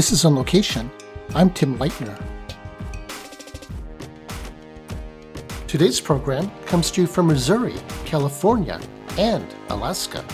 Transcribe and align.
This 0.00 0.12
is 0.12 0.24
On 0.24 0.34
Location. 0.34 0.90
I'm 1.34 1.50
Tim 1.50 1.76
Leitner. 1.76 2.18
Today's 5.66 6.00
program 6.00 6.50
comes 6.64 6.90
to 6.92 7.02
you 7.02 7.06
from 7.06 7.26
Missouri, 7.26 7.74
California, 8.06 8.80
and 9.18 9.44
Alaska. 9.68 10.24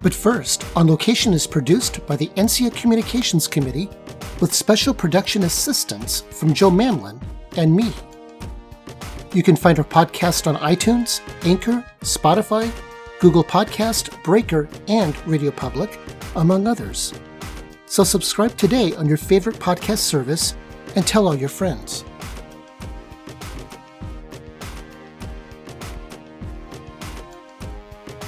But 0.00 0.14
first, 0.14 0.64
On 0.74 0.86
Location 0.86 1.34
is 1.34 1.46
produced 1.46 2.06
by 2.06 2.16
the 2.16 2.28
NCSEA 2.28 2.74
Communications 2.74 3.46
Committee 3.46 3.90
with 4.40 4.54
special 4.54 4.94
production 4.94 5.42
assistance 5.42 6.22
from 6.30 6.54
Joe 6.54 6.70
Mamlin 6.70 7.22
and 7.58 7.76
me. 7.76 7.92
You 9.34 9.42
can 9.42 9.56
find 9.56 9.78
our 9.78 9.84
podcast 9.84 10.46
on 10.46 10.56
iTunes, 10.56 11.20
Anchor, 11.44 11.84
Spotify, 12.00 12.72
Google 13.20 13.44
Podcast, 13.44 14.22
Breaker, 14.24 14.70
and 14.88 15.14
Radio 15.28 15.50
Public, 15.50 15.98
among 16.36 16.66
others. 16.66 17.12
So 17.86 18.04
subscribe 18.04 18.56
today 18.56 18.94
on 18.94 19.06
your 19.06 19.16
favorite 19.16 19.56
podcast 19.56 19.98
service 19.98 20.54
and 20.96 21.06
tell 21.06 21.26
all 21.26 21.34
your 21.34 21.48
friends. 21.48 22.04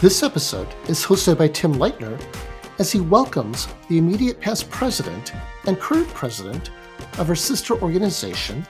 This 0.01 0.23
episode 0.23 0.69
is 0.87 1.03
hosted 1.03 1.39
by 1.39 1.49
Tim 1.49 1.75
Leitner 1.77 2.21
as 2.79 2.93
he 2.93 3.01
welcomes 3.01 3.69
the 3.89 3.97
immediate 3.97 4.39
past 4.41 4.69
president 4.69 5.33
and 5.67 5.81
current 5.81 6.09
president 6.09 6.71
of 7.19 7.29
our 7.31 7.35
sister 7.35 7.81
organization, 7.81 8.67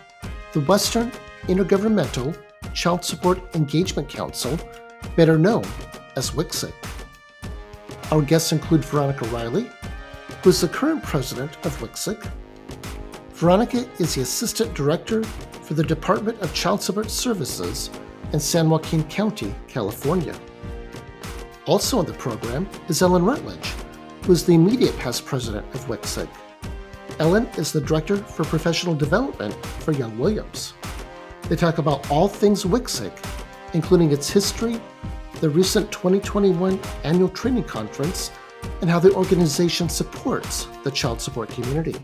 the 0.52 0.60
Western 0.60 1.10
Intergovernmental 1.48 2.38
Child 2.72 3.04
Support 3.04 3.56
Engagement 3.56 4.08
Council, 4.08 4.56
better 5.16 5.36
known 5.36 5.64
as 6.16 6.30
WICSEC. 6.30 6.72
Our 8.14 8.22
guests 8.22 8.52
include 8.52 8.84
Veronica 8.84 9.24
Riley, 9.24 9.68
who 10.44 10.50
is 10.50 10.60
the 10.60 10.68
current 10.68 11.02
president 11.02 11.50
of 11.66 11.76
WICSEC. 11.80 12.30
Veronica 13.32 13.88
is 13.98 14.14
the 14.14 14.20
assistant 14.20 14.72
director 14.72 15.24
for 15.24 15.74
the 15.74 15.82
Department 15.82 16.40
of 16.40 16.54
Child 16.54 16.80
Support 16.80 17.10
Services 17.10 17.90
in 18.32 18.38
San 18.38 18.70
Joaquin 18.70 19.02
County, 19.08 19.52
California. 19.66 20.32
Also 21.66 21.98
on 21.98 22.06
the 22.06 22.12
program 22.12 22.68
is 22.86 23.02
Ellen 23.02 23.24
Rutledge, 23.24 23.66
who 24.22 24.30
is 24.30 24.46
the 24.46 24.54
immediate 24.54 24.96
past 24.96 25.26
president 25.26 25.66
of 25.74 25.84
WICSEC. 25.88 26.28
Ellen 27.18 27.46
is 27.58 27.72
the 27.72 27.80
director 27.80 28.16
for 28.16 28.44
professional 28.44 28.94
development 28.94 29.56
for 29.80 29.90
Young 29.90 30.16
Williams. 30.20 30.74
They 31.48 31.56
talk 31.56 31.78
about 31.78 32.08
all 32.12 32.28
things 32.28 32.62
WICSEC, 32.62 33.10
including 33.72 34.12
its 34.12 34.30
history, 34.30 34.80
the 35.44 35.50
recent 35.50 35.92
2021 35.92 36.80
annual 37.02 37.28
training 37.28 37.64
conference, 37.64 38.30
and 38.80 38.88
how 38.88 38.98
the 38.98 39.12
organization 39.12 39.90
supports 39.90 40.68
the 40.84 40.90
child 40.90 41.20
support 41.20 41.50
community. 41.50 41.94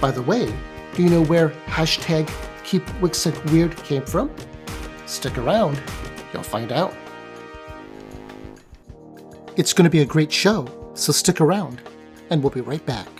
By 0.00 0.12
the 0.12 0.22
way, 0.22 0.50
do 0.94 1.02
you 1.02 1.10
know 1.10 1.22
where 1.24 1.50
hashtag 1.66 2.26
Keep 2.64 2.88
Weird 3.52 3.76
came 3.76 4.02
from? 4.02 4.34
Stick 5.04 5.36
around, 5.36 5.78
you'll 6.32 6.42
find 6.42 6.72
out. 6.72 6.94
It's 9.56 9.74
going 9.74 9.84
to 9.84 9.90
be 9.90 10.00
a 10.00 10.06
great 10.06 10.32
show, 10.32 10.66
so 10.94 11.12
stick 11.12 11.42
around, 11.42 11.82
and 12.30 12.42
we'll 12.42 12.48
be 12.48 12.62
right 12.62 12.86
back. 12.86 13.10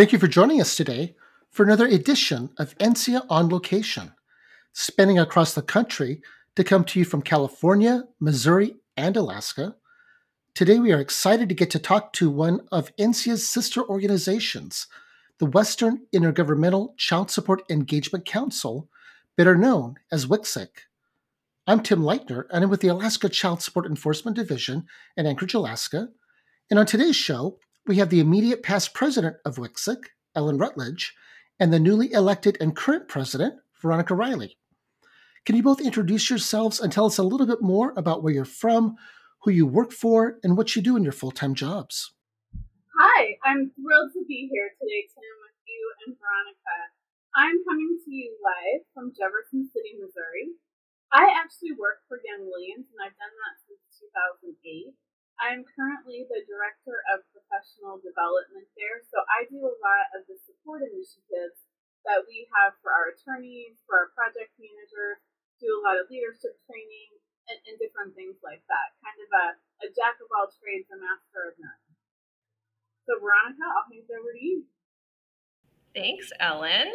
Thank 0.00 0.14
you 0.14 0.18
for 0.18 0.28
joining 0.28 0.62
us 0.62 0.76
today 0.76 1.14
for 1.50 1.62
another 1.62 1.86
edition 1.86 2.48
of 2.56 2.74
NCSEA 2.78 3.26
on 3.28 3.50
Location, 3.50 4.14
spanning 4.72 5.18
across 5.18 5.52
the 5.52 5.60
country 5.60 6.22
to 6.56 6.64
come 6.64 6.84
to 6.84 6.98
you 6.98 7.04
from 7.04 7.20
California, 7.20 8.04
Missouri, 8.18 8.76
and 8.96 9.14
Alaska. 9.14 9.76
Today, 10.54 10.78
we 10.78 10.90
are 10.90 11.00
excited 11.00 11.50
to 11.50 11.54
get 11.54 11.68
to 11.72 11.78
talk 11.78 12.14
to 12.14 12.30
one 12.30 12.66
of 12.72 12.96
NCSEA's 12.96 13.46
sister 13.46 13.84
organizations, 13.84 14.86
the 15.36 15.44
Western 15.44 16.06
Intergovernmental 16.14 16.96
Child 16.96 17.30
Support 17.30 17.64
Engagement 17.68 18.24
Council, 18.24 18.88
better 19.36 19.54
known 19.54 19.96
as 20.10 20.24
WICSEC. 20.24 20.68
I'm 21.66 21.82
Tim 21.82 22.00
Leitner, 22.00 22.46
and 22.50 22.64
I'm 22.64 22.70
with 22.70 22.80
the 22.80 22.88
Alaska 22.88 23.28
Child 23.28 23.60
Support 23.60 23.84
Enforcement 23.84 24.34
Division 24.34 24.86
in 25.18 25.26
Anchorage, 25.26 25.52
Alaska. 25.52 26.08
And 26.70 26.78
on 26.78 26.86
today's 26.86 27.16
show, 27.16 27.58
we 27.86 27.96
have 27.96 28.10
the 28.10 28.20
immediate 28.20 28.62
past 28.62 28.94
president 28.94 29.36
of 29.44 29.56
WICSEC, 29.56 29.98
Ellen 30.34 30.58
Rutledge, 30.58 31.14
and 31.58 31.72
the 31.72 31.80
newly 31.80 32.12
elected 32.12 32.56
and 32.60 32.76
current 32.76 33.08
president, 33.08 33.54
Veronica 33.80 34.14
Riley. 34.14 34.58
Can 35.44 35.56
you 35.56 35.62
both 35.62 35.80
introduce 35.80 36.28
yourselves 36.28 36.80
and 36.80 36.92
tell 36.92 37.06
us 37.06 37.16
a 37.16 37.24
little 37.24 37.46
bit 37.46 37.62
more 37.62 37.94
about 37.96 38.22
where 38.22 38.32
you're 38.32 38.44
from, 38.44 38.96
who 39.42 39.50
you 39.50 39.66
work 39.66 39.92
for, 39.92 40.38
and 40.44 40.56
what 40.56 40.76
you 40.76 40.82
do 40.82 40.96
in 40.96 41.02
your 41.02 41.16
full 41.16 41.32
time 41.32 41.54
jobs? 41.54 42.12
Hi, 43.00 43.40
I'm 43.44 43.72
thrilled 43.72 44.12
to 44.12 44.22
be 44.28 44.52
here 44.52 44.68
today, 44.76 45.08
Tim, 45.08 45.34
with 45.40 45.56
you 45.64 45.82
and 46.04 46.12
Veronica. 46.20 46.78
I'm 47.32 47.56
coming 47.64 47.96
to 48.04 48.10
you 48.12 48.36
live 48.44 48.84
from 48.92 49.16
Jefferson 49.16 49.64
City, 49.72 49.96
Missouri. 49.96 50.52
I 51.08 51.32
actually 51.32 51.72
work 51.80 52.04
for 52.06 52.20
Young 52.20 52.44
Williams, 52.44 52.92
and 52.92 53.00
I've 53.00 53.16
done 53.16 53.32
that 53.32 53.56
since 53.64 53.80
2008. 54.44 54.92
I'm 55.40 55.64
currently 55.64 56.28
the 56.28 56.44
Director 56.44 56.99
Development 58.20 58.68
there, 58.76 59.00
so 59.08 59.24
I 59.32 59.48
do 59.48 59.64
a 59.64 59.72
lot 59.80 60.12
of 60.12 60.28
the 60.28 60.36
support 60.44 60.84
initiatives 60.84 61.64
that 62.04 62.20
we 62.28 62.44
have 62.52 62.76
for 62.84 62.92
our 62.92 63.16
attorneys, 63.16 63.80
for 63.88 63.96
our 63.96 64.08
project 64.12 64.52
managers, 64.60 65.24
do 65.56 65.72
a 65.72 65.80
lot 65.80 65.96
of 65.96 66.04
leadership 66.12 66.52
training 66.68 67.16
and, 67.48 67.56
and 67.64 67.80
different 67.80 68.12
things 68.12 68.36
like 68.44 68.60
that. 68.68 68.92
Kind 69.00 69.24
of 69.24 69.30
a, 69.32 69.46
a 69.84 69.88
jack 69.96 70.20
of 70.20 70.28
all 70.36 70.52
trades, 70.52 70.92
a 70.92 71.00
master 71.00 71.48
of 71.48 71.56
none. 71.64 71.80
So, 73.08 73.16
Veronica, 73.24 73.64
I'll 73.64 73.88
hand 73.88 74.04
it 74.04 74.12
over 74.12 74.36
to 74.36 74.42
you. 74.44 74.68
Thanks, 75.96 76.28
Ellen. 76.44 76.92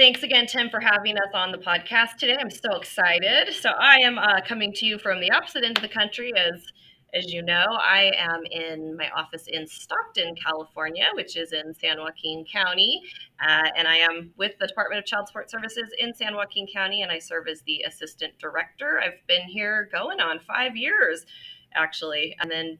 Thanks 0.00 0.24
again, 0.24 0.48
Tim, 0.48 0.72
for 0.72 0.80
having 0.80 1.20
us 1.20 1.32
on 1.36 1.52
the 1.52 1.60
podcast 1.60 2.16
today. 2.16 2.40
I'm 2.40 2.48
so 2.48 2.72
excited. 2.80 3.52
So, 3.52 3.76
I 3.76 4.00
am 4.00 4.16
uh, 4.16 4.40
coming 4.48 4.72
to 4.80 4.88
you 4.88 4.96
from 4.96 5.20
the 5.20 5.28
opposite 5.36 5.60
end 5.60 5.76
of 5.76 5.84
the 5.84 5.92
country 5.92 6.32
as 6.32 6.64
as 7.16 7.32
you 7.32 7.42
know, 7.42 7.64
I 7.80 8.12
am 8.18 8.42
in 8.50 8.96
my 8.96 9.08
office 9.10 9.46
in 9.48 9.66
Stockton, 9.66 10.34
California, 10.36 11.06
which 11.14 11.36
is 11.36 11.52
in 11.52 11.74
San 11.74 11.98
Joaquin 11.98 12.44
County. 12.44 13.02
Uh, 13.40 13.70
and 13.76 13.88
I 13.88 13.96
am 13.96 14.32
with 14.36 14.52
the 14.60 14.66
Department 14.66 14.98
of 14.98 15.06
Child 15.06 15.28
Support 15.28 15.50
Services 15.50 15.88
in 15.98 16.14
San 16.14 16.34
Joaquin 16.34 16.66
County, 16.72 17.02
and 17.02 17.10
I 17.10 17.18
serve 17.18 17.48
as 17.48 17.62
the 17.62 17.82
assistant 17.86 18.34
director. 18.38 19.00
I've 19.02 19.26
been 19.26 19.44
here 19.48 19.88
going 19.90 20.20
on 20.20 20.40
five 20.40 20.76
years, 20.76 21.24
actually. 21.74 22.36
And 22.40 22.50
then 22.50 22.78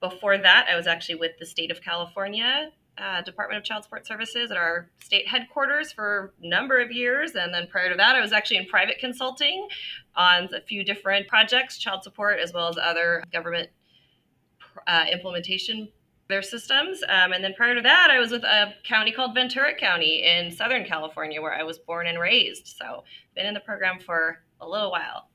before 0.00 0.38
that, 0.38 0.66
I 0.68 0.76
was 0.76 0.88
actually 0.88 1.16
with 1.16 1.38
the 1.38 1.46
state 1.46 1.70
of 1.70 1.80
California 1.80 2.70
uh, 2.98 3.22
Department 3.22 3.58
of 3.58 3.64
Child 3.64 3.84
Support 3.84 4.06
Services 4.06 4.50
at 4.50 4.56
our 4.56 4.88
state 5.00 5.26
headquarters 5.26 5.92
for 5.92 6.32
a 6.42 6.46
number 6.46 6.80
of 6.80 6.92
years. 6.92 7.34
And 7.34 7.52
then 7.52 7.66
prior 7.68 7.88
to 7.88 7.96
that, 7.96 8.14
I 8.14 8.20
was 8.20 8.32
actually 8.32 8.58
in 8.58 8.66
private 8.66 8.98
consulting 8.98 9.66
on 10.14 10.48
a 10.54 10.60
few 10.60 10.84
different 10.84 11.26
projects, 11.28 11.78
child 11.78 12.02
support, 12.02 12.38
as 12.38 12.52
well 12.52 12.68
as 12.68 12.76
other 12.80 13.24
government 13.32 13.70
uh, 14.86 15.06
implementation 15.10 15.88
their 16.28 16.42
systems. 16.42 17.02
Um, 17.08 17.32
and 17.32 17.42
then 17.42 17.54
prior 17.54 17.74
to 17.74 17.82
that, 17.82 18.08
I 18.10 18.18
was 18.18 18.30
with 18.30 18.44
a 18.44 18.74
county 18.84 19.12
called 19.12 19.34
Ventura 19.34 19.74
County 19.74 20.24
in 20.24 20.50
Southern 20.50 20.84
California, 20.84 21.40
where 21.40 21.52
I 21.52 21.62
was 21.62 21.78
born 21.78 22.06
and 22.06 22.18
raised. 22.18 22.68
So 22.78 23.04
been 23.34 23.46
in 23.46 23.54
the 23.54 23.60
program 23.60 23.98
for 23.98 24.38
a 24.60 24.68
little 24.68 24.90
while. 24.90 25.28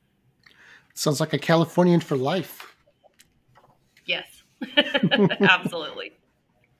Sounds 0.93 1.19
like 1.19 1.33
a 1.33 1.37
Californian 1.37 1.99
for 1.99 2.17
life. 2.17 2.75
Yes, 4.05 4.43
absolutely. 5.41 6.13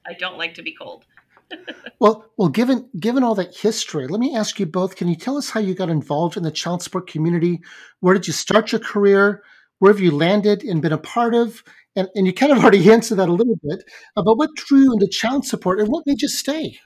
I 0.07 0.13
don't 0.13 0.37
like 0.37 0.53
to 0.55 0.63
be 0.63 0.73
cold. 0.73 1.05
well, 1.99 2.31
well, 2.37 2.49
given 2.49 2.89
given 2.99 3.23
all 3.23 3.35
that 3.35 3.55
history, 3.55 4.07
let 4.07 4.19
me 4.19 4.35
ask 4.35 4.59
you 4.59 4.65
both. 4.65 4.95
Can 4.95 5.07
you 5.07 5.15
tell 5.15 5.37
us 5.37 5.49
how 5.49 5.59
you 5.59 5.73
got 5.73 5.89
involved 5.89 6.37
in 6.37 6.43
the 6.43 6.51
child 6.51 6.81
support 6.81 7.07
community? 7.07 7.61
Where 7.99 8.13
did 8.13 8.27
you 8.27 8.33
start 8.33 8.71
your 8.71 8.81
career? 8.81 9.43
Where 9.79 9.91
have 9.91 10.01
you 10.01 10.11
landed 10.11 10.63
and 10.63 10.81
been 10.81 10.93
a 10.93 10.97
part 10.97 11.35
of? 11.35 11.63
And, 11.95 12.07
and 12.15 12.25
you 12.25 12.33
kind 12.33 12.51
of 12.51 12.57
already 12.63 12.91
answered 12.91 13.15
that 13.15 13.29
a 13.29 13.33
little 13.33 13.55
bit 13.63 13.83
uh, 14.15 14.21
about 14.21 14.37
what 14.37 14.55
drew 14.55 14.79
you 14.79 14.93
into 14.93 15.07
child 15.07 15.45
support 15.45 15.79
and 15.79 15.87
what 15.87 16.05
made 16.05 16.21
you 16.21 16.27
stay. 16.27 16.79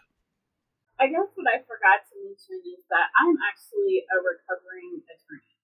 I 1.00 1.08
guess 1.08 1.34
what 1.34 1.50
I 1.50 1.58
forgot 1.66 2.06
to 2.06 2.16
mention 2.22 2.62
is 2.62 2.86
that 2.90 3.10
I'm 3.18 3.36
actually 3.50 4.06
a 4.06 4.18
recovering 4.22 5.02
attorney. 5.10 5.58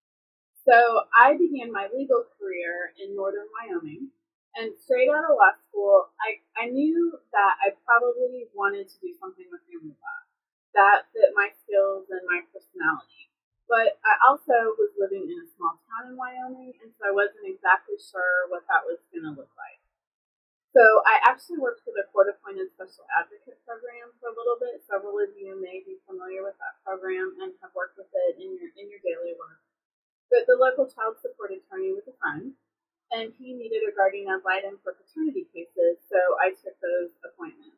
So 0.65 0.73
I 1.13 1.37
began 1.37 1.71
my 1.71 1.87
legal 1.93 2.25
career 2.39 2.91
in 2.97 3.15
northern 3.15 3.45
Wyoming 3.53 4.09
and 4.57 4.73
straight 4.73 5.07
out 5.13 5.29
of 5.29 5.37
law 5.37 5.53
school, 5.69 6.09
I, 6.17 6.41
I 6.57 6.65
knew 6.73 7.13
that 7.29 7.53
I 7.61 7.77
probably 7.85 8.49
wanted 8.57 8.89
to 8.89 8.97
do 8.97 9.13
something 9.21 9.45
with 9.53 9.61
family 9.69 9.93
law 9.93 10.19
that 10.73 11.09
fit 11.13 11.37
my 11.37 11.53
skills 11.61 12.09
and 12.09 12.25
my 12.25 12.41
personality. 12.49 13.29
But 13.69 14.01
I 14.01 14.13
also 14.25 14.73
was 14.79 14.95
living 14.97 15.29
in 15.29 15.37
a 15.43 15.47
small 15.53 15.77
town 15.85 16.09
in 16.09 16.15
Wyoming, 16.15 16.73
and 16.81 16.89
so 16.97 17.11
I 17.11 17.13
wasn't 17.13 17.45
exactly 17.45 17.99
sure 17.99 18.47
what 18.49 18.65
that 18.71 18.87
was 18.87 18.97
going 19.11 19.27
to 19.27 19.35
look 19.35 19.51
like. 19.59 19.77
So 20.71 20.83
I 21.09 21.21
actually 21.25 21.57
worked 21.57 21.81
for 21.83 21.91
the 21.91 22.05
court 22.13 22.29
appointed 22.29 22.69
special 22.73 23.09
advocate 23.13 23.57
program 23.65 24.13
for 24.21 24.29
a 24.29 24.37
little 24.37 24.61
bit. 24.61 24.85
Several 24.85 25.17
of 25.17 25.33
you 25.33 25.57
may 25.57 25.81
be 25.81 25.97
familiar 26.05 26.45
with 26.45 26.55
that 26.61 26.79
program 26.85 27.33
and 27.41 27.57
have 27.65 27.73
worked 27.73 27.97
with 27.97 28.13
it 28.13 28.37
in 28.37 28.53
your 28.55 28.69
in 28.77 28.87
your 28.87 29.01
daily 29.01 29.33
work. 29.35 29.57
But 30.29 30.45
the 30.45 30.59
local 30.59 30.85
child 30.85 31.17
support 31.17 31.55
attorney 31.55 31.97
was 31.97 32.05
a 32.05 32.15
friend, 32.21 32.53
and 33.11 33.31
he 33.39 33.55
needed 33.55 33.87
a 33.87 33.95
guardian 33.95 34.27
ad 34.27 34.43
litem 34.43 34.79
for 34.83 34.95
paternity 34.95 35.47
cases, 35.53 35.99
so 36.11 36.19
I 36.39 36.51
took 36.55 36.75
those 36.83 37.15
appointments. 37.23 37.75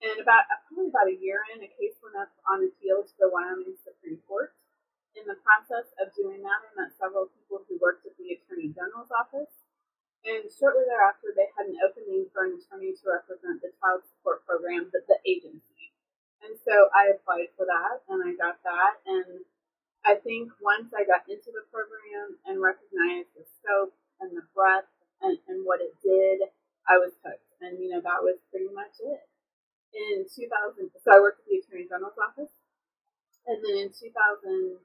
And 0.00 0.16
about 0.16 0.48
uh, 0.48 0.60
probably 0.64 0.88
about 0.88 1.12
a 1.12 1.20
year 1.20 1.44
in, 1.52 1.60
a 1.60 1.68
case 1.68 2.00
went 2.00 2.16
up 2.16 2.32
on 2.48 2.64
appeal 2.64 3.04
to 3.04 3.14
the 3.20 3.28
Wyoming 3.28 3.76
Supreme 3.84 4.16
Court 4.24 4.56
in 5.18 5.26
the 5.26 5.38
process 5.42 5.90
of 5.98 6.14
doing 6.14 6.42
that, 6.46 6.62
I 6.62 6.70
met 6.78 6.94
several 6.94 7.30
people 7.34 7.66
who 7.66 7.82
worked 7.82 8.06
at 8.06 8.14
the 8.14 8.38
Attorney 8.38 8.70
General's 8.70 9.10
office. 9.10 9.50
And 10.22 10.44
shortly 10.52 10.84
thereafter, 10.84 11.32
they 11.32 11.48
had 11.56 11.72
an 11.72 11.80
opening 11.80 12.28
for 12.30 12.44
an 12.44 12.60
attorney 12.60 12.92
to 12.92 13.04
represent 13.08 13.64
the 13.64 13.72
child 13.80 14.04
support 14.04 14.44
program, 14.44 14.92
the, 14.92 15.00
the 15.08 15.16
agency. 15.24 15.96
And 16.44 16.54
so 16.60 16.92
I 16.92 17.08
applied 17.12 17.52
for 17.56 17.64
that 17.64 18.04
and 18.08 18.20
I 18.20 18.36
got 18.36 18.60
that. 18.64 19.00
And 19.08 19.48
I 20.04 20.20
think 20.20 20.52
once 20.60 20.92
I 20.92 21.08
got 21.08 21.24
into 21.24 21.48
the 21.52 21.64
program 21.72 22.36
and 22.44 22.60
recognized 22.60 23.32
the 23.32 23.48
scope 23.60 23.96
and 24.20 24.36
the 24.36 24.44
breadth 24.54 24.92
and, 25.20 25.36
and 25.48 25.64
what 25.64 25.80
it 25.80 25.96
did, 26.04 26.46
I 26.88 26.96
was 27.00 27.12
hooked. 27.24 27.50
And, 27.60 27.80
you 27.80 27.90
know, 27.92 28.00
that 28.00 28.24
was 28.24 28.40
pretty 28.52 28.72
much 28.72 29.00
it. 29.00 29.24
In 29.90 30.24
2000, 30.28 30.92
so 31.02 31.08
I 31.10 31.18
worked 31.18 31.42
at 31.42 31.48
the 31.50 31.58
Attorney 31.60 31.90
General's 31.90 32.20
office. 32.20 32.54
And 33.48 33.58
then 33.64 33.76
in 33.76 33.90
2000, 33.90 34.78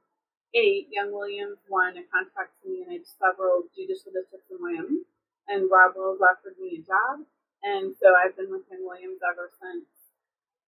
eight, 0.55 0.87
Young 0.89 1.11
Williams 1.11 1.59
won 1.67 1.99
a 1.99 2.03
contract 2.07 2.55
to 2.63 2.71
manage 2.71 3.03
several 3.19 3.67
judicial 3.75 4.15
districts 4.15 4.47
in 4.47 4.57
Wyoming, 4.63 5.03
and 5.51 5.67
Rob 5.67 5.99
Wills 5.99 6.23
offered 6.23 6.55
me 6.55 6.79
a 6.79 6.87
job, 6.87 7.27
and 7.61 7.91
so 7.99 8.15
I've 8.15 8.39
been 8.39 8.49
with 8.49 8.63
Young 8.71 8.87
Williams 8.87 9.19
ever 9.19 9.51
since. 9.59 9.83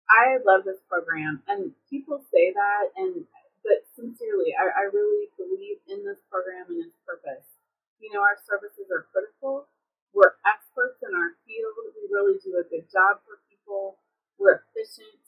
I 0.08 0.40
love 0.48 0.64
this 0.64 0.80
program, 0.88 1.44
and 1.52 1.76
people 1.92 2.24
say 2.32 2.56
that, 2.56 2.96
and 2.96 3.28
but 3.64 3.88
sincerely, 3.96 4.52
I, 4.56 4.68
I 4.68 4.84
really 4.92 5.32
believe 5.40 5.80
in 5.88 6.04
this 6.04 6.20
program 6.28 6.68
and 6.68 6.84
its 6.84 7.00
purpose. 7.08 7.48
You 8.04 8.12
know, 8.12 8.20
our 8.20 8.36
services 8.44 8.92
are 8.92 9.08
critical. 9.16 9.72
We're 10.12 10.36
experts 10.44 11.00
in 11.00 11.16
our 11.16 11.40
field. 11.48 11.74
We 11.96 12.12
really 12.12 12.38
do 12.44 12.60
a 12.60 12.68
good 12.68 12.92
job 12.92 13.24
for 13.24 13.40
people. 13.48 14.04
We're 14.36 14.68
efficient. 14.68 15.24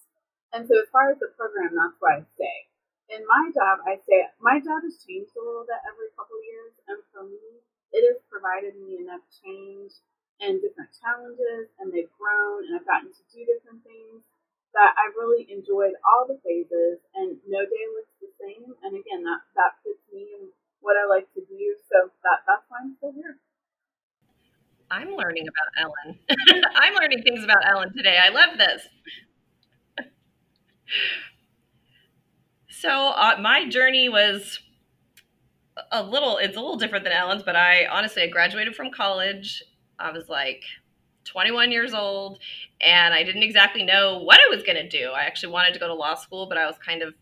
And 0.51 0.67
so, 0.67 0.83
as 0.83 0.91
far 0.91 1.09
as 1.09 1.17
the 1.23 1.31
program, 1.39 1.71
that's 1.71 1.95
why 2.03 2.19
I 2.19 2.27
stay 2.35 2.67
in 3.09 3.21
my 3.29 3.53
job, 3.53 3.85
I 3.85 4.01
say 4.09 4.25
my 4.41 4.57
job 4.57 4.81
has 4.81 4.97
changed 5.05 5.33
a 5.37 5.43
little 5.43 5.65
bit 5.65 5.77
every 5.85 6.09
couple 6.17 6.37
of 6.41 6.45
years, 6.45 6.73
and 6.89 6.99
for 7.13 7.21
me, 7.25 7.61
it 7.93 8.01
has 8.01 8.17
provided 8.29 8.73
me 8.81 8.97
enough 8.97 9.21
change 9.29 9.93
and 10.41 10.59
different 10.59 10.91
challenges, 10.97 11.69
and 11.77 11.93
they've 11.93 12.11
grown, 12.17 12.65
and 12.65 12.73
I've 12.75 12.89
gotten 12.89 13.13
to 13.13 13.23
do 13.29 13.45
different 13.45 13.85
things 13.85 14.25
that 14.73 14.91
I've 14.99 15.15
really 15.15 15.47
enjoyed 15.47 15.95
all 16.03 16.27
the 16.27 16.41
phases, 16.43 16.99
and 17.15 17.39
no 17.47 17.63
day 17.63 17.85
looks 17.95 18.15
the 18.19 18.31
same. 18.41 18.75
And 18.83 18.97
again, 18.97 19.23
that 19.23 19.45
that 19.55 19.79
fits 19.85 20.03
me 20.11 20.51
what 20.85 20.95
I 20.95 21.09
like 21.09 21.27
to 21.33 21.41
do, 21.41 21.75
so 21.89 22.11
that 22.23 22.45
that's 22.47 22.63
why 22.69 22.77
I'm 22.81 22.95
still 22.97 23.11
here. 23.11 23.37
I'm 24.91 25.15
learning 25.15 25.47
about 25.49 25.69
Ellen. 25.81 26.19
I'm 26.75 26.93
learning 26.93 27.23
things 27.23 27.43
about 27.43 27.67
Ellen 27.67 27.91
today. 27.91 28.19
I 28.21 28.29
love 28.29 28.57
this. 28.57 28.87
So 32.69 32.89
uh, 32.89 33.37
my 33.41 33.67
journey 33.67 34.09
was 34.09 34.59
a 35.91 36.03
little 36.03 36.37
it's 36.37 36.55
a 36.55 36.59
little 36.59 36.77
different 36.77 37.03
than 37.03 37.13
Ellen's, 37.13 37.41
but 37.41 37.55
I 37.55 37.87
honestly 37.87 38.21
I 38.21 38.27
graduated 38.27 38.75
from 38.75 38.91
college. 38.91 39.63
I 39.97 40.11
was 40.11 40.29
like 40.29 40.63
21 41.23 41.71
years 41.71 41.93
old 41.93 42.37
and 42.79 43.13
I 43.13 43.23
didn't 43.23 43.43
exactly 43.43 43.83
know 43.83 44.19
what 44.19 44.39
I 44.39 44.53
was 44.53 44.61
going 44.61 44.77
to 44.77 44.87
do. 44.87 45.09
I 45.09 45.23
actually 45.23 45.51
wanted 45.51 45.73
to 45.73 45.79
go 45.79 45.87
to 45.87 45.95
law 45.95 46.13
school, 46.15 46.45
but 46.45 46.57
I 46.57 46.67
was 46.67 46.75
kind 46.77 47.01
of 47.01 47.15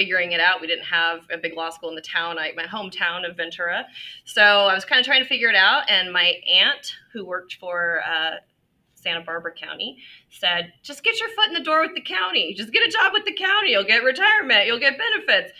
figuring 0.00 0.32
it 0.32 0.40
out. 0.40 0.62
We 0.62 0.66
didn't 0.66 0.86
have 0.86 1.26
a 1.30 1.36
big 1.36 1.54
law 1.54 1.68
school 1.68 1.90
in 1.90 1.94
the 1.94 2.00
town, 2.00 2.38
I, 2.38 2.52
my 2.56 2.64
hometown 2.64 3.28
of 3.28 3.36
Ventura. 3.36 3.84
So 4.24 4.40
I 4.42 4.72
was 4.72 4.86
kind 4.86 4.98
of 4.98 5.04
trying 5.04 5.22
to 5.22 5.28
figure 5.28 5.50
it 5.50 5.54
out. 5.54 5.82
And 5.90 6.10
my 6.10 6.36
aunt, 6.50 6.94
who 7.12 7.26
worked 7.26 7.58
for 7.60 8.00
uh, 8.10 8.36
Santa 8.94 9.20
Barbara 9.20 9.52
County, 9.52 9.98
said, 10.30 10.72
just 10.82 11.04
get 11.04 11.20
your 11.20 11.28
foot 11.36 11.48
in 11.48 11.52
the 11.52 11.60
door 11.60 11.82
with 11.82 11.94
the 11.94 12.00
county. 12.00 12.54
Just 12.54 12.72
get 12.72 12.82
a 12.82 12.90
job 12.90 13.12
with 13.12 13.26
the 13.26 13.34
county. 13.34 13.72
You'll 13.72 13.84
get 13.84 14.02
retirement. 14.02 14.66
You'll 14.66 14.80
get 14.80 14.96
benefits. 14.96 15.52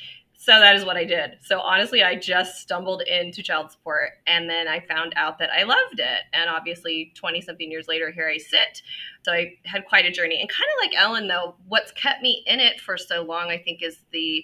So 0.42 0.58
that 0.58 0.74
is 0.74 0.86
what 0.86 0.96
I 0.96 1.04
did. 1.04 1.32
So 1.42 1.60
honestly, 1.60 2.02
I 2.02 2.16
just 2.16 2.62
stumbled 2.62 3.02
into 3.02 3.42
child 3.42 3.70
support 3.70 4.12
and 4.26 4.48
then 4.48 4.68
I 4.68 4.80
found 4.80 5.12
out 5.14 5.38
that 5.38 5.50
I 5.50 5.64
loved 5.64 6.00
it. 6.00 6.20
And 6.32 6.48
obviously, 6.48 7.12
20 7.14 7.42
something 7.42 7.70
years 7.70 7.88
later, 7.88 8.10
here 8.10 8.26
I 8.26 8.38
sit. 8.38 8.80
So 9.22 9.32
I 9.32 9.58
had 9.66 9.84
quite 9.84 10.06
a 10.06 10.10
journey. 10.10 10.40
And 10.40 10.48
kind 10.48 10.66
of 10.74 10.80
like 10.82 10.98
Ellen, 10.98 11.28
though, 11.28 11.56
what's 11.68 11.92
kept 11.92 12.22
me 12.22 12.42
in 12.46 12.58
it 12.58 12.80
for 12.80 12.96
so 12.96 13.20
long, 13.20 13.50
I 13.50 13.58
think, 13.58 13.82
is 13.82 13.98
the 14.12 14.42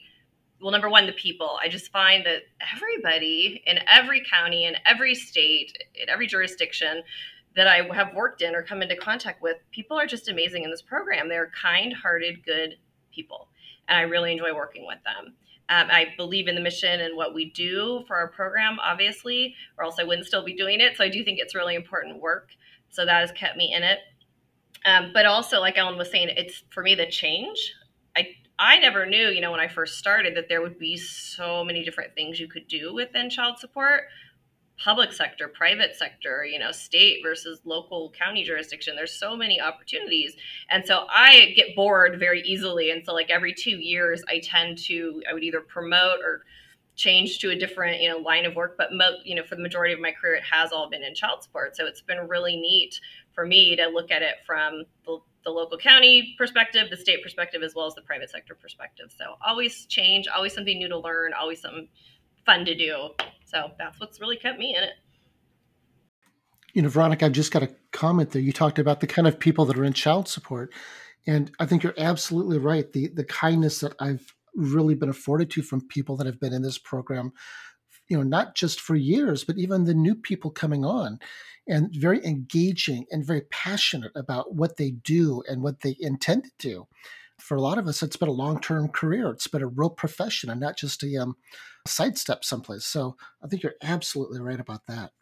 well, 0.60 0.70
number 0.70 0.90
one, 0.90 1.06
the 1.06 1.12
people. 1.14 1.58
I 1.62 1.70
just 1.70 1.90
find 1.90 2.26
that 2.26 2.42
everybody 2.74 3.62
in 3.66 3.78
every 3.88 4.22
county, 4.30 4.66
in 4.66 4.76
every 4.84 5.14
state, 5.14 5.78
in 5.94 6.10
every 6.10 6.26
jurisdiction, 6.26 7.04
that 7.56 7.66
I 7.66 7.88
have 7.94 8.14
worked 8.14 8.42
in 8.42 8.54
or 8.54 8.62
come 8.62 8.82
into 8.82 8.96
contact 8.96 9.40
with, 9.40 9.56
people 9.70 9.98
are 9.98 10.06
just 10.06 10.28
amazing 10.28 10.62
in 10.62 10.70
this 10.70 10.82
program. 10.82 11.30
They're 11.30 11.50
kind 11.58 11.94
hearted, 11.94 12.44
good 12.44 12.76
people. 13.10 13.48
And 13.88 13.96
I 13.96 14.02
really 14.02 14.32
enjoy 14.32 14.54
working 14.54 14.86
with 14.86 14.98
them. 15.02 15.34
Um, 15.68 15.88
I 15.90 16.14
believe 16.16 16.46
in 16.46 16.54
the 16.54 16.60
mission 16.60 17.00
and 17.00 17.16
what 17.16 17.34
we 17.34 17.50
do 17.50 18.04
for 18.06 18.16
our 18.16 18.28
program, 18.28 18.78
obviously, 18.80 19.54
or 19.76 19.84
else 19.84 19.96
I 19.98 20.04
wouldn't 20.04 20.26
still 20.26 20.44
be 20.44 20.54
doing 20.54 20.80
it. 20.80 20.96
So 20.96 21.02
I 21.02 21.08
do 21.08 21.24
think 21.24 21.40
it's 21.40 21.54
really 21.54 21.74
important 21.74 22.20
work. 22.20 22.50
So 22.90 23.04
that 23.04 23.20
has 23.20 23.32
kept 23.32 23.56
me 23.56 23.74
in 23.74 23.82
it. 23.82 23.98
Um, 24.84 25.10
but 25.12 25.26
also, 25.26 25.60
like 25.60 25.76
Ellen 25.76 25.98
was 25.98 26.10
saying, 26.10 26.28
it's 26.36 26.62
for 26.70 26.82
me 26.82 26.94
the 26.94 27.06
change. 27.06 27.74
I 28.16 28.28
I 28.58 28.78
never 28.78 29.04
knew, 29.04 29.28
you 29.28 29.40
know, 29.40 29.50
when 29.50 29.60
I 29.60 29.68
first 29.68 29.98
started, 29.98 30.36
that 30.36 30.48
there 30.48 30.62
would 30.62 30.78
be 30.78 30.96
so 30.96 31.64
many 31.64 31.84
different 31.84 32.14
things 32.14 32.38
you 32.38 32.48
could 32.48 32.68
do 32.68 32.94
within 32.94 33.28
child 33.28 33.58
support 33.58 34.02
public 34.78 35.12
sector, 35.12 35.48
private 35.48 35.96
sector, 35.96 36.44
you 36.44 36.58
know, 36.58 36.70
state 36.70 37.20
versus 37.22 37.60
local 37.64 38.12
county 38.18 38.44
jurisdiction. 38.44 38.94
There's 38.94 39.18
so 39.18 39.36
many 39.36 39.60
opportunities. 39.60 40.36
And 40.70 40.84
so 40.86 41.06
I 41.08 41.52
get 41.56 41.74
bored 41.74 42.18
very 42.18 42.42
easily. 42.42 42.90
And 42.90 43.04
so 43.04 43.14
like 43.14 43.30
every 43.30 43.54
two 43.54 43.78
years 43.78 44.22
I 44.28 44.40
tend 44.40 44.78
to 44.84 45.22
I 45.28 45.32
would 45.32 45.44
either 45.44 45.60
promote 45.60 46.20
or 46.20 46.42
change 46.94 47.38
to 47.40 47.50
a 47.50 47.56
different, 47.56 48.00
you 48.00 48.08
know, 48.08 48.18
line 48.18 48.44
of 48.44 48.54
work. 48.54 48.76
But 48.76 48.92
mo- 48.92 49.18
you 49.24 49.34
know, 49.34 49.44
for 49.44 49.56
the 49.56 49.62
majority 49.62 49.94
of 49.94 50.00
my 50.00 50.12
career 50.12 50.34
it 50.34 50.44
has 50.50 50.72
all 50.72 50.90
been 50.90 51.02
in 51.02 51.14
child 51.14 51.42
support. 51.42 51.76
So 51.76 51.86
it's 51.86 52.02
been 52.02 52.28
really 52.28 52.56
neat 52.56 53.00
for 53.34 53.46
me 53.46 53.76
to 53.76 53.86
look 53.86 54.10
at 54.10 54.22
it 54.22 54.36
from 54.46 54.84
the 55.06 55.18
the 55.44 55.50
local 55.52 55.78
county 55.78 56.34
perspective, 56.36 56.90
the 56.90 56.96
state 56.96 57.22
perspective, 57.22 57.62
as 57.62 57.72
well 57.74 57.86
as 57.86 57.94
the 57.94 58.02
private 58.02 58.28
sector 58.28 58.54
perspective. 58.54 59.14
So 59.16 59.36
always 59.46 59.86
change, 59.86 60.26
always 60.26 60.52
something 60.52 60.76
new 60.76 60.88
to 60.88 60.98
learn, 60.98 61.32
always 61.32 61.62
something 61.62 61.88
fun 62.46 62.64
to 62.64 62.74
do. 62.74 63.10
So 63.44 63.72
that's 63.78 64.00
what's 64.00 64.20
really 64.20 64.36
kept 64.36 64.58
me 64.58 64.74
in 64.74 64.84
it. 64.84 64.94
You 66.72 66.82
know, 66.82 66.88
Veronica, 66.88 67.26
I 67.26 67.28
just 67.28 67.52
got 67.52 67.62
a 67.62 67.70
comment 67.92 68.30
there. 68.30 68.42
You 68.42 68.52
talked 68.52 68.78
about 68.78 69.00
the 69.00 69.06
kind 69.06 69.26
of 69.26 69.38
people 69.38 69.64
that 69.66 69.78
are 69.78 69.84
in 69.84 69.92
child 69.92 70.28
support. 70.28 70.72
And 71.26 71.50
I 71.58 71.66
think 71.66 71.82
you're 71.82 71.94
absolutely 71.98 72.58
right. 72.58 72.90
The 72.92 73.08
the 73.08 73.24
kindness 73.24 73.80
that 73.80 73.94
I've 73.98 74.34
really 74.54 74.94
been 74.94 75.08
afforded 75.08 75.50
to 75.50 75.62
from 75.62 75.86
people 75.88 76.16
that 76.16 76.26
have 76.26 76.40
been 76.40 76.52
in 76.52 76.62
this 76.62 76.78
program, 76.78 77.32
you 78.08 78.16
know, 78.16 78.22
not 78.22 78.54
just 78.54 78.80
for 78.80 78.94
years, 78.94 79.44
but 79.44 79.58
even 79.58 79.84
the 79.84 79.94
new 79.94 80.14
people 80.14 80.50
coming 80.50 80.84
on 80.84 81.18
and 81.68 81.92
very 81.94 82.24
engaging 82.24 83.06
and 83.10 83.24
very 83.24 83.42
passionate 83.50 84.12
about 84.14 84.54
what 84.54 84.76
they 84.76 84.90
do 84.90 85.42
and 85.48 85.62
what 85.62 85.80
they 85.80 85.96
intend 85.98 86.44
to 86.44 86.50
do. 86.58 86.86
For 87.38 87.56
a 87.56 87.60
lot 87.60 87.78
of 87.78 87.86
us, 87.86 88.02
it's 88.02 88.16
been 88.16 88.28
a 88.28 88.32
long 88.32 88.60
term 88.60 88.88
career. 88.88 89.30
It's 89.30 89.48
been 89.48 89.62
a 89.62 89.66
real 89.66 89.90
profession 89.90 90.48
and 90.48 90.60
not 90.60 90.76
just 90.76 91.02
a 91.02 91.16
um, 91.16 91.36
sidestep 91.86 92.44
someplace. 92.44 92.84
So 92.84 93.16
I 93.42 93.48
think 93.48 93.62
you're 93.62 93.80
absolutely 93.82 94.40
right 94.40 94.60
about 94.60 94.86
that. 94.88 95.12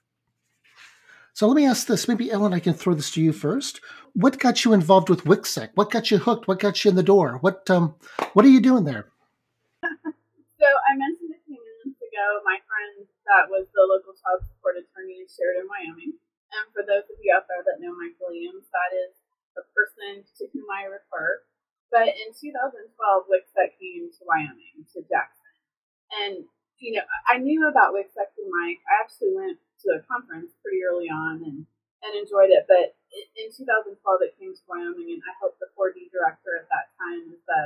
So 1.35 1.49
let 1.49 1.57
me 1.57 1.67
ask 1.67 1.89
this. 1.89 2.07
Maybe 2.07 2.31
Ellen, 2.31 2.55
I 2.55 2.61
can 2.61 2.75
throw 2.75 2.95
this 2.95 3.11
to 3.13 3.21
you 3.21 3.33
first. 3.33 3.81
What 4.15 4.39
got 4.39 4.65
you 4.65 4.73
involved 4.73 5.11
with 5.11 5.27
WICSEC? 5.27 5.71
What 5.75 5.91
got 5.91 6.11
you 6.11 6.19
hooked? 6.19 6.47
What 6.47 6.61
got 6.61 6.85
you 6.85 6.91
in 6.91 6.97
the 6.97 7.03
door? 7.03 7.39
What 7.43 7.69
um, 7.71 7.99
what 8.35 8.45
are 8.47 8.55
you 8.55 8.63
doing 8.63 8.85
there? 8.85 9.11
so 9.83 10.69
I 10.87 10.95
mentioned 10.95 11.35
a 11.35 11.43
few 11.43 11.59
minutes 11.59 11.99
ago 11.99 12.27
my 12.47 12.63
friend 12.71 13.11
that 13.27 13.51
was 13.51 13.67
the 13.75 13.83
local 13.83 14.15
child 14.15 14.47
support 14.47 14.79
attorney 14.79 15.19
in 15.19 15.27
Sheridan, 15.27 15.67
Wyoming. 15.67 16.15
And 16.55 16.65
for 16.71 16.87
those 16.87 17.03
of 17.11 17.19
you 17.19 17.35
out 17.35 17.51
there 17.51 17.67
that 17.67 17.83
know 17.83 17.91
Mike 17.99 18.15
Williams, 18.23 18.71
that 18.71 18.95
is 18.95 19.19
the 19.59 19.67
person 19.75 20.23
to 20.23 20.43
whom 20.55 20.71
I 20.71 20.87
refer. 20.87 21.43
But 21.91 22.15
in 22.15 22.31
2012, 22.31 22.95
WICSEC 23.27 23.75
came 23.79 24.07
to 24.07 24.23
Wyoming, 24.23 24.87
to 24.95 25.03
Jackson. 25.07 25.44
And 26.23 26.45
you 26.79 27.01
know, 27.01 27.07
I 27.31 27.39
knew 27.39 27.65
about 27.65 27.95
WICSEC 27.95 28.35
through 28.35 28.51
Mike. 28.51 28.83
I 28.85 29.01
actually 29.01 29.33
went 29.33 29.57
to 29.87 29.97
a 29.97 30.05
conference 30.05 30.53
pretty 30.61 30.85
early 30.85 31.09
on 31.09 31.41
and, 31.41 31.65
and 32.05 32.13
enjoyed 32.13 32.51
it. 32.53 32.67
But 32.69 32.99
in 33.39 33.49
2012, 33.49 33.97
it 34.21 34.37
came 34.37 34.53
to 34.53 34.65
Wyoming, 34.69 35.17
and 35.17 35.25
I 35.25 35.33
helped 35.39 35.63
the 35.63 35.71
4D 35.73 36.11
director 36.11 36.59
at 36.59 36.69
that 36.69 36.93
time 36.99 37.31
as 37.31 37.41
the 37.47 37.63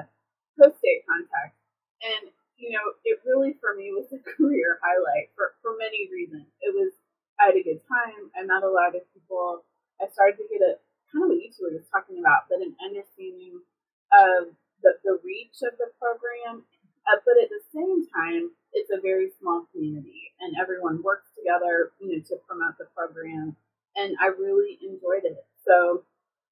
post-state 0.54 1.08
contact. 1.08 1.56
And, 2.04 2.30
you 2.60 2.68
you 2.68 2.76
know, 2.76 2.94
it 3.06 3.22
really 3.24 3.56
for 3.58 3.74
me 3.74 3.94
was 3.94 4.10
a 4.14 4.20
career 4.22 4.78
highlight 4.84 5.32
for, 5.34 5.56
for 5.64 5.78
many 5.78 6.06
reasons. 6.12 6.46
It 6.60 6.74
was, 6.74 6.92
I 7.40 7.50
had 7.50 7.58
a 7.58 7.64
good 7.64 7.82
time. 7.88 8.30
I 8.36 8.44
met 8.44 8.66
a 8.66 8.70
lot 8.70 8.94
of 8.94 9.06
people. 9.14 9.64
I 9.98 10.06
started 10.10 10.38
to 10.38 10.46
get 10.46 10.62
a 10.62 10.78
kind 11.10 11.24
of 11.24 11.32
what 11.32 11.40
you 11.40 11.48
two 11.50 11.64
were 11.64 11.74
just 11.74 11.90
talking 11.90 12.20
about, 12.20 12.46
but 12.46 12.60
an 12.60 12.76
understanding 12.78 13.64
of 14.12 14.52
the, 14.84 14.94
the 15.02 15.18
reach 15.24 15.64
of 15.64 15.74
the 15.78 15.90
program. 15.98 16.68
Uh, 17.08 17.16
but 17.24 17.40
at 17.40 17.48
the 17.48 17.64
same 17.72 18.04
time, 18.12 18.52
it's 18.76 18.92
a 18.92 19.00
very 19.00 19.32
small 19.40 19.64
community 19.72 20.36
and 20.40 20.54
everyone 20.60 21.02
works 21.02 21.26
together, 21.32 21.92
you 21.98 22.12
know, 22.12 22.20
to 22.28 22.36
promote 22.44 22.76
the 22.76 22.84
program. 22.94 23.56
And 23.96 24.14
I 24.20 24.28
really 24.36 24.78
enjoyed 24.84 25.24
it. 25.24 25.40
So 25.64 26.04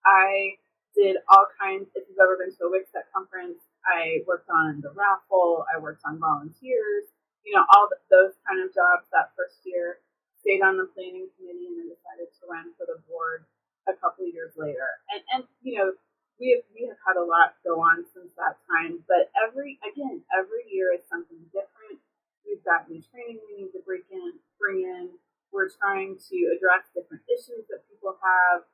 I 0.04 0.56
did 0.96 1.20
all 1.28 1.44
kinds, 1.60 1.92
if 1.94 2.08
you've 2.08 2.18
ever 2.18 2.40
been 2.40 2.56
to 2.56 2.66
a 2.66 2.72
WICSEC 2.72 3.04
conference, 3.12 3.60
I 3.84 4.25
worked 4.26 4.48
on 4.48 4.80
the 4.80 4.90
raffle, 4.96 5.68
I 5.68 5.78
worked 5.78 6.02
on 6.08 6.18
volunteers, 6.18 7.04
you 7.44 7.54
know, 7.54 7.62
all 7.76 7.86
the, 7.86 8.00
those 8.10 8.34
kind 8.48 8.64
of 8.64 8.72
jobs 8.72 9.06
that 9.12 9.36
first 9.36 9.60
year. 9.62 10.00
Stayed 10.40 10.62
on 10.62 10.78
the 10.78 10.86
planning 10.94 11.26
committee 11.34 11.66
and 11.66 11.75
then 11.75 11.90
decided 11.90 12.30
to 12.30 12.42
run 12.46 12.70
for 12.78 12.86
the 12.86 13.02
board 13.10 13.50
a 13.90 13.94
couple 13.98 14.22
years 14.30 14.54
later. 14.54 14.86
And 15.10 15.22
and 15.34 15.42
you 15.62 15.75
know, 15.78 15.90
we 16.40 16.56
have 16.56 16.64
we 16.74 16.86
have 16.88 17.00
had 17.00 17.16
a 17.16 17.24
lot 17.24 17.56
go 17.64 17.80
on 17.80 18.04
since 18.12 18.32
that 18.36 18.60
time, 18.68 19.00
but 19.08 19.32
every 19.36 19.80
again, 19.84 20.22
every 20.32 20.68
year 20.68 20.92
is 20.92 21.04
something 21.08 21.40
different. 21.52 22.00
We've 22.44 22.62
got 22.64 22.88
new 22.88 23.02
training 23.02 23.40
we 23.44 23.64
need 23.64 23.72
to 23.72 23.82
bring 23.84 24.04
in 24.12 24.38
bring 24.60 24.84
in. 24.84 25.16
We're 25.52 25.72
trying 25.72 26.20
to 26.20 26.36
address 26.52 26.84
different 26.92 27.24
issues 27.30 27.64
that 27.72 27.88
people 27.88 28.18
have 28.20 28.68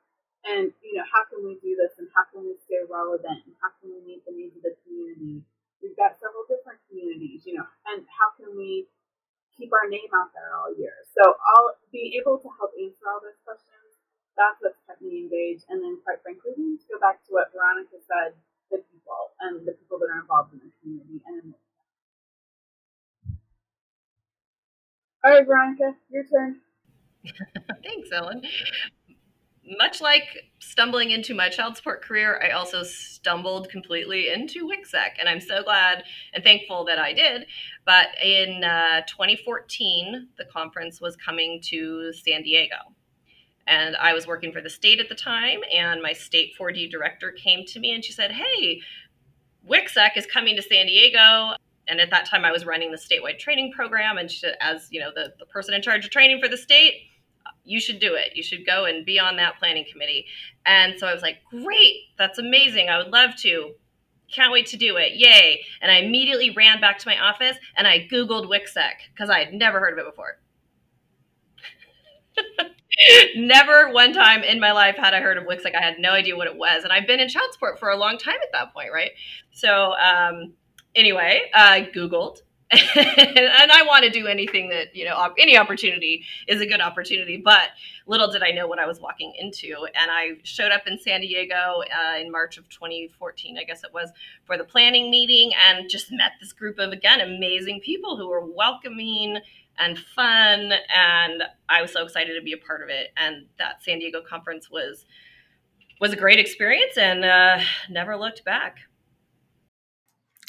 and 0.45 0.71
you 0.83 0.93
know 0.99 1.07
how 1.07 1.23
can 1.27 1.39
we 1.43 1.55
do 1.63 1.75
this 1.79 1.95
and 1.99 2.07
how 2.11 2.23
can 2.31 2.43
we 2.43 2.55
stay 2.67 2.79
relevant 2.87 3.47
and 3.47 3.55
how 3.63 3.71
can 3.79 3.91
we 3.91 3.99
meet 4.03 4.21
the 4.27 4.35
needs 4.35 4.55
of 4.59 4.63
the 4.63 4.75
community 4.83 5.43
we've 5.79 5.95
got 5.95 6.19
several 6.19 6.43
different 6.47 6.79
communities 6.87 7.43
you 7.47 7.55
know 7.55 7.67
and 7.91 8.03
how 8.11 8.31
can 8.35 8.51
we 8.55 8.87
keep 9.55 9.71
our 9.71 9.87
name 9.87 10.11
out 10.15 10.31
there 10.35 10.55
all 10.55 10.71
year 10.75 10.95
so 11.15 11.23
i'll 11.23 11.75
be 11.91 12.15
able 12.19 12.39
to 12.39 12.47
help 12.59 12.71
answer 12.75 13.03
all 13.07 13.23
those 13.23 13.39
questions 13.47 13.82
that's 14.37 14.57
what's 14.61 14.79
kept 14.87 15.01
me 15.01 15.29
engaged. 15.29 15.65
And 15.69 15.83
then 15.83 15.99
quite 16.03 16.21
frankly 16.21 16.53
to 16.57 16.85
go 16.89 16.99
back 16.99 17.23
to 17.25 17.33
what 17.33 17.53
veronica 17.53 17.97
said 18.05 18.33
the 18.71 18.81
people 18.89 19.33
and 19.41 19.65
the 19.65 19.73
people 19.73 19.99
that 19.99 20.09
are 20.09 20.21
involved 20.21 20.53
in 20.53 20.59
the 20.59 20.71
community 20.81 21.21
and 21.27 21.53
all 25.23 25.31
right 25.31 25.45
veronica 25.45 25.95
your 26.09 26.23
turn. 26.25 26.59
Thanks, 27.83 28.09
Ellen. 28.11 28.41
Much 29.77 30.01
like 30.01 30.27
stumbling 30.59 31.11
into 31.11 31.33
my 31.33 31.47
child 31.47 31.77
support 31.77 32.03
career, 32.03 32.41
I 32.43 32.49
also 32.49 32.83
stumbled 32.83 33.69
completely 33.69 34.29
into 34.29 34.67
WICSEC, 34.67 35.11
and 35.19 35.29
I'm 35.29 35.39
so 35.39 35.63
glad 35.63 36.03
and 36.33 36.43
thankful 36.43 36.83
that 36.85 36.99
I 36.99 37.13
did. 37.13 37.45
But 37.85 38.07
in 38.21 38.65
uh, 38.65 39.01
2014, 39.07 40.27
the 40.37 40.45
conference 40.45 40.99
was 40.99 41.15
coming 41.15 41.61
to 41.69 42.11
San 42.11 42.43
Diego, 42.43 42.75
and 43.67 43.95
I 43.95 44.13
was 44.13 44.27
working 44.27 44.51
for 44.51 44.61
the 44.61 44.69
state 44.69 44.99
at 44.99 45.09
the 45.09 45.15
time, 45.15 45.59
and 45.73 46.01
my 46.01 46.13
state 46.13 46.53
4D 46.59 46.91
director 46.91 47.31
came 47.31 47.65
to 47.67 47.79
me 47.79 47.93
and 47.93 48.03
she 48.03 48.11
said, 48.11 48.31
"Hey, 48.31 48.81
WICSEC 49.67 50.17
is 50.17 50.25
coming 50.25 50.55
to 50.55 50.61
San 50.61 50.87
Diego." 50.87 51.55
And 51.87 51.99
at 51.99 52.09
that 52.11 52.25
time, 52.25 52.45
I 52.45 52.51
was 52.51 52.65
running 52.65 52.91
the 52.91 52.97
statewide 52.97 53.39
training 53.39 53.73
program, 53.73 54.17
and 54.17 54.31
she, 54.31 54.47
as 54.61 54.87
you 54.89 54.99
know, 54.99 55.11
the, 55.13 55.33
the 55.37 55.45
person 55.45 55.73
in 55.73 55.81
charge 55.81 56.05
of 56.05 56.11
training 56.11 56.39
for 56.41 56.47
the 56.47 56.57
state, 56.57 56.93
you 57.65 57.79
should 57.79 57.99
do 57.99 58.13
it. 58.15 58.35
You 58.35 58.43
should 58.43 58.65
go 58.65 58.85
and 58.85 59.05
be 59.05 59.19
on 59.19 59.37
that 59.37 59.57
planning 59.59 59.85
committee. 59.91 60.25
And 60.65 60.99
so 60.99 61.07
I 61.07 61.13
was 61.13 61.21
like, 61.21 61.37
great, 61.49 61.95
that's 62.17 62.39
amazing. 62.39 62.89
I 62.89 62.97
would 62.97 63.11
love 63.11 63.35
to. 63.37 63.73
Can't 64.31 64.51
wait 64.51 64.65
to 64.67 64.77
do 64.77 64.97
it. 64.97 65.13
Yay. 65.15 65.61
And 65.81 65.91
I 65.91 65.97
immediately 65.97 66.49
ran 66.49 66.81
back 66.81 66.97
to 66.99 67.07
my 67.07 67.19
office 67.19 67.57
and 67.77 67.87
I 67.87 68.07
Googled 68.11 68.49
WICSEC 68.49 69.11
because 69.13 69.29
I 69.29 69.39
had 69.43 69.53
never 69.53 69.79
heard 69.79 69.93
of 69.93 69.99
it 69.99 70.05
before. 70.05 70.39
never 73.35 73.91
one 73.91 74.13
time 74.13 74.43
in 74.43 74.59
my 74.59 74.71
life 74.71 74.95
had 74.97 75.13
I 75.13 75.21
heard 75.21 75.37
of 75.37 75.45
WICSEC. 75.45 75.75
I 75.75 75.83
had 75.83 75.99
no 75.99 76.11
idea 76.11 76.35
what 76.35 76.47
it 76.47 76.55
was. 76.55 76.83
And 76.83 76.93
I've 76.93 77.07
been 77.07 77.19
in 77.19 77.29
child 77.29 77.51
support 77.53 77.79
for 77.79 77.89
a 77.89 77.97
long 77.97 78.17
time 78.17 78.37
at 78.41 78.51
that 78.53 78.73
point, 78.73 78.89
right? 78.93 79.11
So, 79.51 79.93
um, 79.93 80.53
anyway, 80.95 81.43
I 81.53 81.89
Googled 81.95 82.41
and 82.95 83.71
I 83.71 83.83
want 83.85 84.03
to 84.03 84.09
do 84.09 84.25
anything 84.25 84.69
that 84.69 84.95
you 84.95 85.05
know 85.05 85.33
any 85.37 85.57
opportunity 85.57 86.23
is 86.47 86.59
a 86.59 86.65
good 86.65 86.81
opportunity. 86.81 87.37
But 87.37 87.69
little 88.07 88.31
did 88.31 88.41
I 88.41 88.49
know 88.49 88.67
what 88.67 88.79
I 88.79 88.87
was 88.87 88.99
walking 88.99 89.33
into, 89.37 89.75
and 89.93 90.09
I 90.09 90.37
showed 90.43 90.71
up 90.71 90.87
in 90.87 90.97
San 90.97 91.21
Diego 91.21 91.83
uh, 91.83 92.17
in 92.17 92.31
March 92.31 92.57
of 92.57 92.67
2014, 92.69 93.57
I 93.59 93.63
guess 93.63 93.83
it 93.83 93.93
was, 93.93 94.09
for 94.45 94.57
the 94.57 94.63
planning 94.63 95.11
meeting, 95.11 95.51
and 95.67 95.87
just 95.87 96.11
met 96.11 96.31
this 96.39 96.51
group 96.51 96.79
of 96.79 96.91
again 96.91 97.21
amazing 97.21 97.81
people 97.81 98.17
who 98.17 98.27
were 98.27 98.43
welcoming 98.43 99.37
and 99.79 99.97
fun, 99.97 100.71
and 100.95 101.43
I 101.69 101.81
was 101.81 101.91
so 101.91 102.03
excited 102.03 102.35
to 102.35 102.41
be 102.41 102.53
a 102.53 102.57
part 102.57 102.81
of 102.81 102.89
it. 102.89 103.07
And 103.17 103.47
that 103.59 103.83
San 103.83 103.99
Diego 103.99 104.21
conference 104.21 104.69
was 104.69 105.05
was 105.99 106.13
a 106.13 106.17
great 106.17 106.39
experience, 106.39 106.97
and 106.97 107.23
uh, 107.23 107.59
never 107.89 108.17
looked 108.17 108.43
back. 108.43 108.77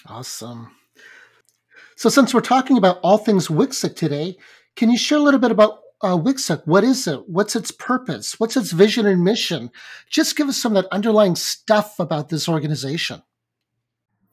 Awesome. 0.07 0.71
So, 1.97 2.09
since 2.09 2.35
we're 2.35 2.41
talking 2.41 2.77
about 2.77 2.99
all 3.03 3.19
things 3.19 3.49
WICSEC 3.49 3.95
today, 3.95 4.37
can 4.77 4.91
you 4.91 4.99
share 4.99 5.19
a 5.19 5.23
little 5.23 5.41
bit 5.41 5.51
about 5.51 5.79
uh, 6.03 6.19
WICSEC? 6.19 6.67
What 6.67 6.85
is 6.85 7.07
it? 7.07 7.29
What's 7.29 7.57
its 7.57 7.71
purpose? 7.71 8.39
What's 8.39 8.57
its 8.57 8.73
vision 8.73 9.07
and 9.07 9.23
mission? 9.23 9.71
Just 10.11 10.37
give 10.37 10.49
us 10.49 10.57
some 10.57 10.77
of 10.77 10.83
that 10.83 10.93
underlying 10.93 11.37
stuff 11.37 11.99
about 12.01 12.29
this 12.29 12.49
organization. 12.49 13.23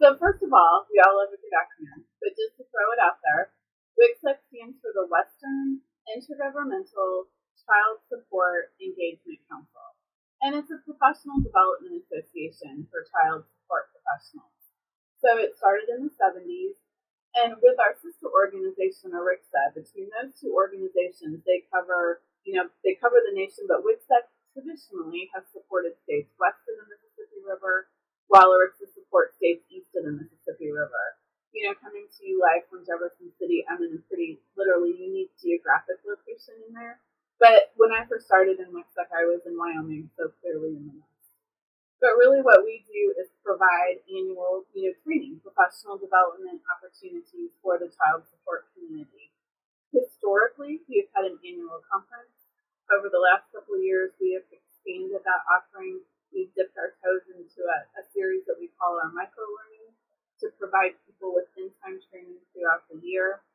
So, 0.01 0.17
first 0.19 0.41
of 0.41 0.49
all, 0.51 0.87
we 0.91 0.99
all 1.05 1.15
love 1.15 1.29
a 1.29 1.37
good 1.37 1.53
acronym, 1.53 2.03
but 2.19 2.29
just 2.29 2.57
to 2.57 2.63
throw 2.63 2.91
it 2.97 2.99
out 2.99 3.17
there, 3.23 3.51
WICSEC 4.01 4.41
stands 4.49 4.81
for 4.81 4.89
the 4.97 5.05
Western 5.05 5.85
Intergovernmental 6.09 7.29
Child 7.61 8.01
Support 8.09 8.73
Engagement 8.81 9.45
Council, 9.45 9.93
and 10.41 10.57
it's 10.57 10.73
a 10.73 10.81
professional 10.81 11.37
development 11.37 12.01
association 12.01 12.89
for 12.89 13.05
child 13.13 13.45
support 13.45 13.93
professionals. 13.93 14.57
So, 15.21 15.37
it 15.37 15.53
started 15.53 15.93
in 15.93 16.09
the 16.09 16.13
70s 16.17 16.81
and 17.37 17.61
with 17.61 17.77
our 17.77 17.93
sister 17.93 18.25
organization, 18.25 19.13
ERICSA, 19.13 19.77
between 19.77 20.09
those 20.09 20.33
two 20.33 20.49
organizations, 20.49 21.45
they 21.45 21.69
cover, 21.69 22.25
you 22.41 22.57
know, 22.57 22.73
they 22.81 22.97
cover 22.97 23.21
the 23.21 23.37
nation, 23.37 23.69
but 23.69 23.85
WICSEC 23.85 24.25
traditionally 24.57 25.29
has 25.37 25.45
supported 25.53 25.93
states 26.01 26.33
west 26.41 26.65
of 26.65 26.73
the 26.73 26.89
Mississippi 26.89 27.39
River, 27.45 27.87
while 28.33 28.49
ERICSA 28.49 28.97
supports 28.97 29.37
states 29.37 29.61
east 29.69 29.93
of 29.93 30.09
the 30.09 30.11
Mississippi 30.17 30.73
River. 30.73 31.20
You 31.51 31.67
know, 31.67 31.75
coming 31.83 32.07
to 32.07 32.21
you 32.23 32.39
live 32.39 32.63
from 32.71 32.87
Jefferson 32.87 33.27
City, 33.35 33.67
I'm 33.67 33.83
in 33.83 33.99
a 33.99 34.01
pretty 34.07 34.39
literally 34.55 34.95
unique 34.95 35.35
geographic 35.35 35.99
location 36.07 36.55
in 36.63 36.71
there. 36.71 37.03
But 37.43 37.75
when 37.75 37.91
I 37.91 38.07
first 38.07 38.23
started 38.23 38.63
in 38.63 38.71
WICSEC, 38.71 39.11
I 39.11 39.27
was 39.27 39.43
in 39.43 39.59
Wyoming, 39.59 40.07
so 40.15 40.31
clearly 40.39 40.79
in 40.79 40.87
the 40.87 40.95
north. 40.95 41.11
But 41.99 42.15
really, 42.15 42.39
what 42.39 42.63
we 42.63 42.87
do 42.87 43.13
is 43.19 43.29
provide 43.43 43.99
annual, 44.07 44.63
you 44.71 44.89
know, 44.89 44.95
training, 45.03 45.43
professional 45.43 45.99
development 45.99 46.63
opportunities 46.71 47.51
for 47.59 47.75
the 47.77 47.91
child 47.93 48.25
support 48.31 48.71
community. 48.71 49.29
Historically, 49.91 50.81
we 50.87 51.03
have 51.03 51.11
had 51.11 51.25
an 51.29 51.37
annual 51.43 51.83
conference. 51.83 52.31
Over 52.89 53.11
the 53.11 53.21
last 53.21 53.51
couple 53.51 53.75
of 53.75 53.83
years, 53.83 54.15
we 54.23 54.39
have 54.39 54.47
expanded 54.49 55.19
that 55.19 55.43
offering. 55.51 55.99
We've 56.31 56.49
dipped 56.55 56.79
our 56.79 56.95
toes 57.03 57.27
into 57.27 57.67
a, 57.67 57.79
a 57.99 58.03
series 58.15 58.47
that 58.47 58.55
we 58.55 58.71
call 58.79 58.97
our 58.97 59.11
micro 59.11 59.43
learning 59.45 59.80
to 60.41 60.49
provide 60.57 60.97
people 61.05 61.31
with 61.31 61.47
in-time 61.55 62.01
training 62.09 62.41
throughout 62.51 62.85
the 62.89 62.97
year. 62.99 63.45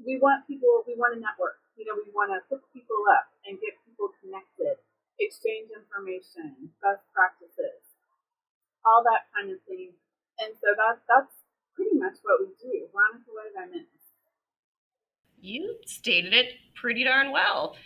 We 0.00 0.20
want 0.20 0.44
people, 0.46 0.84
we 0.86 0.94
want 0.94 1.16
to 1.16 1.20
network. 1.20 1.60
You 1.76 1.88
know, 1.88 1.96
we 1.96 2.12
want 2.12 2.32
to 2.36 2.44
hook 2.52 2.68
people 2.72 3.00
up 3.16 3.32
and 3.48 3.56
get 3.56 3.80
people 3.88 4.12
connected 4.20 4.76
exchange 5.20 5.70
information, 5.70 6.72
best 6.82 7.06
practices, 7.14 7.94
all 8.84 9.04
that 9.04 9.30
kind 9.30 9.52
of 9.52 9.62
thing. 9.68 9.94
And 10.40 10.56
so 10.58 10.74
that 10.74 11.04
that's 11.06 11.46
pretty 11.76 11.94
much 11.94 12.18
what 12.26 12.40
we 12.42 12.50
do. 12.58 12.88
Veronica, 12.90 13.30
what 13.30 13.46
did 13.46 13.56
I 13.56 13.66
miss? 13.70 13.88
You 15.38 15.78
stated 15.86 16.32
it 16.32 16.54
pretty 16.74 17.04
darn 17.04 17.32
well. 17.32 17.76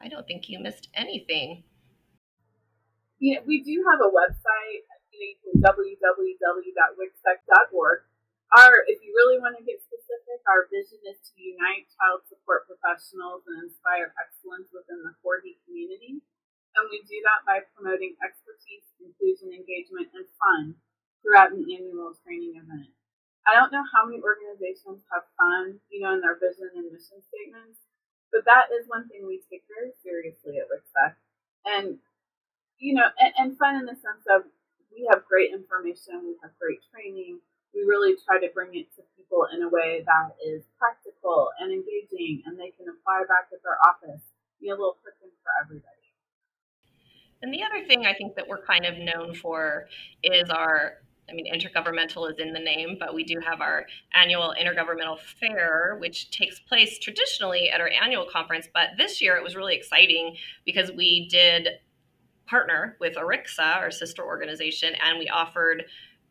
I 0.00 0.08
don't 0.08 0.26
think 0.26 0.48
you 0.48 0.60
missed 0.60 0.88
anything. 0.94 1.64
You 3.18 3.36
know, 3.36 3.42
we 3.46 3.64
do 3.64 3.82
have 3.90 3.98
a 3.98 4.12
website, 4.12 4.86
you 5.18 5.34
know, 5.58 6.58
you 6.62 6.78
Our, 8.48 8.80
if 8.88 9.04
you 9.04 9.12
really 9.12 9.36
want 9.36 9.60
to 9.60 9.64
get 9.66 9.84
specific, 9.84 10.40
our 10.48 10.64
vision 10.72 11.04
is 11.04 11.20
to 11.20 11.32
unite 11.36 11.84
child 12.00 12.24
support 12.24 12.64
professionals 12.64 13.44
and 13.44 13.68
inspire 13.68 14.16
excellence 14.16 14.72
within 14.72 15.04
the 15.04 15.12
4D 15.20 15.60
community 15.68 16.24
and 16.78 16.86
we 16.86 17.02
do 17.02 17.18
that 17.26 17.42
by 17.42 17.66
promoting 17.74 18.14
expertise, 18.22 18.86
inclusion, 19.02 19.50
engagement, 19.50 20.14
and 20.14 20.26
fun 20.38 20.78
throughout 21.26 21.50
an 21.50 21.66
annual 21.66 22.14
training 22.22 22.54
event. 22.54 22.94
I 23.42 23.58
don't 23.58 23.74
know 23.74 23.82
how 23.82 24.06
many 24.06 24.22
organizations 24.22 25.02
have 25.10 25.26
fun, 25.34 25.82
you 25.90 26.04
know, 26.04 26.14
in 26.14 26.22
their 26.22 26.38
vision 26.38 26.70
and 26.78 26.86
mission 26.94 27.18
statements, 27.26 27.82
but 28.30 28.46
that 28.46 28.70
is 28.70 28.86
one 28.86 29.10
thing 29.10 29.26
we 29.26 29.42
take 29.50 29.66
very 29.66 29.90
seriously 30.04 30.62
at 30.62 30.70
WICSEC. 30.70 31.18
And, 31.66 31.98
you 32.78 32.94
know, 32.94 33.08
and, 33.18 33.32
and 33.34 33.58
fun 33.58 33.80
in 33.80 33.88
the 33.88 33.98
sense 33.98 34.22
of 34.30 34.46
we 34.98 35.06
have 35.06 35.22
great 35.30 35.54
information, 35.54 36.26
we 36.26 36.34
have 36.42 36.50
great 36.58 36.82
training, 36.90 37.38
we 37.74 37.86
really 37.86 38.18
try 38.26 38.42
to 38.42 38.50
bring 38.52 38.74
it 38.74 38.90
to 38.98 39.02
people 39.16 39.46
in 39.54 39.62
a 39.62 39.68
way 39.70 40.02
that 40.02 40.34
is 40.42 40.66
practical 40.78 41.50
and 41.60 41.70
engaging 41.70 42.42
and 42.46 42.58
they 42.58 42.74
can 42.74 42.90
apply 42.90 43.22
back 43.30 43.46
at 43.54 43.62
their 43.62 43.78
office. 43.86 44.22
Be 44.60 44.68
a 44.68 44.74
little 44.74 44.98
quicker 44.98 45.30
for 45.42 45.52
everybody. 45.62 45.94
And 47.42 47.54
the 47.54 47.62
other 47.62 47.86
thing 47.86 48.06
I 48.06 48.14
think 48.14 48.34
that 48.34 48.48
we're 48.48 48.64
kind 48.66 48.84
of 48.84 48.98
known 48.98 49.34
for 49.34 49.86
is 50.24 50.50
our 50.50 50.94
I 51.30 51.34
mean, 51.34 51.44
intergovernmental 51.52 52.30
is 52.30 52.38
in 52.38 52.54
the 52.54 52.58
name, 52.58 52.96
but 52.98 53.14
we 53.14 53.22
do 53.22 53.38
have 53.44 53.60
our 53.60 53.84
annual 54.14 54.54
intergovernmental 54.58 55.18
fair, 55.20 55.98
which 56.00 56.30
takes 56.30 56.58
place 56.58 56.98
traditionally 56.98 57.68
at 57.68 57.82
our 57.82 57.90
annual 58.02 58.26
conference. 58.32 58.66
But 58.72 58.96
this 58.96 59.20
year 59.20 59.36
it 59.36 59.42
was 59.42 59.54
really 59.54 59.76
exciting 59.76 60.36
because 60.64 60.90
we 60.90 61.28
did 61.28 61.68
partner 62.48 62.96
with 63.00 63.16
ERICSA, 63.16 63.76
our 63.76 63.90
sister 63.90 64.24
organization, 64.24 64.94
and 65.04 65.18
we 65.18 65.28
offered 65.28 65.84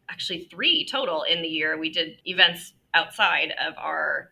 actually 0.09 0.47
three 0.49 0.85
total 0.85 1.23
in 1.23 1.41
the 1.41 1.47
year. 1.47 1.77
We 1.77 1.89
did 1.89 2.19
events 2.25 2.73
outside 2.93 3.53
of 3.65 3.73
our 3.77 4.31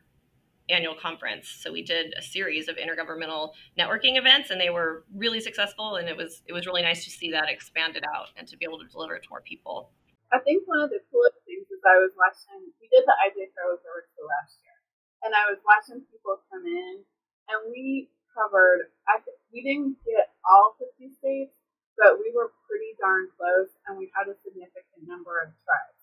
annual 0.69 0.95
conference. 0.95 1.49
So 1.61 1.71
we 1.71 1.83
did 1.83 2.13
a 2.17 2.21
series 2.21 2.67
of 2.67 2.77
intergovernmental 2.77 3.53
networking 3.77 4.17
events 4.17 4.49
and 4.49 4.59
they 4.59 4.71
were 4.71 5.05
really 5.13 5.39
successful 5.39 5.97
and 5.97 6.09
it 6.09 6.17
was 6.17 6.41
it 6.47 6.53
was 6.53 6.65
really 6.65 6.81
nice 6.81 7.05
to 7.05 7.11
see 7.11 7.29
that 7.31 7.49
expanded 7.49 8.03
out 8.15 8.33
and 8.35 8.47
to 8.47 8.57
be 8.57 8.65
able 8.65 8.79
to 8.79 8.89
deliver 8.89 9.13
it 9.13 9.23
to 9.23 9.29
more 9.29 9.45
people. 9.45 9.93
I 10.33 10.39
think 10.41 10.65
one 10.65 10.81
of 10.81 10.89
the 10.89 11.05
coolest 11.13 11.37
things 11.45 11.69
is 11.69 11.81
I 11.85 12.01
was 12.01 12.17
watching 12.17 12.65
we 12.81 12.89
did 12.89 13.05
the 13.05 13.13
IJ 13.13 13.53
Fair 13.53 13.69
with 13.69 13.85
last 13.85 14.57
year. 14.65 14.73
And 15.21 15.33
I 15.37 15.45
was 15.53 15.61
watching 15.61 16.01
people 16.09 16.41
come 16.49 16.65
in 16.65 17.05
and 17.49 17.59
we 17.69 18.09
covered 18.33 18.89
I 19.05 19.21
we 19.53 19.61
didn't 19.61 20.01
get 20.01 20.33
all 20.43 20.75
50 20.81 21.13
states, 21.21 21.53
but 21.97 22.19
we 22.19 22.31
were 22.35 22.51
pretty 22.67 22.95
darn 22.99 23.31
close 23.35 23.71
and 23.87 23.97
we 23.97 24.11
had 24.11 24.27
a 24.27 24.35
significant 24.43 25.03
number 25.07 25.39
of 25.39 25.51
tribes. 25.63 25.95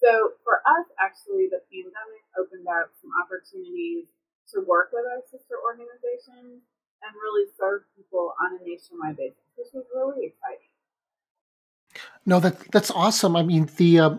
So 0.00 0.40
for 0.44 0.64
us, 0.64 0.88
actually, 0.96 1.52
the 1.52 1.60
pandemic 1.68 2.24
opened 2.36 2.68
up 2.68 2.92
some 3.00 3.12
opportunities 3.20 4.08
to 4.52 4.64
work 4.64 4.90
with 4.92 5.04
our 5.04 5.20
sister 5.28 5.60
organizations 5.60 6.64
and 7.00 7.10
really 7.16 7.48
serve 7.58 7.84
people 7.96 8.32
on 8.40 8.56
a 8.56 8.60
nationwide 8.64 9.16
basis, 9.16 9.44
which 9.56 9.68
was 9.72 9.84
really 9.94 10.32
exciting. 10.32 10.72
No, 12.24 12.40
that 12.40 12.58
that's 12.72 12.90
awesome. 12.90 13.36
I 13.36 13.42
mean, 13.42 13.68
the 13.76 14.00
uh, 14.00 14.14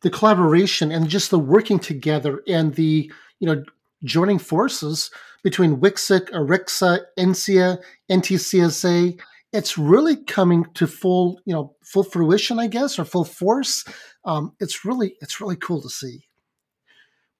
the 0.00 0.10
collaboration 0.10 0.92
and 0.92 1.08
just 1.08 1.30
the 1.30 1.38
working 1.38 1.78
together 1.78 2.42
and 2.46 2.74
the 2.74 3.10
you 3.40 3.46
know 3.46 3.64
joining 4.04 4.38
forces 4.38 5.10
between 5.42 5.78
WICSEC, 5.78 6.30
ERICSA, 6.30 7.00
NCSEA, 7.18 7.82
NTCSA, 8.10 9.20
it's 9.56 9.78
really 9.78 10.16
coming 10.16 10.66
to 10.74 10.86
full 10.86 11.40
you 11.44 11.54
know 11.54 11.74
full 11.82 12.04
fruition, 12.04 12.58
I 12.58 12.66
guess, 12.66 12.98
or 12.98 13.04
full 13.04 13.24
force 13.24 13.84
um, 14.26 14.52
it's 14.58 14.84
really 14.84 15.14
it's 15.20 15.40
really 15.40 15.56
cool 15.56 15.80
to 15.80 15.88
see. 15.88 16.26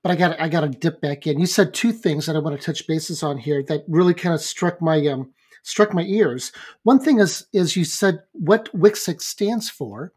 But 0.02 0.12
I 0.12 0.16
got 0.16 0.40
I 0.40 0.48
got 0.48 0.60
to 0.60 0.68
dip 0.68 1.00
back 1.00 1.26
in. 1.26 1.40
You 1.40 1.46
said 1.46 1.74
two 1.74 1.92
things 1.92 2.26
that 2.26 2.36
I 2.36 2.38
want 2.38 2.58
to 2.58 2.64
touch 2.64 2.86
bases 2.86 3.22
on 3.22 3.38
here 3.38 3.62
that 3.64 3.84
really 3.88 4.14
kind 4.14 4.34
of 4.34 4.40
struck 4.40 4.80
my 4.80 5.04
um, 5.08 5.32
struck 5.64 5.92
my 5.92 6.02
ears. 6.02 6.52
One 6.84 7.00
thing 7.00 7.18
is 7.18 7.46
is 7.52 7.76
you 7.76 7.84
said 7.84 8.20
what 8.32 8.72
WICSEC 8.72 9.20
stands 9.20 9.68
for, 9.68 10.12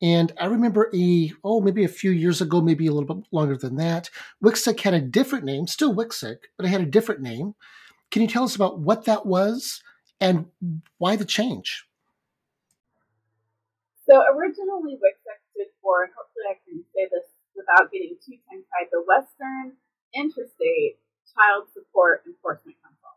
and 0.00 0.32
I 0.40 0.46
remember 0.46 0.90
a 0.94 1.30
oh 1.44 1.60
maybe 1.60 1.84
a 1.84 1.88
few 1.88 2.10
years 2.10 2.40
ago, 2.40 2.62
maybe 2.62 2.86
a 2.86 2.92
little 2.92 3.14
bit 3.14 3.26
longer 3.30 3.56
than 3.56 3.76
that. 3.76 4.08
WICSEC 4.42 4.80
had 4.80 4.94
a 4.94 5.00
different 5.02 5.44
name, 5.44 5.66
still 5.66 5.94
WICSEC, 5.94 6.36
but 6.56 6.64
it 6.64 6.70
had 6.70 6.80
a 6.80 6.86
different 6.86 7.20
name. 7.20 7.54
Can 8.10 8.22
you 8.22 8.28
tell 8.28 8.44
us 8.44 8.56
about 8.56 8.80
what 8.80 9.04
that 9.04 9.26
was 9.26 9.82
and 10.20 10.46
why 10.98 11.16
the 11.16 11.24
change? 11.24 11.86
So 14.08 14.24
originally, 14.24 14.96
WICSEC 14.96 15.38
for, 15.88 16.04
and 16.04 16.12
hopefully 16.12 16.44
I 16.52 16.56
can 16.64 16.84
say 16.92 17.08
this 17.08 17.24
without 17.56 17.88
getting 17.88 18.20
too 18.20 18.36
tongue 18.44 18.64
tied, 18.68 18.92
the 18.92 19.00
Western 19.00 19.80
Interstate 20.12 21.00
Child 21.32 21.72
Support 21.72 22.28
Enforcement 22.28 22.76
Council. 22.84 23.16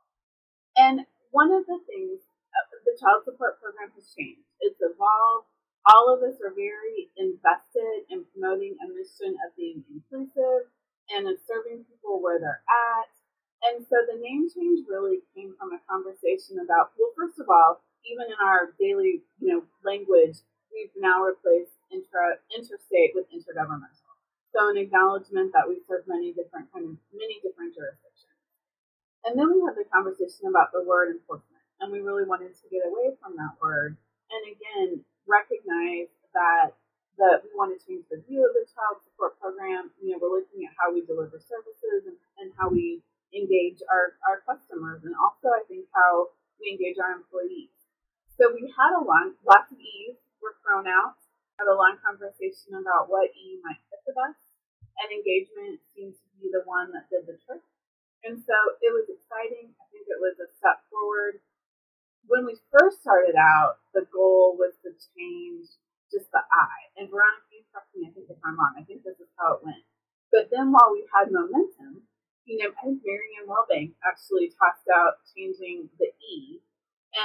And 0.79 1.03
one 1.35 1.51
of 1.51 1.67
the 1.67 1.79
things, 1.83 2.23
uh, 2.55 2.63
the 2.87 2.95
child 2.95 3.27
support 3.27 3.59
program 3.59 3.91
has 3.95 4.07
changed. 4.15 4.47
It's 4.63 4.79
evolved. 4.79 5.51
All 5.83 6.07
of 6.07 6.23
us 6.23 6.39
are 6.39 6.55
very 6.55 7.11
invested 7.19 8.07
in 8.07 8.23
promoting 8.31 8.79
a 8.79 8.87
mission 8.91 9.35
of 9.43 9.51
being 9.59 9.83
inclusive 9.91 10.71
and 11.11 11.27
of 11.27 11.39
serving 11.43 11.83
people 11.91 12.23
where 12.23 12.39
they're 12.39 12.63
at. 12.67 13.11
And 13.61 13.85
so 13.85 13.95
the 14.09 14.17
name 14.17 14.49
change 14.49 14.89
really 14.89 15.21
came 15.37 15.53
from 15.57 15.73
a 15.73 15.81
conversation 15.85 16.57
about, 16.57 16.97
well, 16.97 17.13
first 17.13 17.37
of 17.37 17.45
all, 17.45 17.85
even 18.09 18.25
in 18.33 18.39
our 18.41 18.73
daily, 18.81 19.21
you 19.37 19.53
know, 19.53 19.61
language, 19.85 20.41
we've 20.73 20.93
now 20.97 21.21
replaced 21.21 21.77
intra 21.93 22.41
interstate 22.49 23.13
with 23.13 23.29
intergovernmental. 23.29 24.09
So 24.55 24.67
an 24.67 24.81
acknowledgement 24.81 25.53
that 25.53 25.69
we 25.69 25.79
serve 25.85 26.09
many 26.09 26.33
different 26.33 26.73
kind 26.73 26.89
of 26.89 26.95
many 27.13 27.37
different 27.45 27.77
jurisdictions. 27.77 28.35
And 29.23 29.37
then 29.37 29.53
we 29.53 29.61
had 29.61 29.77
the 29.77 29.85
conversation 29.87 30.49
about 30.49 30.73
the 30.73 30.81
word 30.81 31.13
enforcement, 31.13 31.61
and 31.79 31.93
we 31.93 32.01
really 32.01 32.25
wanted 32.25 32.57
to 32.57 32.65
get 32.73 32.81
away 32.89 33.13
from 33.21 33.37
that 33.37 33.61
word, 33.61 33.95
and 34.33 34.43
again 34.49 35.05
recognize 35.29 36.09
that 36.33 36.73
that 37.21 37.45
we 37.45 37.53
want 37.53 37.69
to 37.69 37.79
change 37.85 38.01
the 38.09 38.17
view 38.25 38.41
of 38.41 38.55
the 38.57 38.65
child 38.73 38.97
support 39.05 39.37
program. 39.37 39.93
You 40.01 40.15
know, 40.15 40.19
we're 40.19 40.41
looking 40.41 40.65
at 40.65 40.73
how 40.73 40.89
we 40.89 41.05
deliver 41.05 41.37
services 41.37 42.09
and, 42.09 42.17
and 42.41 42.49
how 42.57 42.71
we 42.71 43.03
engage 43.31 43.79
our, 43.87 44.19
our 44.27 44.43
customers, 44.43 45.03
and 45.03 45.15
also 45.15 45.51
I 45.51 45.63
think 45.67 45.87
how 45.95 46.35
we 46.59 46.75
engage 46.75 46.99
our 46.99 47.15
employees. 47.15 47.71
So 48.39 48.51
we 48.51 48.67
had 48.71 48.93
a 48.95 49.03
lot, 49.03 49.33
lots 49.43 49.71
of 49.71 49.79
E's 49.79 50.19
were 50.41 50.57
thrown 50.63 50.87
out 50.87 51.21
had 51.61 51.69
a 51.69 51.77
long 51.77 52.01
conversation 52.01 52.73
about 52.73 53.05
what 53.05 53.29
E 53.37 53.61
might 53.61 53.77
fit 53.93 54.01
the 54.09 54.17
best, 54.17 54.41
and 54.97 55.13
engagement 55.13 55.77
seemed 55.93 56.17
to 56.17 56.27
be 56.41 56.49
the 56.49 56.65
one 56.65 56.89
that 56.89 57.05
did 57.13 57.29
the 57.29 57.37
trick. 57.45 57.61
And 58.25 58.41
so 58.41 58.57
it 58.81 58.89
was 58.89 59.05
exciting. 59.05 59.69
I 59.77 59.85
think 59.93 60.09
it 60.09 60.17
was 60.17 60.41
a 60.41 60.49
step 60.57 60.81
forward. 60.89 61.37
When 62.25 62.49
we 62.49 62.57
first 62.73 63.05
started 63.05 63.37
out, 63.37 63.77
the 63.93 64.09
goal 64.09 64.57
was 64.57 64.73
to 64.81 64.89
change 65.13 65.69
just 66.09 66.33
the 66.33 66.41
I. 66.41 66.73
And 66.97 67.13
Veronica, 67.13 67.53
you 67.53 67.61
correct 67.69 67.93
me, 67.93 68.09
I 68.09 68.11
think 68.13 68.25
if 68.33 68.41
I'm 68.41 68.57
wrong. 68.57 68.73
I 68.77 68.85
think 68.85 69.05
this 69.05 69.21
is 69.21 69.29
how 69.37 69.61
it 69.61 69.65
went. 69.65 69.85
But 70.33 70.49
then 70.49 70.73
while 70.73 70.89
we 70.89 71.05
had 71.13 71.29
momentum, 71.29 72.09
you 72.45 72.57
know, 72.57 72.69
I 72.71 72.85
think 72.85 73.01
Marianne 73.05 73.47
Wellbank 73.47 73.93
actually 74.05 74.49
tossed 74.49 74.87
out 74.93 75.21
changing 75.35 75.89
the 75.99 76.07
E, 76.19 76.59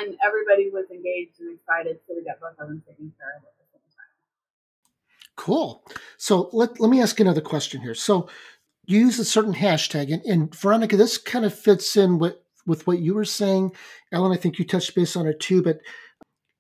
and 0.01 0.17
everybody 0.25 0.71
was 0.71 0.87
engaged 0.91 1.41
and 1.41 1.59
excited, 1.59 1.99
so 2.07 2.15
we 2.15 2.25
got 2.25 2.41
both 2.41 2.59
of 2.59 2.69
them 2.69 2.83
taken 2.87 3.13
care 3.19 3.39
of. 3.39 3.57
Cool. 5.37 5.85
So 6.17 6.49
let, 6.53 6.81
let 6.81 6.91
me 6.91 7.03
ask 7.03 7.21
another 7.21 7.43
question 7.43 7.83
here. 7.83 7.95
So 7.95 8.29
you 8.87 8.99
use 9.01 9.19
a 9.19 9.25
certain 9.25 9.55
hashtag, 9.55 10.13
and, 10.13 10.23
and 10.25 10.55
Veronica, 10.55 10.97
this 10.97 11.19
kind 11.19 11.45
of 11.45 11.57
fits 11.57 11.97
in 11.97 12.19
with, 12.19 12.37
with 12.67 12.87
what 12.87 13.01
you 13.01 13.15
were 13.15 13.25
saying. 13.25 13.73
Ellen, 14.13 14.33
I 14.33 14.41
think 14.41 14.59
you 14.59 14.65
touched 14.65 14.95
base 14.95 15.15
on 15.15 15.27
it 15.27 15.39
too, 15.39 15.63
but 15.63 15.81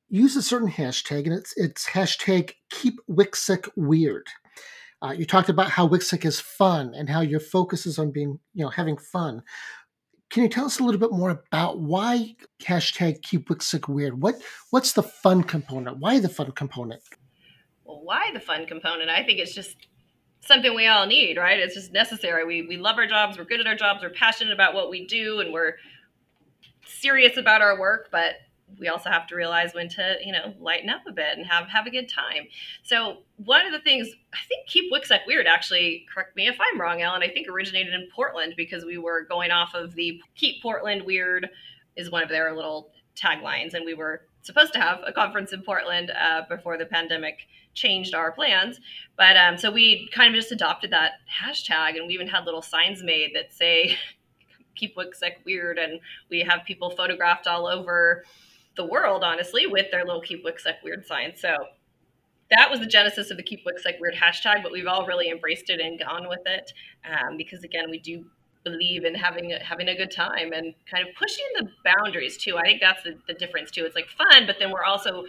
use 0.08 0.36
a 0.36 0.42
certain 0.42 0.70
hashtag, 0.70 1.24
and 1.24 1.32
it's, 1.32 1.54
it's 1.56 1.86
hashtag 1.86 2.52
keep 2.70 3.00
WICSEC 3.10 3.70
weird. 3.76 4.26
Uh, 5.02 5.12
you 5.12 5.26
talked 5.26 5.48
about 5.48 5.70
how 5.70 5.86
WICSEC 5.86 6.24
is 6.24 6.40
fun 6.40 6.94
and 6.94 7.08
how 7.08 7.20
your 7.20 7.40
focus 7.40 7.86
is 7.86 7.98
on 7.98 8.10
being, 8.10 8.38
you 8.54 8.64
know, 8.64 8.70
having 8.70 8.96
fun. 8.96 9.42
Can 10.30 10.42
you 10.42 10.48
tell 10.48 10.64
us 10.64 10.80
a 10.80 10.82
little 10.82 11.00
bit 11.00 11.12
more 11.12 11.30
about 11.30 11.80
why 11.80 12.34
hashtag 12.62 13.22
keep 13.22 13.48
WICSEC 13.48 13.88
weird? 13.88 14.20
What 14.20 14.36
what's 14.70 14.92
the 14.92 15.02
fun 15.02 15.44
component? 15.44 15.98
Why 15.98 16.18
the 16.18 16.28
fun 16.28 16.50
component? 16.52 17.02
well, 17.86 18.00
why 18.02 18.30
the 18.32 18.40
fun 18.40 18.66
component? 18.66 19.10
I 19.10 19.22
think 19.22 19.38
it's 19.38 19.54
just 19.54 19.76
something 20.40 20.74
we 20.74 20.86
all 20.86 21.06
need, 21.06 21.36
right? 21.36 21.58
It's 21.58 21.74
just 21.74 21.92
necessary. 21.92 22.44
We, 22.44 22.66
we 22.66 22.76
love 22.76 22.96
our 22.98 23.06
jobs, 23.06 23.38
we're 23.38 23.44
good 23.44 23.60
at 23.60 23.66
our 23.66 23.74
jobs, 23.74 24.02
we're 24.02 24.10
passionate 24.10 24.52
about 24.52 24.74
what 24.74 24.90
we 24.90 25.06
do, 25.06 25.40
and 25.40 25.52
we're 25.52 25.74
serious 26.84 27.36
about 27.36 27.62
our 27.62 27.78
work, 27.78 28.08
but 28.10 28.34
we 28.78 28.88
also 28.88 29.10
have 29.10 29.26
to 29.28 29.36
realize 29.36 29.74
when 29.74 29.88
to, 29.90 30.16
you 30.24 30.32
know, 30.32 30.52
lighten 30.60 30.90
up 30.90 31.02
a 31.06 31.12
bit 31.12 31.36
and 31.36 31.46
have 31.46 31.68
have 31.68 31.86
a 31.86 31.90
good 31.90 32.08
time. 32.08 32.48
So 32.82 33.18
one 33.36 33.64
of 33.64 33.72
the 33.72 33.80
things 33.80 34.08
I 34.32 34.38
think 34.48 34.66
Keep 34.66 34.92
WICSEC 34.92 35.20
Weird 35.26 35.46
actually, 35.46 36.06
correct 36.12 36.36
me 36.36 36.48
if 36.48 36.58
I'm 36.60 36.80
wrong, 36.80 37.00
Ellen, 37.00 37.22
I 37.22 37.28
think 37.28 37.48
originated 37.48 37.94
in 37.94 38.08
Portland 38.14 38.54
because 38.56 38.84
we 38.84 38.98
were 38.98 39.24
going 39.24 39.50
off 39.50 39.74
of 39.74 39.94
the 39.94 40.20
Keep 40.34 40.62
Portland 40.62 41.02
Weird 41.02 41.48
is 41.96 42.10
one 42.10 42.22
of 42.22 42.28
their 42.28 42.54
little 42.54 42.90
taglines, 43.16 43.74
and 43.74 43.84
we 43.84 43.94
were 43.94 44.22
supposed 44.42 44.72
to 44.74 44.80
have 44.80 45.00
a 45.06 45.12
conference 45.12 45.52
in 45.52 45.62
Portland 45.62 46.10
uh, 46.10 46.42
before 46.48 46.76
the 46.76 46.86
pandemic 46.86 47.40
changed 47.74 48.14
our 48.14 48.32
plans. 48.32 48.80
But 49.16 49.36
um, 49.36 49.56
so 49.56 49.70
we 49.70 50.08
kind 50.12 50.34
of 50.34 50.40
just 50.40 50.52
adopted 50.52 50.90
that 50.90 51.12
hashtag, 51.42 51.96
and 51.96 52.06
we 52.06 52.14
even 52.14 52.28
had 52.28 52.44
little 52.44 52.62
signs 52.62 53.02
made 53.02 53.34
that 53.34 53.54
say 53.54 53.96
"Keep 54.74 54.96
WICSEC 54.96 55.44
Weird," 55.44 55.78
and 55.78 56.00
we 56.30 56.40
have 56.40 56.64
people 56.66 56.90
photographed 56.90 57.46
all 57.46 57.66
over 57.66 58.24
the 58.76 58.84
world, 58.84 59.24
honestly, 59.24 59.66
with 59.66 59.90
their 59.90 60.04
little 60.04 60.20
"Keep 60.20 60.44
WICSEC 60.44 60.82
Weird" 60.84 61.06
signs. 61.06 61.40
So 61.40 61.56
that 62.50 62.70
was 62.70 62.80
the 62.80 62.86
genesis 62.86 63.30
of 63.30 63.36
the 63.36 63.42
Keep 63.42 63.64
WICSEC 63.64 64.00
Weird 64.00 64.14
hashtag, 64.14 64.62
but 64.62 64.72
we've 64.72 64.86
all 64.86 65.06
really 65.06 65.30
embraced 65.30 65.68
it 65.70 65.80
and 65.80 65.98
gone 65.98 66.28
with 66.28 66.42
it 66.46 66.72
um, 67.04 67.36
because, 67.36 67.64
again, 67.64 67.90
we 67.90 67.98
do 67.98 68.26
believe 68.62 69.04
in 69.04 69.14
having 69.14 69.52
a, 69.52 69.58
having 69.62 69.88
a 69.88 69.96
good 69.96 70.10
time 70.10 70.52
and 70.52 70.74
kind 70.90 71.06
of 71.06 71.14
pushing 71.16 71.44
the 71.56 71.68
boundaries 71.84 72.36
too. 72.36 72.56
I 72.56 72.62
think 72.62 72.80
that's 72.80 73.02
the, 73.02 73.16
the 73.28 73.34
difference 73.34 73.70
too. 73.70 73.84
It's 73.84 73.94
like 73.94 74.08
fun, 74.08 74.46
but 74.46 74.56
then 74.58 74.70
we're 74.72 74.84
also 74.84 75.24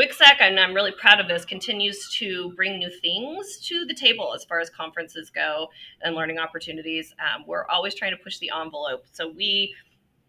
WICSEC, 0.00 0.40
and 0.40 0.60
I'm 0.60 0.74
really 0.74 0.92
proud 0.92 1.20
of 1.20 1.26
this, 1.26 1.44
continues 1.44 2.08
to 2.18 2.52
bring 2.54 2.78
new 2.78 2.90
things 2.90 3.58
to 3.66 3.84
the 3.84 3.94
table 3.94 4.32
as 4.34 4.44
far 4.44 4.60
as 4.60 4.70
conferences 4.70 5.28
go 5.28 5.68
and 6.02 6.14
learning 6.14 6.38
opportunities. 6.38 7.14
Um, 7.18 7.44
we're 7.46 7.66
always 7.66 7.94
trying 7.94 8.12
to 8.12 8.16
push 8.16 8.38
the 8.38 8.50
envelope. 8.54 9.04
So 9.12 9.28
we, 9.28 9.74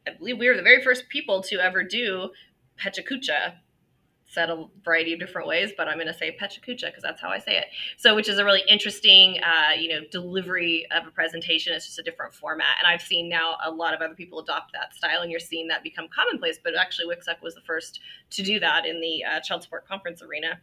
I 0.07 0.11
believe 0.17 0.39
we 0.39 0.47
were 0.47 0.55
the 0.55 0.63
very 0.63 0.83
first 0.83 1.07
people 1.09 1.43
to 1.43 1.59
ever 1.59 1.83
do 1.83 2.29
PechaKucha, 2.79 3.53
said 4.29 4.49
a 4.51 4.65
variety 4.85 5.11
of 5.11 5.19
different 5.19 5.47
ways, 5.47 5.71
but 5.75 5.87
I'm 5.87 5.95
going 5.95 6.07
to 6.07 6.13
say 6.13 6.37
PechaKucha 6.39 6.85
because 6.85 7.01
that's 7.01 7.19
how 7.19 7.29
I 7.29 7.39
say 7.39 7.57
it. 7.57 7.65
So, 7.97 8.15
which 8.15 8.29
is 8.29 8.37
a 8.37 8.45
really 8.45 8.61
interesting, 8.69 9.39
uh, 9.43 9.73
you 9.73 9.89
know, 9.89 10.01
delivery 10.11 10.85
of 10.91 11.07
a 11.07 11.11
presentation. 11.11 11.73
It's 11.73 11.87
just 11.87 11.99
a 11.99 12.03
different 12.03 12.33
format, 12.33 12.77
and 12.77 12.87
I've 12.87 13.01
seen 13.01 13.27
now 13.27 13.57
a 13.63 13.71
lot 13.71 13.93
of 13.93 14.01
other 14.01 14.13
people 14.13 14.39
adopt 14.39 14.73
that 14.73 14.93
style, 14.93 15.21
and 15.21 15.31
you're 15.31 15.39
seeing 15.39 15.67
that 15.69 15.83
become 15.83 16.07
commonplace. 16.13 16.59
But 16.63 16.75
actually, 16.75 17.13
WICSEC 17.13 17.41
was 17.41 17.55
the 17.55 17.61
first 17.61 17.99
to 18.31 18.43
do 18.43 18.59
that 18.59 18.85
in 18.85 19.01
the 19.01 19.23
uh, 19.23 19.39
child 19.39 19.63
support 19.63 19.87
conference 19.87 20.21
arena. 20.21 20.59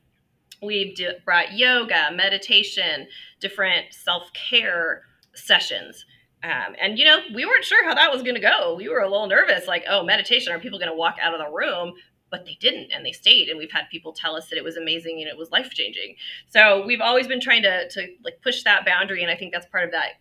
We've 0.62 0.94
d- 0.94 1.10
brought 1.24 1.52
yoga, 1.52 2.10
meditation, 2.14 3.08
different 3.40 3.92
self 3.92 4.32
care 4.32 5.02
sessions. 5.34 6.06
Um, 6.42 6.76
and 6.80 6.98
you 6.98 7.04
know, 7.04 7.18
we 7.34 7.44
weren't 7.44 7.64
sure 7.64 7.84
how 7.84 7.94
that 7.94 8.12
was 8.12 8.22
going 8.22 8.34
to 8.34 8.40
go. 8.40 8.74
We 8.76 8.88
were 8.88 9.00
a 9.00 9.10
little 9.10 9.26
nervous, 9.26 9.66
like, 9.66 9.84
oh, 9.88 10.04
meditation, 10.04 10.52
are 10.52 10.58
people 10.58 10.78
going 10.78 10.90
to 10.90 10.96
walk 10.96 11.16
out 11.20 11.34
of 11.34 11.40
the 11.40 11.50
room? 11.50 11.94
but 12.30 12.44
they 12.44 12.56
didn't 12.60 12.90
and 12.92 13.04
they 13.04 13.12
stayed 13.12 13.48
and 13.48 13.58
we've 13.58 13.72
had 13.72 13.84
people 13.90 14.12
tell 14.12 14.34
us 14.34 14.48
that 14.48 14.58
it 14.58 14.64
was 14.64 14.76
amazing 14.76 15.20
and 15.20 15.28
it 15.28 15.36
was 15.36 15.50
life 15.50 15.70
changing 15.70 16.16
so 16.48 16.84
we've 16.86 17.00
always 17.00 17.26
been 17.26 17.40
trying 17.40 17.62
to 17.62 17.88
to 17.88 18.06
like 18.24 18.40
push 18.42 18.62
that 18.62 18.84
boundary 18.84 19.22
and 19.22 19.30
i 19.30 19.36
think 19.36 19.52
that's 19.52 19.66
part 19.66 19.84
of 19.84 19.90
that 19.90 20.18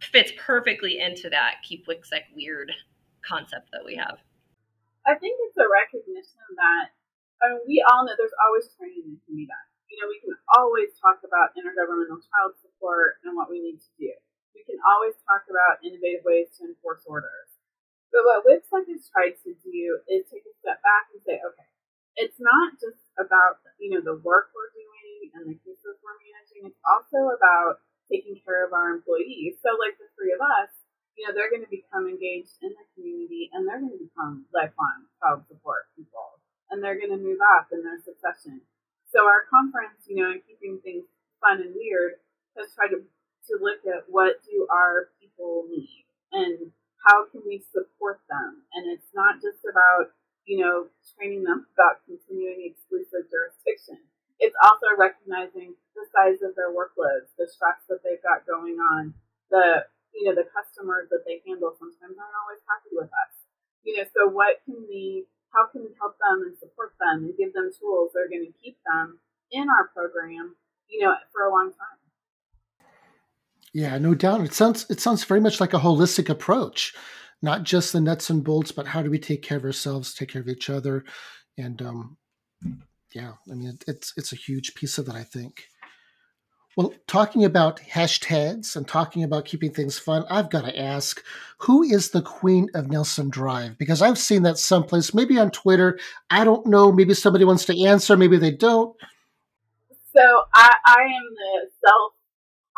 fits 0.00 0.32
perfectly 0.38 0.98
into 0.98 1.28
that 1.28 1.56
keep 1.62 1.86
WICSEC 1.86 2.32
weird 2.34 2.72
concept 3.26 3.70
that 3.72 3.84
we 3.84 3.96
have 3.96 4.18
i 5.06 5.14
think 5.14 5.36
it's 5.48 5.58
a 5.58 5.68
recognition 5.68 6.46
that 6.56 6.94
I 7.40 7.56
mean, 7.56 7.64
we 7.66 7.84
all 7.88 8.04
know 8.04 8.12
there's 8.16 8.36
always 8.48 8.68
training 8.76 9.12
that 9.12 9.20
can 9.26 9.34
be 9.36 9.46
done 9.46 9.68
you 9.90 9.98
know 9.98 10.06
we 10.06 10.22
can 10.22 10.32
always 10.56 10.94
talk 11.02 11.20
about 11.26 11.52
intergovernmental 11.58 12.22
child 12.30 12.54
support 12.62 13.18
and 13.26 13.34
what 13.34 13.50
we 13.50 13.60
need 13.60 13.80
to 13.82 13.92
do 13.98 14.14
can 14.70 14.78
always 14.86 15.18
talk 15.26 15.42
about 15.50 15.82
innovative 15.82 16.22
ways 16.22 16.54
to 16.54 16.70
enforce 16.70 17.02
orders 17.10 17.50
but 18.10 18.26
what 18.26 18.42
WICSEC 18.42 18.90
has 18.90 19.06
tried 19.06 19.38
to 19.46 19.54
do 19.62 20.02
is 20.10 20.26
take 20.26 20.42
a 20.42 20.54
step 20.58 20.82
back 20.82 21.14
and 21.14 21.22
say, 21.22 21.38
okay, 21.38 21.70
it's 22.18 22.42
not 22.42 22.74
just 22.82 22.98
about 23.14 23.62
you 23.78 23.94
know 23.94 24.02
the 24.02 24.18
work 24.18 24.50
we're 24.50 24.74
doing 24.74 25.30
and 25.38 25.46
the 25.46 25.58
cases 25.62 25.94
we're 26.02 26.18
managing. 26.18 26.66
It's 26.66 26.82
also 26.82 27.30
about 27.30 27.78
taking 28.10 28.42
care 28.42 28.66
of 28.66 28.74
our 28.74 28.90
employees. 28.90 29.62
So, 29.62 29.78
like 29.78 29.94
the 30.02 30.10
three 30.18 30.34
of 30.34 30.42
us, 30.42 30.74
you 31.14 31.22
know, 31.22 31.30
they're 31.30 31.54
going 31.54 31.62
to 31.62 31.70
become 31.70 32.10
engaged 32.10 32.58
in 32.66 32.74
the 32.74 32.86
community 32.98 33.46
and 33.54 33.62
they're 33.62 33.78
going 33.78 33.94
to 33.94 34.02
become 34.02 34.50
lifelong 34.50 35.06
child 35.22 35.46
support 35.46 35.86
people, 35.94 36.42
and 36.74 36.82
they're 36.82 36.98
going 36.98 37.14
to 37.14 37.22
move 37.22 37.38
up 37.54 37.70
in 37.70 37.86
their 37.86 38.02
succession. 38.02 38.66
So, 39.06 39.30
our 39.30 39.46
conference, 39.46 40.02
you 40.10 40.18
know, 40.18 40.34
and 40.34 40.42
keeping 40.42 40.82
things 40.82 41.06
fun 41.38 41.62
and 41.62 41.78
weird, 41.78 42.18
has 42.58 42.74
tried 42.74 42.90
to 42.90 43.06
to 43.50 43.58
look 43.58 43.82
at 43.86 44.06
what 44.06 44.38
do 44.46 44.66
our 44.70 45.10
people 45.18 45.66
need 45.66 46.06
and 46.32 46.70
how 47.02 47.26
can 47.26 47.42
we 47.42 47.64
support 47.72 48.22
them? 48.30 48.62
And 48.76 48.86
it's 48.86 49.10
not 49.14 49.42
just 49.42 49.66
about, 49.66 50.14
you 50.46 50.62
know, 50.62 50.86
training 51.16 51.42
them 51.42 51.66
about 51.74 52.04
continuing 52.06 52.62
exclusive 52.62 53.26
jurisdiction. 53.26 53.98
It's 54.38 54.56
also 54.62 54.96
recognizing 54.96 55.76
the 55.92 56.06
size 56.14 56.40
of 56.40 56.56
their 56.56 56.72
workloads, 56.72 57.32
the 57.36 57.48
stress 57.48 57.82
that 57.88 58.00
they've 58.04 58.22
got 58.22 58.46
going 58.46 58.78
on, 58.80 59.12
the 59.50 59.84
you 60.14 60.26
know, 60.26 60.34
the 60.34 60.48
customers 60.50 61.06
that 61.10 61.22
they 61.22 61.38
handle 61.46 61.70
sometimes 61.78 62.18
aren't 62.18 62.40
always 62.42 62.62
happy 62.66 62.90
with 62.92 63.10
us. 63.10 63.32
You 63.86 63.96
know, 64.00 64.06
so 64.10 64.28
what 64.28 64.60
can 64.66 64.80
we 64.88 65.26
how 65.52 65.66
can 65.66 65.82
we 65.82 65.92
help 65.98 66.16
them 66.18 66.46
and 66.46 66.54
support 66.56 66.94
them 67.00 67.26
and 67.26 67.36
give 67.36 67.52
them 67.52 67.70
tools 67.74 68.14
that 68.14 68.26
are 68.26 68.32
going 68.32 68.46
to 68.46 68.54
keep 68.62 68.78
them 68.86 69.18
in 69.50 69.66
our 69.66 69.90
program, 69.90 70.54
you 70.86 71.02
know, 71.02 71.14
for 71.32 71.44
a 71.46 71.50
long 71.50 71.74
time? 71.74 71.99
Yeah, 73.72 73.98
no 73.98 74.14
doubt. 74.14 74.42
It 74.42 74.52
sounds 74.52 74.86
it 74.90 75.00
sounds 75.00 75.24
very 75.24 75.40
much 75.40 75.60
like 75.60 75.74
a 75.74 75.78
holistic 75.78 76.28
approach, 76.28 76.94
not 77.40 77.62
just 77.62 77.92
the 77.92 78.00
nuts 78.00 78.30
and 78.30 78.42
bolts, 78.42 78.72
but 78.72 78.86
how 78.86 79.02
do 79.02 79.10
we 79.10 79.18
take 79.18 79.42
care 79.42 79.58
of 79.58 79.64
ourselves, 79.64 80.12
take 80.12 80.30
care 80.30 80.42
of 80.42 80.48
each 80.48 80.68
other, 80.68 81.04
and 81.56 81.80
um, 81.80 82.16
yeah, 83.12 83.32
I 83.50 83.54
mean 83.54 83.78
it's 83.86 84.12
it's 84.16 84.32
a 84.32 84.36
huge 84.36 84.74
piece 84.74 84.98
of 84.98 85.06
that. 85.06 85.14
I 85.14 85.22
think. 85.22 85.64
Well, 86.76 86.94
talking 87.08 87.44
about 87.44 87.80
hashtags 87.80 88.76
and 88.76 88.86
talking 88.86 89.24
about 89.24 89.44
keeping 89.44 89.72
things 89.72 89.98
fun, 89.98 90.24
I've 90.30 90.50
got 90.50 90.64
to 90.64 90.80
ask, 90.80 91.22
who 91.58 91.82
is 91.82 92.10
the 92.10 92.22
queen 92.22 92.68
of 92.74 92.88
Nelson 92.88 93.28
Drive? 93.28 93.76
Because 93.76 94.00
I've 94.00 94.18
seen 94.18 94.44
that 94.44 94.56
someplace, 94.56 95.12
maybe 95.12 95.36
on 95.36 95.50
Twitter. 95.50 95.98
I 96.30 96.44
don't 96.44 96.66
know. 96.66 96.92
Maybe 96.92 97.12
somebody 97.14 97.44
wants 97.44 97.64
to 97.66 97.84
answer. 97.84 98.16
Maybe 98.16 98.38
they 98.38 98.52
don't. 98.52 98.96
So 100.14 100.22
I, 100.54 100.74
I 100.86 101.02
am 101.02 101.34
the 101.34 101.70
self 101.84 102.12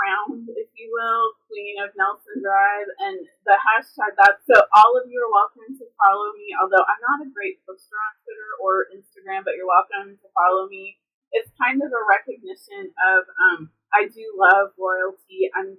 crowned, 0.02 0.50
if 0.58 0.66
you 0.74 0.90
will, 0.90 1.38
Queen 1.46 1.78
of 1.78 1.94
Nelson 1.94 2.42
Drive, 2.42 2.90
and 3.06 3.22
the 3.46 3.54
hashtag 3.54 4.18
that. 4.18 4.42
So 4.50 4.58
all 4.74 4.98
of 4.98 5.06
you 5.06 5.22
are 5.22 5.30
welcome 5.30 5.78
to 5.78 5.86
follow 5.94 6.34
me. 6.34 6.50
Although 6.58 6.82
I'm 6.82 7.02
not 7.06 7.22
a 7.22 7.30
great 7.30 7.62
poster 7.62 7.94
on 7.94 8.12
Twitter 8.26 8.50
or 8.58 8.90
Instagram, 8.90 9.46
but 9.46 9.54
you're 9.54 9.70
welcome 9.70 10.18
to 10.18 10.28
follow 10.34 10.66
me. 10.66 10.98
It's 11.30 11.54
kind 11.54 11.78
of 11.78 11.94
a 11.94 12.02
recognition 12.10 12.90
of 12.98 13.30
um, 13.30 13.70
I 13.94 14.10
do 14.10 14.26
love 14.34 14.74
royalty. 14.74 15.46
I'm 15.54 15.78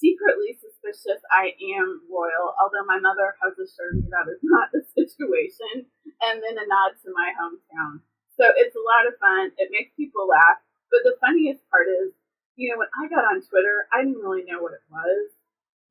secretly 0.00 0.56
suspicious 0.56 1.20
I 1.30 1.54
am 1.78 2.08
royal, 2.08 2.56
although 2.58 2.88
my 2.88 2.98
mother 2.98 3.38
has 3.44 3.54
assured 3.60 4.02
me 4.02 4.08
that 4.08 4.26
is 4.32 4.40
not 4.56 4.72
the 4.72 4.82
situation, 4.88 5.86
and 6.24 6.40
then 6.40 6.56
a 6.56 6.64
nod 6.64 6.96
to 7.04 7.12
my 7.12 7.36
hometown. 7.36 8.02
So 8.40 8.48
it's 8.56 8.74
a 8.74 8.82
lot 8.82 9.04
of 9.04 9.20
fun. 9.20 9.52
It 9.60 9.68
makes 9.68 9.92
people 10.00 10.24
laugh. 10.26 10.64
But 10.90 11.08
the 11.08 11.16
funniest 11.24 11.64
part 11.72 11.88
is 11.88 12.12
you 12.56 12.68
know, 12.70 12.78
when 12.78 12.92
I 12.92 13.08
got 13.08 13.24
on 13.24 13.40
Twitter, 13.40 13.88
I 13.92 14.04
didn't 14.04 14.20
really 14.20 14.44
know 14.44 14.60
what 14.60 14.76
it 14.76 14.84
was, 14.92 15.32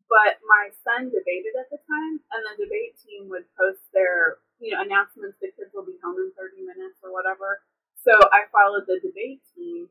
but 0.06 0.38
my 0.46 0.70
son 0.86 1.10
debated 1.10 1.58
at 1.58 1.72
the 1.74 1.82
time, 1.88 2.22
and 2.36 2.42
the 2.46 2.68
debate 2.68 3.00
team 3.02 3.32
would 3.32 3.48
post 3.58 3.82
their, 3.96 4.44
you 4.62 4.76
know, 4.76 4.84
announcements 4.84 5.40
that 5.42 5.58
kids 5.58 5.74
will 5.74 5.88
be 5.88 5.98
home 6.04 6.20
in 6.22 6.30
30 6.38 6.62
minutes 6.68 7.02
or 7.02 7.10
whatever. 7.16 7.64
So 8.02 8.14
I 8.34 8.50
followed 8.54 8.86
the 8.86 9.02
debate 9.02 9.42
team, 9.56 9.90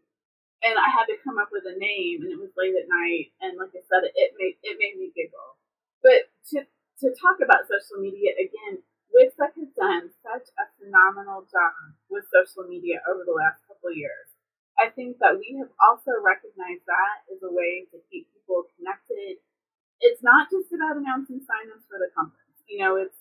and 0.62 0.76
I 0.78 0.88
had 0.92 1.08
to 1.08 1.18
come 1.24 1.38
up 1.40 1.50
with 1.50 1.66
a 1.66 1.76
name, 1.78 2.22
and 2.22 2.30
it 2.30 2.40
was 2.40 2.54
late 2.54 2.76
at 2.76 2.90
night, 2.90 3.32
and 3.40 3.58
like 3.58 3.74
I 3.74 3.82
said, 3.90 4.06
it 4.06 4.30
made 4.38 4.60
it 4.62 4.78
made 4.78 4.98
me 5.00 5.10
giggle. 5.14 5.58
But 6.02 6.30
to 6.54 6.66
to 7.02 7.06
talk 7.16 7.40
about 7.42 7.66
social 7.66 7.98
media 7.98 8.36
again, 8.36 8.84
WICSEC 9.10 9.52
has 9.58 9.72
done 9.74 10.04
such 10.22 10.46
a 10.60 10.64
phenomenal 10.78 11.48
job 11.50 11.96
with 12.12 12.28
social 12.30 12.68
media 12.68 13.02
over 13.08 13.24
the 13.26 13.34
last 13.34 13.64
couple 13.66 13.90
years. 13.90 14.29
I 14.80 14.88
think 14.88 15.20
that 15.20 15.36
we 15.36 15.60
have 15.60 15.68
also 15.76 16.16
recognized 16.24 16.88
that 16.88 17.28
as 17.28 17.44
a 17.44 17.52
way 17.52 17.84
to 17.92 18.00
keep 18.08 18.32
people 18.32 18.64
connected. 18.80 19.36
It's 20.00 20.24
not 20.24 20.48
just 20.48 20.72
about 20.72 20.96
announcing 20.96 21.44
sign-ups 21.44 21.84
for 21.84 22.00
the 22.00 22.08
conference. 22.16 22.64
You 22.64 22.80
know, 22.80 22.96
it's 22.96 23.20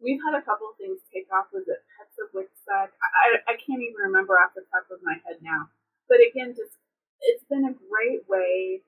we've 0.00 0.24
had 0.24 0.32
a 0.32 0.40
couple 0.40 0.72
of 0.72 0.80
things 0.80 1.04
take 1.12 1.28
off. 1.28 1.52
Was 1.52 1.68
it 1.68 1.84
Pets 2.00 2.16
of 2.24 2.32
WICSEC? 2.32 2.88
I, 2.88 3.44
I 3.44 3.54
can't 3.60 3.84
even 3.84 4.00
remember 4.00 4.40
off 4.40 4.56
the 4.56 4.64
top 4.72 4.88
of 4.88 5.04
my 5.04 5.20
head 5.28 5.44
now. 5.44 5.68
But 6.08 6.24
again, 6.24 6.56
just 6.56 6.80
it's 7.20 7.44
been 7.52 7.68
a 7.68 7.76
great 7.76 8.24
way 8.24 8.80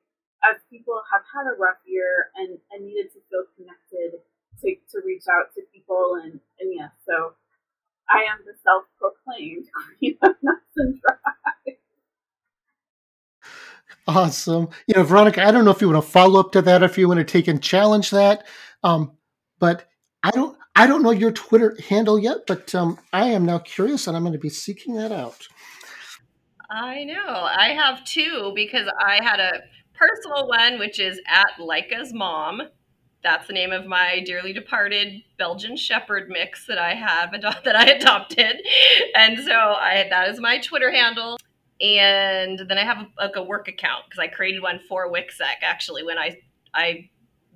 as 0.44 0.60
people 0.72 1.00
have 1.12 1.24
had 1.28 1.48
a 1.48 1.56
rough 1.56 1.80
year 1.84 2.32
and, 2.36 2.58
and 2.72 2.84
needed 2.84 3.12
to 3.12 3.20
feel 3.28 3.44
connected 3.56 4.20
to, 4.62 4.68
to 4.92 5.04
reach 5.04 5.24
out 5.28 5.52
to 5.54 5.62
people 5.72 6.20
and, 6.22 6.40
and 6.60 6.72
yes, 6.72 6.92
so 7.04 7.34
I 8.08 8.24
am 8.28 8.44
the 8.44 8.54
self-proclaimed 8.62 9.66
queen 9.98 10.18
of 10.22 10.36
Nelson 10.42 11.00
Drive. 11.00 11.75
Awesome. 14.08 14.68
You 14.86 14.94
know, 14.94 15.02
Veronica, 15.02 15.44
I 15.44 15.50
don't 15.50 15.64
know 15.64 15.70
if 15.70 15.80
you 15.80 15.88
want 15.88 16.04
to 16.04 16.10
follow 16.10 16.38
up 16.38 16.52
to 16.52 16.62
that, 16.62 16.82
if 16.82 16.96
you 16.96 17.08
want 17.08 17.18
to 17.18 17.24
take 17.24 17.48
and 17.48 17.62
challenge 17.62 18.10
that. 18.10 18.46
Um, 18.84 19.12
but 19.58 19.88
I 20.22 20.30
don't 20.30 20.56
I 20.74 20.86
don't 20.86 21.02
know 21.02 21.10
your 21.10 21.32
Twitter 21.32 21.76
handle 21.88 22.18
yet, 22.18 22.46
but 22.46 22.74
um, 22.74 22.98
I 23.12 23.26
am 23.26 23.46
now 23.46 23.58
curious 23.58 24.06
and 24.06 24.16
I'm 24.16 24.22
going 24.22 24.34
to 24.34 24.38
be 24.38 24.50
seeking 24.50 24.94
that 24.96 25.10
out. 25.10 25.48
I 26.70 27.04
know. 27.04 27.26
I 27.26 27.68
have 27.68 28.04
two 28.04 28.52
because 28.54 28.86
I 29.00 29.22
had 29.24 29.40
a 29.40 29.62
personal 29.94 30.48
one, 30.48 30.78
which 30.78 31.00
is 31.00 31.20
at 31.26 31.58
Leica's 31.58 32.12
mom. 32.12 32.62
That's 33.22 33.46
the 33.46 33.54
name 33.54 33.72
of 33.72 33.86
my 33.86 34.22
dearly 34.24 34.52
departed 34.52 35.22
Belgian 35.38 35.76
Shepherd 35.76 36.28
mix 36.28 36.66
that 36.66 36.78
I 36.78 36.94
have 36.94 37.32
that 37.64 37.76
I 37.76 37.86
adopted, 37.86 38.60
and 39.16 39.38
so 39.38 39.52
I 39.52 40.06
that 40.10 40.28
is 40.28 40.38
my 40.38 40.58
Twitter 40.58 40.92
handle 40.92 41.36
and 41.80 42.58
then 42.58 42.78
I 42.78 42.84
have 42.84 42.98
a, 42.98 43.08
like 43.18 43.36
a 43.36 43.42
work 43.42 43.68
account 43.68 44.04
because 44.06 44.18
I 44.18 44.28
created 44.28 44.62
one 44.62 44.80
for 44.88 45.10
WICSEC 45.12 45.62
actually 45.62 46.02
when 46.02 46.18
I 46.18 46.38
I 46.74 47.10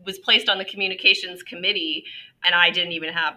was 0.05 0.19
placed 0.19 0.49
on 0.49 0.59
the 0.59 0.65
communications 0.65 1.43
committee 1.43 2.05
and 2.45 2.55
I 2.55 2.71
didn't 2.71 2.93
even 2.93 3.13
have 3.13 3.37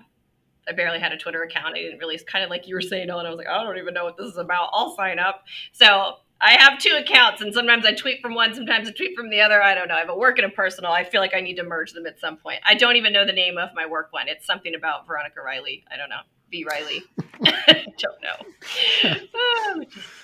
I 0.67 0.71
barely 0.71 0.99
had 0.99 1.11
a 1.11 1.17
Twitter 1.17 1.43
account. 1.43 1.75
I 1.75 1.81
didn't 1.81 1.99
really 1.99 2.17
kind 2.19 2.43
of 2.43 2.49
like 2.49 2.67
you 2.67 2.75
were 2.75 2.81
saying, 2.81 3.09
Ellen. 3.09 3.25
I 3.25 3.29
was 3.29 3.37
like, 3.37 3.47
I 3.47 3.61
don't 3.63 3.77
even 3.77 3.93
know 3.93 4.05
what 4.05 4.17
this 4.17 4.27
is 4.27 4.37
about. 4.37 4.69
I'll 4.71 4.95
sign 4.95 5.19
up. 5.19 5.43
So 5.73 6.15
I 6.39 6.53
have 6.53 6.79
two 6.79 6.95
accounts, 6.97 7.41
and 7.41 7.53
sometimes 7.53 7.85
I 7.85 7.93
tweet 7.93 8.21
from 8.21 8.33
one, 8.33 8.53
sometimes 8.53 8.87
I 8.87 8.91
tweet 8.91 9.15
from 9.15 9.29
the 9.29 9.41
other. 9.41 9.61
I 9.61 9.75
don't 9.75 9.87
know. 9.87 9.95
I 9.95 9.99
have 9.99 10.09
a 10.09 10.15
work 10.15 10.37
and 10.39 10.45
a 10.45 10.49
personal. 10.49 10.91
I 10.91 11.03
feel 11.03 11.21
like 11.21 11.33
I 11.33 11.41
need 11.41 11.55
to 11.55 11.63
merge 11.63 11.93
them 11.93 12.05
at 12.05 12.19
some 12.19 12.37
point. 12.37 12.59
I 12.65 12.75
don't 12.75 12.95
even 12.95 13.13
know 13.13 13.25
the 13.25 13.33
name 13.33 13.57
of 13.57 13.69
my 13.75 13.85
work 13.85 14.11
one. 14.11 14.27
It's 14.27 14.45
something 14.45 14.75
about 14.75 15.07
Veronica 15.07 15.41
Riley. 15.41 15.83
I 15.91 15.97
don't 15.97 16.09
know 16.09 16.21
V 16.51 16.65
Riley. 16.69 17.03
I 17.45 17.85
don't 17.97 18.21
know. 18.21 19.17
Ah, 19.35 19.75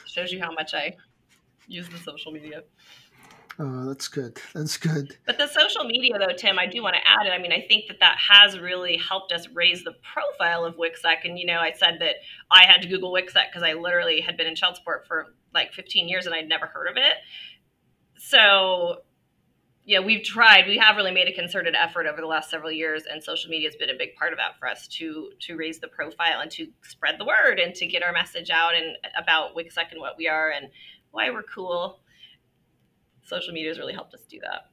Shows 0.10 0.32
you 0.32 0.40
how 0.40 0.52
much 0.52 0.74
I 0.74 0.96
use 1.68 1.88
the 1.88 1.98
social 2.00 2.32
media. 2.32 2.64
Oh, 3.62 3.86
that's 3.88 4.08
good. 4.08 4.40
That's 4.56 4.78
good. 4.78 5.18
But 5.26 5.38
the 5.38 5.46
social 5.48 5.84
media, 5.84 6.18
though, 6.18 6.34
Tim, 6.34 6.58
I 6.58 6.66
do 6.66 6.82
want 6.82 6.96
to 6.96 7.02
add 7.06 7.28
it. 7.28 7.32
I 7.32 7.38
mean, 7.40 7.52
I 7.52 7.66
think 7.68 7.88
that 7.90 8.00
that 8.00 8.18
has 8.18 8.58
really 8.58 8.96
helped 8.98 9.34
us 9.34 9.50
raise 9.54 9.84
the 9.84 9.94
profile 10.14 10.64
of 10.64 10.78
WICSEC. 10.78 11.26
And, 11.26 11.38
you 11.38 11.46
know, 11.46 11.60
I 11.60 11.74
said 11.74 11.98
that 12.00 12.16
I 12.50 12.64
had 12.66 12.82
to 12.82 12.88
Google 12.88 13.12
WICSEC 13.12 13.50
because 13.52 13.62
I 13.62 13.74
literally 13.74 14.22
had 14.22 14.38
been 14.38 14.48
in 14.48 14.56
child 14.56 14.78
support 14.78 15.06
for 15.06 15.28
like 15.54 15.74
15 15.74 16.08
years 16.08 16.26
and 16.26 16.34
I'd 16.34 16.48
never 16.48 16.68
heard 16.68 16.88
of 16.88 16.96
it. 16.96 17.16
So, 18.18 19.02
yeah, 19.90 20.00
we've 20.00 20.24
tried. 20.24 20.68
We 20.68 20.78
have 20.78 20.98
really 20.98 21.12
made 21.12 21.28
a 21.28 21.34
concerted 21.34 21.74
effort 21.74 22.06
over 22.06 22.22
the 22.22 22.28
last 22.28 22.52
several 22.52 22.72
years, 22.72 23.06
and 23.12 23.24
social 23.24 23.50
media 23.50 23.68
has 23.68 23.76
been 23.76 23.90
a 23.90 23.98
big 23.98 24.14
part 24.16 24.32
of 24.32 24.38
that 24.38 24.60
for 24.60 24.68
us 24.68 24.88
to 25.00 25.32
to 25.40 25.56
raise 25.58 25.80
the 25.80 25.88
profile 25.88 26.42
and 26.42 26.52
to 26.52 26.68
spread 26.84 27.16
the 27.18 27.26
word 27.26 27.60
and 27.60 27.74
to 27.74 27.88
get 27.88 28.04
our 28.04 28.14
message 28.14 28.52
out 28.52 28.76
and 28.76 28.98
about 29.18 29.56
WICSEC 29.56 29.92
and 29.92 30.00
what 30.00 30.14
we 30.16 30.28
are 30.28 30.52
and 30.52 30.68
why 31.10 31.32
we're 31.32 31.42
cool 31.42 32.02
social 33.30 33.54
media 33.54 33.70
has 33.70 33.80
really 33.80 33.94
helped 33.94 34.14
us 34.14 34.22
do 34.30 34.40
that. 34.42 34.66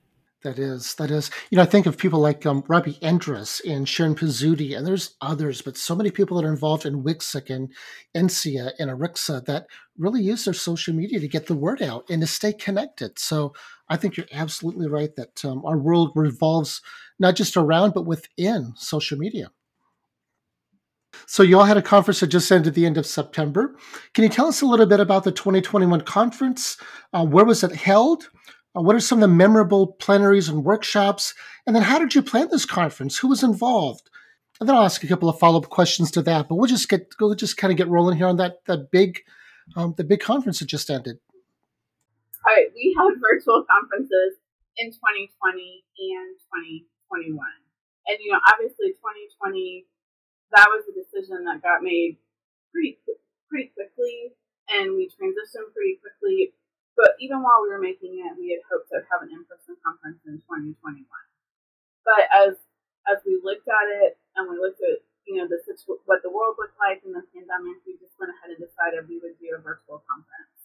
That 0.42 0.59
is, 0.59 0.94
that 0.96 1.11
is. 1.11 1.31
You 1.50 1.57
know, 1.57 1.62
I 1.62 1.66
think 1.66 1.87
of 1.87 1.98
people 1.98 2.20
like 2.20 2.46
um, 2.46 2.62
Robbie 2.68 2.98
Andrus 3.02 3.61
and 3.66 3.88
Sharon 3.88 4.14
Pizzuti, 4.14 4.76
and 4.76 4.87
there's 4.87 5.16
others, 5.20 5.62
but 5.62 5.76
so 5.76 5.96
many 5.96 6.11
people 6.11 6.37
that 6.37 6.46
are 6.46 6.52
involved 6.52 6.87
in 6.87 7.02
WICSEC 7.02 7.50
and 7.50 7.72
NCSEA 8.14 8.72
and 8.79 8.90
ERICSA 8.90 9.44
that 9.46 9.66
really 9.98 10.22
use 10.22 10.44
their 10.44 10.55
social 10.55 10.94
media 10.94 11.18
to 11.20 11.29
get 11.29 11.46
the 11.46 11.57
word 11.57 11.83
out 11.83 12.05
and 12.11 12.20
to 12.20 12.26
stay 12.26 12.52
connected. 12.52 13.18
So 13.18 13.55
I 13.88 13.96
think 13.96 14.16
you're 14.16 14.27
absolutely 14.33 14.88
right 14.88 15.14
that 15.16 15.44
um, 15.44 15.64
our 15.64 15.79
world 15.79 16.12
revolves 16.14 16.83
not 17.18 17.37
just 17.37 17.57
around, 17.57 17.94
but 17.94 18.07
within 18.07 18.72
social 18.77 19.18
media. 19.18 19.51
So 21.27 21.42
you 21.42 21.59
all 21.59 21.64
had 21.64 21.79
a 21.79 21.83
conference 21.83 22.20
that 22.20 22.27
just 22.27 22.51
ended 22.53 22.68
at 22.68 22.75
the 22.75 22.85
end 22.85 22.99
of 22.99 23.07
September. 23.07 23.77
Can 24.12 24.25
you 24.25 24.31
tell 24.31 24.46
us 24.46 24.61
a 24.61 24.66
little 24.66 24.87
bit 24.87 25.01
about 25.01 25.25
the 25.25 25.33
2021 25.33 26.03
conference? 26.03 26.77
Uh, 27.12 27.25
where 27.25 27.44
was 27.44 27.64
it 27.64 27.72
held? 27.72 28.29
Uh, 28.77 28.83
what 28.83 28.94
are 28.94 29.01
some 29.01 29.18
of 29.18 29.29
the 29.29 29.35
memorable 29.35 29.92
plenaries 29.99 30.49
and 30.49 30.64
workshops? 30.64 31.35
And 31.66 31.75
then 31.75 31.83
how 31.83 31.99
did 31.99 32.14
you 32.14 32.22
plan 32.22 32.49
this 32.51 32.66
conference? 32.66 33.16
Who 33.18 33.29
was 33.29 33.42
involved? 33.42 34.11
And 34.61 34.68
then 34.68 34.77
I'll 34.77 34.85
ask 34.85 35.03
a 35.03 35.09
couple 35.09 35.29
of 35.29 35.38
follow 35.38 35.59
up 35.59 35.68
questions 35.68 36.11
to 36.12 36.22
that. 36.22 36.49
But 36.49 36.57
we'll 36.57 36.68
just 36.68 36.88
get 36.88 37.14
we'll 37.20 37.35
just 37.35 37.57
kind 37.57 37.70
of 37.70 37.77
get 37.77 37.88
rolling 37.88 38.16
here 38.16 38.27
on 38.27 38.37
that 38.37 38.64
that 38.66 38.90
big 38.90 39.20
um, 39.75 39.94
the 39.96 40.05
big 40.05 40.20
conference 40.20 40.61
that 40.61 40.66
just 40.66 40.90
ended. 40.90 41.18
We 42.74 42.94
had 42.94 43.18
virtual 43.18 43.66
conferences 43.66 44.38
in 44.78 44.92
2020 44.92 45.30
and 45.35 46.30
2021, 47.11 47.35
and 47.35 48.16
you 48.22 48.30
know 48.30 48.40
obviously 48.46 48.94
2020 48.94 49.87
that 50.54 50.70
was 50.70 50.87
a 50.87 50.94
decision 50.94 51.42
that 51.44 51.59
got 51.64 51.82
made 51.82 52.22
pretty 52.70 53.02
pretty 53.50 53.74
quickly, 53.74 54.37
and 54.70 54.94
we 54.94 55.11
transitioned 55.11 55.74
pretty 55.74 55.98
quickly 55.98 56.54
but 56.96 57.12
even 57.20 57.44
while 57.44 57.61
we 57.61 57.68
were 57.68 57.78
making 57.78 58.24
it, 58.24 58.32
we 58.40 58.56
had 58.56 58.64
hoped 58.72 58.88
to 58.88 59.04
have 59.12 59.20
an 59.20 59.28
in-person 59.28 59.76
conference 59.85 60.24
in 60.24 60.40
2021. 60.48 61.04
But 62.09 62.24
as 62.32 62.56
as 63.06 63.22
we 63.22 63.38
looked 63.38 63.68
at 63.68 63.87
it 64.02 64.18
and 64.35 64.48
we 64.48 64.56
looked 64.56 64.80
at 64.80 65.04
you 65.28 65.37
know 65.37 65.46
the 65.46 65.61
what 66.09 66.24
the 66.24 66.32
world 66.32 66.56
looked 66.56 66.80
like 66.80 67.04
in 67.04 67.12
the 67.12 67.22
pandemic, 67.37 67.85
we 67.85 68.00
just 68.00 68.16
went 68.16 68.32
ahead 68.32 68.56
and 68.56 68.61
decided 68.64 69.04
we 69.04 69.20
would 69.20 69.37
do 69.37 69.52
a 69.52 69.61
virtual 69.61 70.00
conference. 70.09 70.56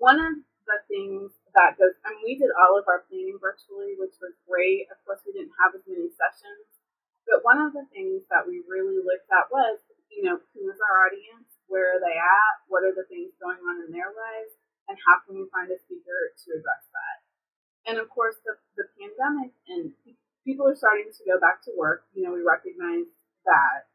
One 0.00 0.16
of 0.16 0.32
the 0.68 0.84
things 0.86 1.32
that 1.56 1.80
goes, 1.80 1.96
mean, 2.04 2.20
we 2.22 2.36
did 2.36 2.52
all 2.52 2.76
of 2.76 2.86
our 2.86 3.08
planning 3.08 3.40
virtually, 3.40 3.96
which 3.96 4.20
was 4.20 4.36
great. 4.44 4.86
Of 4.92 5.00
course, 5.08 5.24
we 5.24 5.32
didn't 5.32 5.56
have 5.58 5.72
as 5.72 5.82
many 5.88 6.12
sessions, 6.12 6.68
but 7.24 7.42
one 7.42 7.58
of 7.58 7.72
the 7.72 7.88
things 7.88 8.28
that 8.28 8.44
we 8.44 8.60
really 8.68 9.00
looked 9.00 9.32
at 9.32 9.48
was, 9.48 9.80
you 10.12 10.28
know, 10.28 10.38
who 10.52 10.68
is 10.68 10.78
our 10.78 11.08
audience? 11.08 11.48
Where 11.66 11.96
are 11.96 12.00
they 12.00 12.16
at? 12.16 12.54
What 12.68 12.84
are 12.84 12.92
the 12.92 13.08
things 13.08 13.32
going 13.40 13.60
on 13.64 13.84
in 13.84 13.92
their 13.92 14.12
lives? 14.12 14.58
and 14.88 14.96
how 15.04 15.20
can 15.22 15.36
we 15.36 15.44
find 15.52 15.68
a 15.68 15.78
speaker 15.78 16.32
to 16.32 16.48
address 16.56 16.84
that? 16.90 17.16
And 17.84 17.96
of 18.00 18.08
course, 18.08 18.40
the, 18.44 18.56
the 18.76 18.88
pandemic 18.96 19.52
and 19.68 19.92
people 20.44 20.66
are 20.66 20.76
starting 20.76 21.12
to 21.12 21.22
go 21.28 21.36
back 21.36 21.60
to 21.68 21.76
work. 21.76 22.08
You 22.16 22.24
know, 22.24 22.32
we 22.32 22.42
recognize 22.42 23.08
that, 23.44 23.88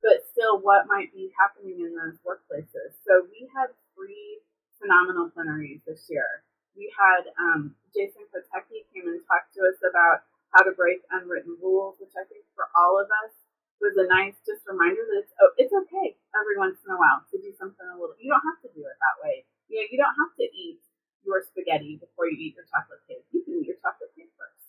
but 0.00 0.24
still, 0.32 0.60
what 0.60 0.88
might 0.88 1.12
be 1.12 1.32
happening 1.36 1.84
in 1.84 1.92
those 1.96 2.16
workplaces? 2.24 2.96
So 3.04 3.28
we 3.28 3.48
had 3.52 3.72
three 3.92 4.40
phenomenal 4.80 5.30
plenaries 5.30 5.82
this 5.86 6.06
year. 6.10 6.42
We 6.74 6.90
had 6.94 7.30
um, 7.38 7.74
Jason 7.90 8.26
Kotecki 8.30 8.86
came 8.94 9.10
and 9.10 9.20
talked 9.26 9.54
to 9.58 9.66
us 9.66 9.78
about 9.82 10.26
how 10.54 10.62
to 10.62 10.72
break 10.72 11.02
unwritten 11.10 11.58
rules, 11.60 11.98
which 11.98 12.14
I 12.14 12.24
think 12.30 12.46
for 12.54 12.70
all 12.78 12.98
of 12.98 13.10
us 13.26 13.34
was 13.82 13.94
a 13.98 14.06
nice 14.10 14.38
just 14.46 14.66
reminder 14.66 15.02
that 15.02 15.22
it's 15.22 15.34
oh, 15.38 15.52
it's 15.58 15.74
okay 15.74 16.18
every 16.34 16.56
once 16.58 16.78
in 16.82 16.90
a 16.90 16.98
while 16.98 17.22
to 17.30 17.38
do 17.38 17.50
something 17.58 17.86
a 17.86 17.94
little. 17.94 18.18
You 18.18 18.30
don't 18.30 18.46
have 18.46 18.62
to 18.66 18.70
do 18.74 18.82
it 18.86 18.98
that 18.98 19.18
way 19.22 19.46
you 19.68 19.76
know, 19.76 19.86
you 19.92 19.98
don't 20.00 20.16
have 20.16 20.34
to 20.40 20.46
eat 20.48 20.80
your 21.24 21.44
spaghetti 21.44 22.00
before 22.00 22.26
you 22.26 22.36
eat 22.40 22.56
your 22.56 22.64
chocolate 22.72 23.04
cake. 23.04 23.24
You 23.32 23.44
can 23.44 23.60
eat 23.60 23.68
your 23.68 23.80
chocolate 23.84 24.12
cake 24.16 24.32
first. 24.40 24.64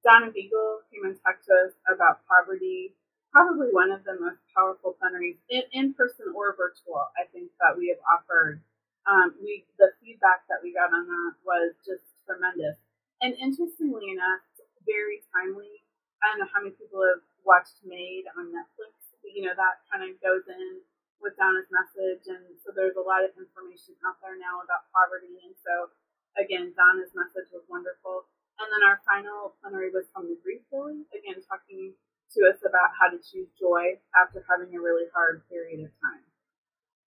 Donna 0.00 0.32
Beegle 0.32 0.84
came 0.88 1.04
and 1.04 1.16
talked 1.20 1.44
to 1.48 1.54
us 1.68 1.72
about 1.88 2.24
poverty, 2.28 2.96
probably 3.32 3.68
one 3.72 3.92
of 3.92 4.04
the 4.04 4.16
most 4.16 4.40
powerful 4.56 4.96
plenaries 4.96 5.36
in, 5.48 5.64
in 5.72 5.92
person 5.92 6.32
or 6.32 6.56
virtual, 6.56 7.04
I 7.16 7.28
think, 7.32 7.52
that 7.60 7.76
we 7.76 7.92
have 7.92 8.00
offered. 8.08 8.60
Um, 9.04 9.36
we 9.40 9.68
the 9.76 9.92
feedback 10.00 10.48
that 10.48 10.64
we 10.64 10.72
got 10.72 10.92
on 10.92 11.04
that 11.04 11.32
was 11.44 11.76
just 11.84 12.04
tremendous. 12.24 12.80
And 13.20 13.36
interestingly 13.36 14.12
enough, 14.12 14.44
very 14.84 15.24
timely. 15.32 15.84
I 16.20 16.32
don't 16.32 16.44
know 16.44 16.50
how 16.52 16.64
many 16.64 16.72
people 16.76 17.04
have 17.04 17.24
watched 17.44 17.84
Maid 17.84 18.24
on 18.32 18.48
Netflix. 18.48 18.96
You 19.24 19.44
know, 19.48 19.56
that 19.56 19.84
kind 19.92 20.04
of 20.04 20.16
goes 20.24 20.48
in 20.48 20.80
with 21.20 21.36
Donna's 21.36 21.68
message. 21.72 22.24
And 22.28 22.56
so 22.64 22.72
there's 22.72 22.96
a 22.96 23.04
lot 23.04 23.24
of 23.24 23.32
information 23.36 23.96
out 24.04 24.20
there 24.20 24.36
now 24.36 24.60
about 24.64 24.88
poverty. 24.92 25.40
And 25.44 25.56
so, 25.60 25.92
again, 26.36 26.72
Donna's 26.76 27.12
message 27.12 27.48
was 27.52 27.64
wonderful. 27.68 28.28
And 28.60 28.68
then 28.70 28.84
our 28.86 29.00
final 29.02 29.58
plenary 29.58 29.90
was 29.90 30.06
from 30.14 30.30
the 30.30 30.38
Grief 30.38 30.62
Bully, 30.70 31.08
again, 31.10 31.42
talking 31.44 31.96
to 32.36 32.40
us 32.46 32.62
about 32.62 32.94
how 32.94 33.10
to 33.10 33.18
choose 33.18 33.50
joy 33.58 33.98
after 34.14 34.46
having 34.46 34.70
a 34.74 34.80
really 34.80 35.10
hard 35.10 35.42
period 35.50 35.82
of 35.82 35.90
time. 35.98 36.24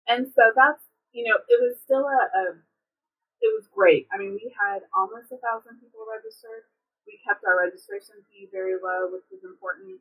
And 0.07 0.27
so 0.27 0.51
that's, 0.55 0.83
you 1.17 1.25
know, 1.25 1.41
it 1.49 1.57
was 1.57 1.81
still 1.81 2.05
a, 2.05 2.21
a 2.29 2.43
it 3.41 3.49
was 3.57 3.65
great. 3.73 4.05
I 4.13 4.21
mean, 4.21 4.37
we 4.37 4.53
had 4.53 4.85
almost 4.93 5.33
a 5.33 5.41
thousand 5.41 5.81
people 5.81 6.05
registered. 6.05 6.69
We 7.09 7.17
kept 7.25 7.41
our 7.41 7.57
registration 7.57 8.21
fee 8.29 8.53
very 8.53 8.77
low, 8.77 9.09
which 9.09 9.25
was 9.33 9.41
important. 9.41 9.97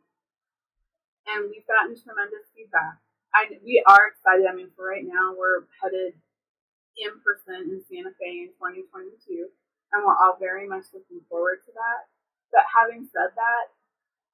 And 1.25 1.49
we've 1.49 1.65
gotten 1.65 1.97
tremendous 1.97 2.53
feedback. 2.53 3.01
I, 3.33 3.49
we 3.65 3.81
are 3.89 4.13
excited. 4.13 4.45
I 4.45 4.53
mean, 4.53 4.73
for 4.77 4.93
right 4.93 5.05
now, 5.05 5.33
we're 5.33 5.65
headed 5.81 6.21
in 7.01 7.13
person 7.25 7.65
in 7.73 7.81
Santa 7.89 8.13
Fe 8.17 8.49
in 8.49 8.53
2022, 8.57 9.49
and 9.93 10.01
we're 10.05 10.17
all 10.17 10.37
very 10.37 10.69
much 10.69 10.89
looking 10.93 11.25
forward 11.29 11.65
to 11.65 11.73
that. 11.77 12.09
But 12.53 12.65
having 12.69 13.09
said 13.09 13.37
that, 13.37 13.65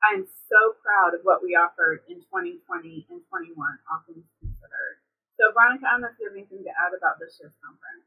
I'm 0.02 0.26
so 0.50 0.78
proud 0.82 1.14
of 1.14 1.26
what 1.26 1.42
we 1.42 1.58
offered 1.58 2.06
in 2.10 2.22
2020 2.26 3.06
and 3.10 3.22
21, 3.26 3.54
all 3.90 4.02
things 4.06 4.26
considered. 4.38 5.01
So, 5.42 5.50
Veronica, 5.52 5.86
I 5.88 5.92
don't 5.92 6.02
know 6.02 6.06
if 6.06 6.20
you 6.20 6.28
have 6.28 6.36
anything 6.36 6.62
to 6.62 6.70
add 6.70 6.94
about 6.96 7.18
this 7.18 7.36
year's 7.40 7.58
conference. 7.58 8.06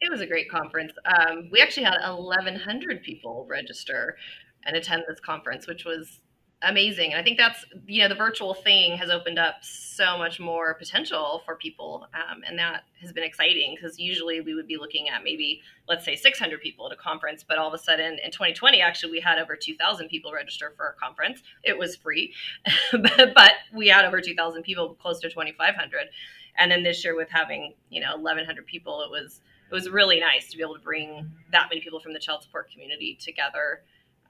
It 0.00 0.12
was 0.12 0.20
a 0.20 0.26
great 0.26 0.48
conference. 0.48 0.92
Um, 1.04 1.48
we 1.50 1.60
actually 1.60 1.82
had 1.82 1.98
1,100 2.06 3.02
people 3.02 3.46
register 3.50 4.16
and 4.64 4.76
attend 4.76 5.02
this 5.08 5.18
conference, 5.18 5.66
which 5.66 5.84
was 5.84 6.20
amazing. 6.64 7.12
And 7.12 7.20
I 7.20 7.22
think 7.22 7.38
that's, 7.38 7.64
you 7.86 8.02
know, 8.02 8.08
the 8.08 8.14
virtual 8.14 8.54
thing 8.54 8.96
has 8.96 9.10
opened 9.10 9.38
up 9.38 9.56
so 9.62 10.18
much 10.18 10.40
more 10.40 10.74
potential 10.74 11.42
for 11.44 11.56
people. 11.56 12.06
Um, 12.14 12.42
and 12.46 12.58
that 12.58 12.84
has 13.00 13.12
been 13.12 13.24
exciting 13.24 13.74
because 13.74 13.98
usually 13.98 14.40
we 14.40 14.54
would 14.54 14.66
be 14.66 14.76
looking 14.76 15.08
at 15.08 15.22
maybe, 15.22 15.60
let's 15.88 16.04
say, 16.04 16.16
600 16.16 16.60
people 16.60 16.86
at 16.86 16.92
a 16.92 16.96
conference. 16.96 17.44
But 17.46 17.58
all 17.58 17.68
of 17.68 17.74
a 17.74 17.78
sudden 17.78 18.18
in 18.24 18.30
2020, 18.30 18.80
actually, 18.80 19.12
we 19.12 19.20
had 19.20 19.38
over 19.38 19.56
2,000 19.56 20.08
people 20.08 20.32
register 20.32 20.72
for 20.76 20.88
a 20.88 20.94
conference. 20.94 21.42
It 21.62 21.78
was 21.78 21.96
free, 21.96 22.34
but 22.92 23.52
we 23.72 23.88
had 23.88 24.04
over 24.04 24.20
2,000 24.20 24.62
people, 24.62 24.94
close 24.94 25.20
to 25.20 25.28
2,500. 25.28 26.08
And 26.56 26.70
then 26.70 26.82
this 26.82 27.04
year 27.04 27.16
with 27.16 27.30
having, 27.30 27.74
you 27.90 28.00
know, 28.00 28.16
1,100 28.16 28.66
people, 28.66 29.02
it 29.02 29.10
was, 29.10 29.40
it 29.70 29.74
was 29.74 29.88
really 29.88 30.20
nice 30.20 30.50
to 30.50 30.56
be 30.56 30.62
able 30.62 30.74
to 30.74 30.80
bring 30.80 31.30
that 31.52 31.68
many 31.68 31.80
people 31.80 32.00
from 32.00 32.12
the 32.12 32.20
child 32.20 32.42
support 32.42 32.70
community 32.70 33.18
together 33.20 33.82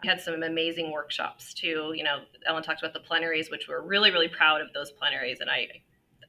we 0.04 0.08
had 0.08 0.20
some 0.20 0.42
amazing 0.42 0.92
workshops 0.92 1.54
too. 1.54 1.94
You 1.96 2.04
know, 2.04 2.18
Ellen 2.46 2.62
talked 2.62 2.82
about 2.82 2.92
the 2.92 3.00
plenaries, 3.00 3.50
which 3.50 3.68
we're 3.68 3.80
really, 3.80 4.10
really 4.10 4.28
proud 4.28 4.60
of 4.60 4.68
those 4.74 4.92
plenaries. 4.92 5.40
And 5.40 5.48
I, 5.48 5.66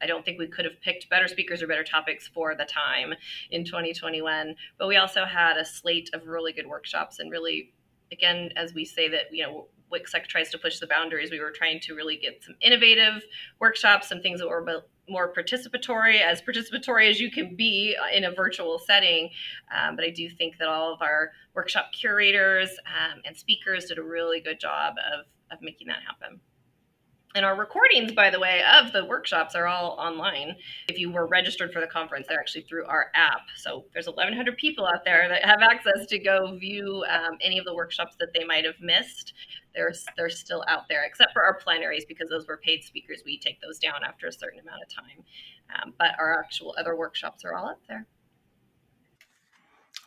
I 0.02 0.06
don't 0.06 0.24
think 0.24 0.40
we 0.40 0.48
could 0.48 0.64
have 0.64 0.80
picked 0.82 1.10
better 1.10 1.28
speakers 1.28 1.62
or 1.62 1.68
better 1.68 1.84
topics 1.84 2.26
for 2.26 2.56
the 2.56 2.64
time 2.64 3.14
in 3.52 3.66
2021. 3.66 4.56
But 4.80 4.88
we 4.88 4.96
also 4.96 5.26
had 5.26 5.58
a 5.58 5.66
slate 5.66 6.10
of 6.14 6.26
really 6.26 6.54
good 6.54 6.68
workshops 6.68 7.20
and 7.20 7.30
really, 7.30 7.74
again, 8.14 8.52
as 8.56 8.74
we 8.74 8.86
say 8.86 9.10
that, 9.10 9.24
you 9.32 9.44
know, 9.44 9.68
WICSEC 9.92 10.26
tries 10.28 10.50
to 10.52 10.58
push 10.58 10.80
the 10.80 10.88
boundaries. 10.88 11.30
We 11.30 11.42
were 11.42 11.52
trying 11.52 11.82
to 11.82 11.96
really 11.96 12.16
get 12.16 12.44
some 12.44 12.56
innovative 12.62 13.24
workshops, 13.60 14.08
some 14.08 14.22
things 14.22 14.40
that 14.40 14.48
were 14.48 14.64
more 15.10 15.34
participatory, 15.34 16.22
as 16.22 16.42
participatory 16.42 17.10
as 17.10 17.20
you 17.20 17.32
can 17.32 17.56
be 17.56 17.96
in 18.14 18.24
a 18.24 18.32
virtual 18.32 18.80
setting. 18.80 19.30
Um, 19.76 19.96
but 19.96 20.06
I 20.06 20.10
do 20.10 20.30
think 20.30 20.58
that 20.60 20.68
all 20.68 20.94
of 20.94 21.02
our 21.02 21.32
workshop 21.54 21.92
curators 22.00 22.70
um, 22.86 23.22
and 23.26 23.36
speakers 23.36 23.86
did 23.86 23.98
a 23.98 24.04
really 24.04 24.42
good 24.42 24.60
job 24.60 24.96
of, 25.14 25.26
of 25.52 25.62
making 25.62 25.88
that 25.88 26.00
happen. 26.06 26.40
And 27.36 27.44
our 27.44 27.58
recordings, 27.58 28.14
by 28.14 28.30
the 28.30 28.40
way, 28.40 28.62
of 28.64 28.94
the 28.94 29.04
workshops 29.04 29.56
are 29.56 29.68
all 29.68 29.98
online. 30.00 30.56
If 30.88 30.98
you 30.98 31.12
were 31.12 31.28
registered 31.28 31.74
for 31.74 31.82
the 31.82 31.88
conference, 31.88 32.28
they're 32.30 32.40
actually 32.40 32.62
through 32.62 32.86
our 32.86 33.08
app. 33.14 33.42
So 33.58 33.84
there's 33.94 34.08
1,100 34.08 34.56
people 34.56 34.86
out 34.86 35.04
there 35.04 35.28
that 35.28 35.44
have 35.44 35.62
access 35.62 36.06
to 36.08 36.18
go 36.18 36.56
view 36.56 37.04
um, 37.10 37.38
any 37.42 37.60
of 37.60 37.66
the 37.66 37.76
workshops 37.76 38.16
that 38.22 38.30
they 38.34 38.46
might 38.46 38.64
have 38.64 38.80
missed. 38.80 39.34
They're, 39.76 39.94
they're 40.18 40.30
still 40.30 40.64
out 40.68 40.88
there, 40.90 41.04
except 41.06 41.34
for 41.34 41.44
our 41.44 41.60
plenaries, 41.60 42.06
because 42.06 42.30
those 42.30 42.48
were 42.48 42.58
paid 42.58 42.84
speakers. 42.84 43.22
We 43.26 43.38
take 43.38 43.60
those 43.62 43.78
down 43.78 44.04
after 44.08 44.28
a 44.28 44.32
certain 44.32 44.60
amount 44.60 44.82
of 44.84 44.94
time. 44.94 45.24
Um, 45.76 45.94
but 45.98 46.12
our 46.20 46.40
actual 46.40 46.76
other 46.80 46.96
workshops 46.96 47.44
are 47.44 47.56
all 47.56 47.68
up 47.68 47.80
there. 47.88 48.08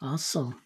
Awesome. 0.01 0.63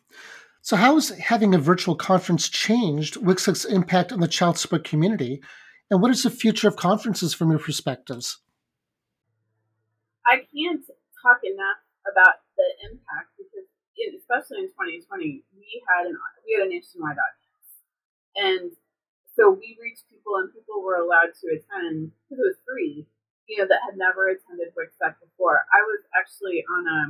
So, 0.61 0.77
how 0.77 0.95
has 0.95 1.09
having 1.09 1.55
a 1.55 1.59
virtual 1.59 1.97
conference 1.97 2.49
changed 2.49 3.17
WICSEC's 3.17 3.65
impact 3.65 4.13
on 4.13 4.21
the 4.21 4.29
child 4.29 4.59
support 4.59 4.85
community? 4.85 5.43
And 5.91 6.01
what 6.01 6.11
is 6.11 6.23
the 6.23 6.31
future 6.31 6.69
of 6.69 6.77
conferences 6.77 7.35
from 7.35 7.51
your 7.51 7.59
perspectives? 7.59 8.39
I 10.25 10.47
can't 10.55 10.85
talk 11.21 11.41
enough 11.43 11.83
about 12.07 12.47
the 12.57 12.65
impact 12.87 13.35
because, 13.37 13.67
especially 14.17 14.65
in 14.65 14.69
2020, 14.69 15.43
we 15.57 15.83
had 15.89 16.07
an 16.07 16.17
we 16.47 16.55
had 16.55 16.67
a 16.67 16.71
nationwide 16.71 17.17
audience, 17.19 17.69
and 18.37 18.71
so 19.35 19.51
we 19.51 19.79
reached 19.81 20.09
people, 20.09 20.37
and 20.37 20.53
people 20.53 20.83
were 20.83 21.01
allowed 21.01 21.33
to 21.41 21.47
attend 21.53 22.13
because 22.25 22.41
it 22.41 22.49
was 22.53 22.61
free. 22.69 23.07
You 23.51 23.59
know, 23.59 23.69
that 23.69 23.85
had 23.85 23.99
never 23.99 24.31
attended 24.31 24.73
WICSEC 24.73 25.19
before. 25.19 25.67
I 25.75 25.83
was 25.83 26.07
actually 26.15 26.63
on 26.63 26.87
a 26.87 27.01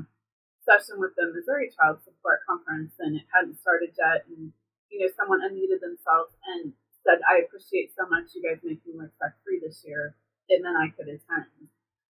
session 0.64 0.98
with 0.98 1.12
the 1.14 1.28
Missouri 1.30 1.70
Child 1.70 2.00
Support 2.02 2.46
Conference, 2.48 2.96
and 2.98 3.18
it 3.20 3.26
hadn't 3.30 3.60
started 3.60 3.92
yet, 3.94 4.24
and 4.26 4.50
you 4.92 5.00
know, 5.00 5.10
someone 5.16 5.40
unmuted 5.40 5.80
themselves 5.80 6.36
and 6.46 6.72
said, 7.02 7.24
I 7.26 7.42
appreciate 7.42 7.96
so 7.96 8.06
much 8.06 8.36
you 8.36 8.44
guys 8.44 8.62
making 8.62 8.94
WICSEC 8.94 9.32
free 9.42 9.58
this 9.58 9.82
year. 9.82 10.14
It 10.48 10.62
meant 10.62 10.76
I 10.78 10.92
could 10.94 11.08
attend. 11.08 11.72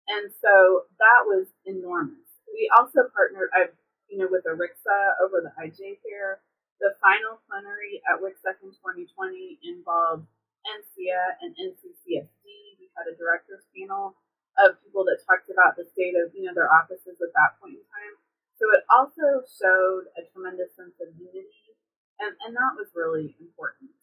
And 0.08 0.32
so 0.42 0.88
that 0.98 1.22
was 1.28 1.46
enormous. 1.64 2.26
We 2.50 2.68
also 2.74 3.06
partnered, 3.14 3.52
I've, 3.54 3.76
you 4.08 4.18
know, 4.18 4.28
with 4.28 4.44
ERICSA 4.48 5.22
over 5.22 5.44
the 5.44 5.52
IJ 5.56 6.02
fair. 6.02 6.40
The 6.82 6.98
final 6.98 7.38
plenary 7.46 8.02
at 8.10 8.18
WICSEC 8.18 8.58
in 8.66 8.74
2020 8.74 9.62
involved 9.62 10.26
NCSEA 10.66 11.38
and 11.46 11.54
NCCSD. 11.54 12.46
We 12.82 12.90
had 12.98 13.06
a 13.06 13.14
director's 13.14 13.62
panel 13.70 14.18
of 14.58 14.82
people 14.82 15.06
that 15.06 15.22
talked 15.22 15.46
about 15.46 15.78
the 15.78 15.86
state 15.94 16.18
of, 16.18 16.34
you 16.34 16.42
know, 16.42 16.54
their 16.58 16.66
offices 16.66 17.22
at 17.22 17.30
that 17.38 17.54
point 17.62 17.78
in 17.78 17.86
time. 17.86 18.14
So 18.58 18.66
it 18.74 18.82
also 18.90 19.46
showed 19.46 20.10
a 20.18 20.26
tremendous 20.34 20.74
sense 20.74 20.98
of 20.98 21.14
unity, 21.14 21.70
and, 22.18 22.34
and 22.46 22.54
that 22.54 22.74
was 22.74 22.90
really 22.94 23.34
important. 23.38 23.94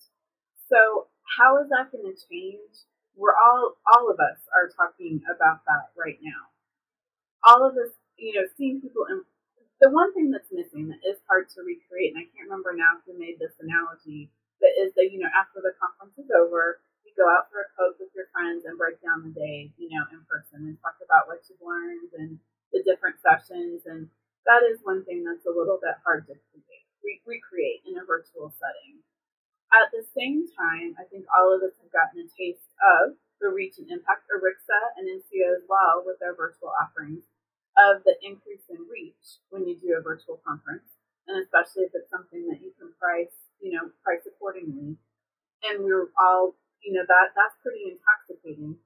So 0.68 1.12
how 1.38 1.60
is 1.60 1.68
that 1.72 1.92
going 1.92 2.08
to 2.08 2.16
change? 2.16 2.88
We're 3.16 3.36
all, 3.36 3.76
all 3.92 4.08
of 4.08 4.20
us 4.20 4.40
are 4.56 4.72
talking 4.72 5.20
about 5.28 5.68
that 5.68 5.92
right 6.00 6.20
now. 6.24 6.52
All 7.44 7.64
of 7.64 7.76
us, 7.76 7.92
you 8.16 8.40
know, 8.40 8.48
seeing 8.56 8.80
people 8.80 9.04
in 9.12 9.24
the 9.80 9.90
one 9.90 10.12
thing 10.12 10.28
that's 10.28 10.52
missing 10.52 10.92
that 10.92 11.00
is 11.08 11.24
hard 11.24 11.48
to 11.56 11.64
recreate, 11.64 12.12
and 12.12 12.20
I 12.20 12.28
can't 12.28 12.52
remember 12.52 12.76
now 12.76 13.00
who 13.08 13.16
made 13.16 13.40
this 13.40 13.56
analogy, 13.64 14.28
but 14.60 14.76
is 14.76 14.92
that, 15.00 15.08
you 15.08 15.24
know, 15.24 15.32
after 15.32 15.64
the 15.64 15.72
conference 15.80 16.20
is 16.20 16.28
over, 16.36 16.84
you 17.08 17.16
go 17.16 17.32
out 17.32 17.48
for 17.48 17.64
a 17.64 17.72
Coke 17.80 17.96
with 17.96 18.12
your 18.12 18.28
friends 18.36 18.68
and 18.68 18.76
break 18.76 19.00
down 19.00 19.24
the 19.24 19.32
day, 19.32 19.72
you 19.80 19.88
know, 19.88 20.04
in 20.12 20.20
person 20.28 20.68
and 20.68 20.76
talk 20.84 21.00
about 21.00 21.32
what 21.32 21.48
you've 21.48 21.64
learned 21.64 22.12
and 22.20 22.44
the 22.76 22.84
different 22.84 23.24
sessions. 23.24 23.88
And 23.88 24.12
that 24.44 24.68
is 24.68 24.84
one 24.84 25.08
thing 25.08 25.24
that's 25.24 25.48
a 25.48 25.56
little 25.56 25.80
bit 25.80 25.96
hard 26.04 26.28
to 26.28 26.36
create, 26.52 26.88
re- 27.00 27.24
recreate 27.24 27.88
in 27.88 27.96
a 27.96 28.04
virtual 28.04 28.52
setting. 28.60 29.00
At 29.72 29.96
the 29.96 30.04
same 30.12 30.44
time, 30.60 31.00
I 31.00 31.08
think 31.08 31.24
all 31.32 31.56
of 31.56 31.64
us 31.64 31.78
have 31.80 31.94
gotten 31.96 32.20
a 32.20 32.28
taste 32.36 32.68
of 32.84 33.16
the 33.40 33.48
reach 33.48 33.80
and 33.80 33.88
impact 33.88 34.28
of 34.28 34.44
ERICSA 34.44 35.00
and 35.00 35.08
NCSEA 35.08 35.56
as 35.56 35.64
well 35.72 36.04
with 36.04 36.20
their 36.20 36.36
virtual 36.36 36.76
offerings 36.76 37.24
of 37.88 38.04
the 38.04 38.16
increase 38.20 38.68
in 38.68 38.84
reach 38.92 39.40
when 39.50 39.64
you 39.64 39.80
do 39.80 39.96
a 39.96 40.04
virtual 40.04 40.42
conference, 40.44 40.92
and 41.28 41.40
especially 41.40 41.88
if 41.88 41.96
it's 41.96 42.12
something 42.12 42.48
that 42.52 42.60
you 42.60 42.76
can 42.76 42.92
price, 43.00 43.34
you 43.64 43.72
know, 43.72 43.88
price 44.04 44.24
accordingly. 44.28 45.00
And 45.64 45.84
we're 45.84 46.12
all, 46.20 46.56
you 46.84 46.96
know, 46.96 47.04
that 47.08 47.36
that's 47.36 47.56
pretty 47.64 47.92
intoxicating. 47.92 48.80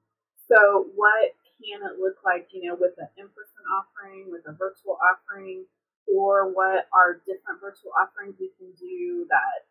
So 0.46 0.90
what 0.94 1.34
can 1.58 1.82
it 1.86 1.98
look 1.98 2.20
like, 2.22 2.50
you 2.52 2.68
know, 2.68 2.76
with 2.76 2.98
an 2.98 3.08
in-person 3.16 3.64
offering, 3.70 4.30
with 4.30 4.44
a 4.46 4.54
virtual 4.54 4.98
offering, 4.98 5.66
or 6.04 6.52
what 6.52 6.90
are 6.92 7.22
different 7.24 7.62
virtual 7.62 7.94
offerings 7.96 8.36
we 8.36 8.52
can 8.58 8.74
do 8.76 9.24
that 9.30 9.64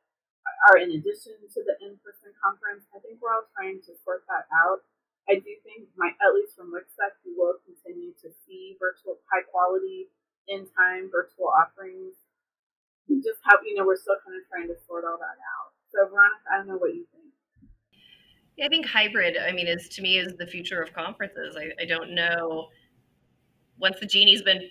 are 0.67 0.79
in 0.79 0.91
addition 0.95 1.35
to 1.53 1.59
the 1.63 1.75
in-person 1.83 2.31
conference. 2.39 2.87
I 2.95 2.99
think 2.99 3.19
we're 3.21 3.35
all 3.35 3.47
trying 3.55 3.79
to 3.85 3.91
sort 4.03 4.23
that 4.27 4.47
out. 4.51 4.83
I 5.29 5.39
do 5.39 5.51
think, 5.63 5.87
my, 5.95 6.11
at 6.19 6.35
least 6.35 6.55
from 6.55 6.75
WICSEC, 6.75 7.23
we 7.23 7.31
will 7.35 7.55
continue 7.63 8.11
to 8.23 8.29
see 8.43 8.75
virtual 8.79 9.19
high 9.31 9.47
quality 9.47 10.11
in 10.47 10.67
time 10.75 11.07
virtual 11.07 11.47
offerings. 11.47 12.19
We 13.07 13.23
just 13.23 13.39
have, 13.47 13.63
you 13.63 13.75
know, 13.75 13.87
we're 13.87 13.99
still 13.99 14.19
kind 14.19 14.35
of 14.35 14.43
trying 14.51 14.67
to 14.67 14.77
sort 14.83 15.07
all 15.07 15.15
that 15.17 15.39
out. 15.39 15.71
So, 15.91 16.09
Veronica, 16.11 16.43
I 16.51 16.57
don't 16.57 16.67
know 16.67 16.79
what 16.79 16.91
you 16.91 17.07
think. 17.11 17.31
Yeah, 18.57 18.65
I 18.65 18.69
think 18.69 18.85
hybrid, 18.85 19.37
I 19.37 19.51
mean, 19.51 19.67
is 19.67 19.87
to 19.95 20.01
me 20.01 20.19
is 20.19 20.35
the 20.37 20.47
future 20.47 20.81
of 20.81 20.93
conferences. 20.93 21.55
I, 21.57 21.71
I 21.81 21.85
don't 21.85 22.13
know 22.13 22.67
once 23.79 23.97
the 23.99 24.05
genie's 24.05 24.41
been 24.41 24.61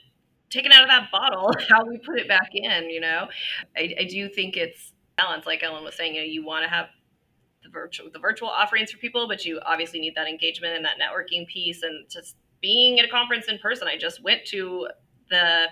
taken 0.51 0.73
out 0.73 0.83
of 0.83 0.89
that 0.89 1.11
bottle, 1.11 1.51
how 1.71 1.85
we 1.85 1.99
put 1.99 2.19
it 2.19 2.29
back 2.29 2.51
in, 2.55 2.91
you 2.91 3.01
know? 3.01 3.29
I, 3.77 3.95
I 4.01 4.05
do 4.05 4.29
think 4.29 4.57
it's 4.57 4.93
balance, 5.17 5.47
like 5.47 5.63
Ellen 5.63 5.85
was 5.85 5.95
saying, 5.97 6.15
you 6.15 6.21
know, 6.21 6.27
you 6.27 6.45
want 6.45 6.65
to 6.65 6.69
have 6.69 6.87
the 7.63 7.71
virtual 7.71 8.11
the 8.13 8.19
virtual 8.19 8.49
offerings 8.49 8.91
for 8.91 8.99
people, 8.99 9.29
but 9.29 9.45
you 9.45 9.61
obviously 9.65 10.01
need 10.01 10.15
that 10.17 10.29
engagement 10.29 10.77
and 10.77 10.85
that 10.85 10.97
networking 11.01 11.47
piece 11.47 11.83
and 11.83 12.09
just 12.11 12.37
being 12.61 12.99
at 12.99 13.05
a 13.05 13.09
conference 13.09 13.47
in 13.49 13.59
person. 13.59 13.89
I 13.89 13.97
just 13.97 14.23
went 14.23 14.45
to 14.47 14.89
the 15.31 15.67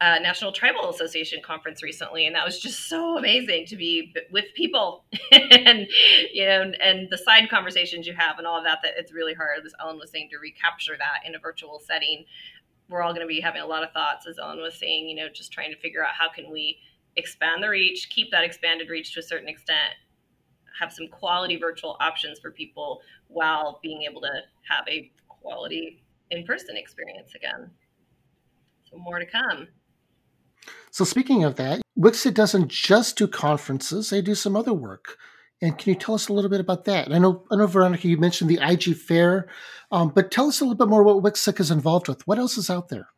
uh, 0.00 0.18
National 0.20 0.52
Tribal 0.52 0.90
Association 0.90 1.40
conference 1.42 1.82
recently, 1.82 2.26
and 2.26 2.36
that 2.36 2.44
was 2.44 2.60
just 2.60 2.88
so 2.88 3.16
amazing 3.16 3.66
to 3.66 3.76
be 3.76 4.14
with 4.30 4.44
people 4.54 5.04
and 5.32 5.86
you 6.32 6.44
know 6.44 6.72
and 6.82 7.08
the 7.10 7.16
side 7.16 7.48
conversations 7.48 8.06
you 8.06 8.14
have 8.14 8.38
and 8.38 8.46
all 8.46 8.58
of 8.58 8.64
that. 8.64 8.80
That 8.82 8.92
it's 8.98 9.12
really 9.12 9.34
hard, 9.34 9.64
as 9.64 9.72
Ellen 9.80 9.98
was 9.98 10.10
saying, 10.10 10.28
to 10.32 10.38
recapture 10.38 10.96
that 10.98 11.26
in 11.26 11.34
a 11.34 11.38
virtual 11.38 11.80
setting. 11.84 12.24
We're 12.88 13.02
all 13.02 13.12
going 13.12 13.22
to 13.22 13.26
be 13.26 13.40
having 13.40 13.62
a 13.62 13.66
lot 13.66 13.82
of 13.82 13.90
thoughts, 13.92 14.28
as 14.28 14.38
Ellen 14.38 14.60
was 14.60 14.74
saying. 14.74 15.08
You 15.08 15.16
know, 15.16 15.28
just 15.32 15.52
trying 15.52 15.72
to 15.72 15.78
figure 15.78 16.04
out 16.04 16.12
how 16.18 16.30
can 16.30 16.52
we 16.52 16.78
expand 17.16 17.62
the 17.62 17.68
reach, 17.68 18.10
keep 18.10 18.30
that 18.30 18.44
expanded 18.44 18.90
reach 18.90 19.14
to 19.14 19.20
a 19.20 19.22
certain 19.22 19.48
extent, 19.48 19.94
have 20.78 20.92
some 20.92 21.08
quality 21.08 21.56
virtual 21.56 21.96
options 22.00 22.38
for 22.38 22.50
people 22.50 23.00
while 23.28 23.80
being 23.82 24.02
able 24.02 24.20
to 24.20 24.40
have 24.68 24.84
a 24.88 25.10
quality 25.28 26.02
in 26.30 26.44
person 26.44 26.76
experience 26.76 27.34
again. 27.34 27.70
So, 28.90 28.98
more 28.98 29.18
to 29.18 29.26
come. 29.26 29.68
So, 30.90 31.04
speaking 31.04 31.44
of 31.44 31.56
that, 31.56 31.82
WICSEC 31.98 32.34
doesn't 32.34 32.68
just 32.68 33.16
do 33.16 33.26
conferences, 33.26 34.10
they 34.10 34.20
do 34.20 34.34
some 34.34 34.56
other 34.56 34.74
work. 34.74 35.18
And 35.62 35.78
can 35.78 35.90
you 35.90 35.98
tell 35.98 36.14
us 36.14 36.28
a 36.28 36.34
little 36.34 36.50
bit 36.50 36.60
about 36.60 36.84
that? 36.84 37.10
I 37.10 37.18
know, 37.18 37.44
I 37.50 37.56
know, 37.56 37.66
Veronica, 37.66 38.08
you 38.08 38.18
mentioned 38.18 38.50
the 38.50 38.58
IG 38.60 38.94
Fair, 38.94 39.48
um, 39.90 40.10
but 40.14 40.30
tell 40.30 40.48
us 40.48 40.60
a 40.60 40.64
little 40.64 40.76
bit 40.76 40.88
more 40.88 41.02
what 41.02 41.22
WICSEC 41.22 41.60
is 41.60 41.70
involved 41.70 42.08
with. 42.08 42.26
What 42.26 42.38
else 42.38 42.58
is 42.58 42.68
out 42.68 42.88
there? 42.88 43.08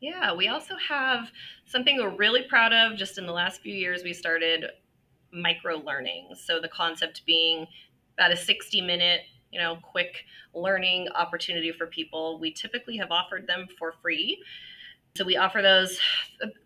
Yeah, 0.00 0.34
we 0.34 0.48
also 0.48 0.74
have 0.76 1.30
something 1.66 1.96
we're 1.96 2.14
really 2.14 2.42
proud 2.42 2.72
of. 2.72 2.96
Just 2.96 3.18
in 3.18 3.26
the 3.26 3.32
last 3.32 3.62
few 3.62 3.74
years, 3.74 4.02
we 4.04 4.12
started 4.12 4.66
micro 5.32 5.76
learning. 5.78 6.28
So 6.34 6.60
the 6.60 6.68
concept 6.68 7.22
being 7.26 7.66
about 8.16 8.32
a 8.32 8.36
60 8.36 8.80
minute, 8.80 9.20
you 9.52 9.60
know, 9.60 9.78
quick 9.82 10.24
learning 10.54 11.08
opportunity 11.14 11.72
for 11.72 11.86
people. 11.86 12.38
We 12.38 12.52
typically 12.52 12.96
have 12.98 13.10
offered 13.10 13.46
them 13.46 13.66
for 13.78 13.92
free. 14.02 14.42
So 15.16 15.24
we 15.24 15.36
offer 15.36 15.62
those 15.62 15.98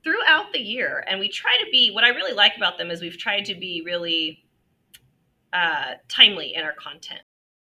throughout 0.05 0.53
the 0.53 0.59
year, 0.59 1.05
and 1.09 1.19
we 1.21 1.29
try 1.29 1.57
to 1.65 1.71
be. 1.71 1.91
What 1.91 2.05
I 2.05 2.09
really 2.09 2.35
like 2.35 2.53
about 2.57 2.77
them 2.77 2.91
is 2.91 3.01
we've 3.01 3.17
tried 3.17 3.47
to 3.47 3.55
be 3.55 3.83
really 3.85 4.45
uh, 5.53 5.95
timely 6.09 6.55
in 6.55 6.63
our 6.63 6.75
content. 6.75 7.21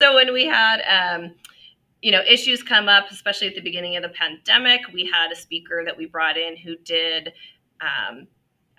So 0.02 0.16
when 0.16 0.32
we 0.32 0.46
had 0.46 0.82
um, 0.88 1.36
you 2.02 2.12
know 2.12 2.22
issues 2.28 2.64
come 2.64 2.88
up 2.88 3.12
especially 3.12 3.48
at 3.48 3.56
the 3.56 3.62
beginning 3.62 3.96
of 3.96 4.04
the 4.04 4.10
pandemic 4.10 4.82
we 4.94 5.06
had 5.06 5.32
a 5.32 5.36
speaker 5.36 5.84
that 5.86 5.98
we 5.98 6.06
brought 6.06 6.38
in 6.38 6.56
who 6.56 6.76
did 6.78 7.34
um, 7.82 8.28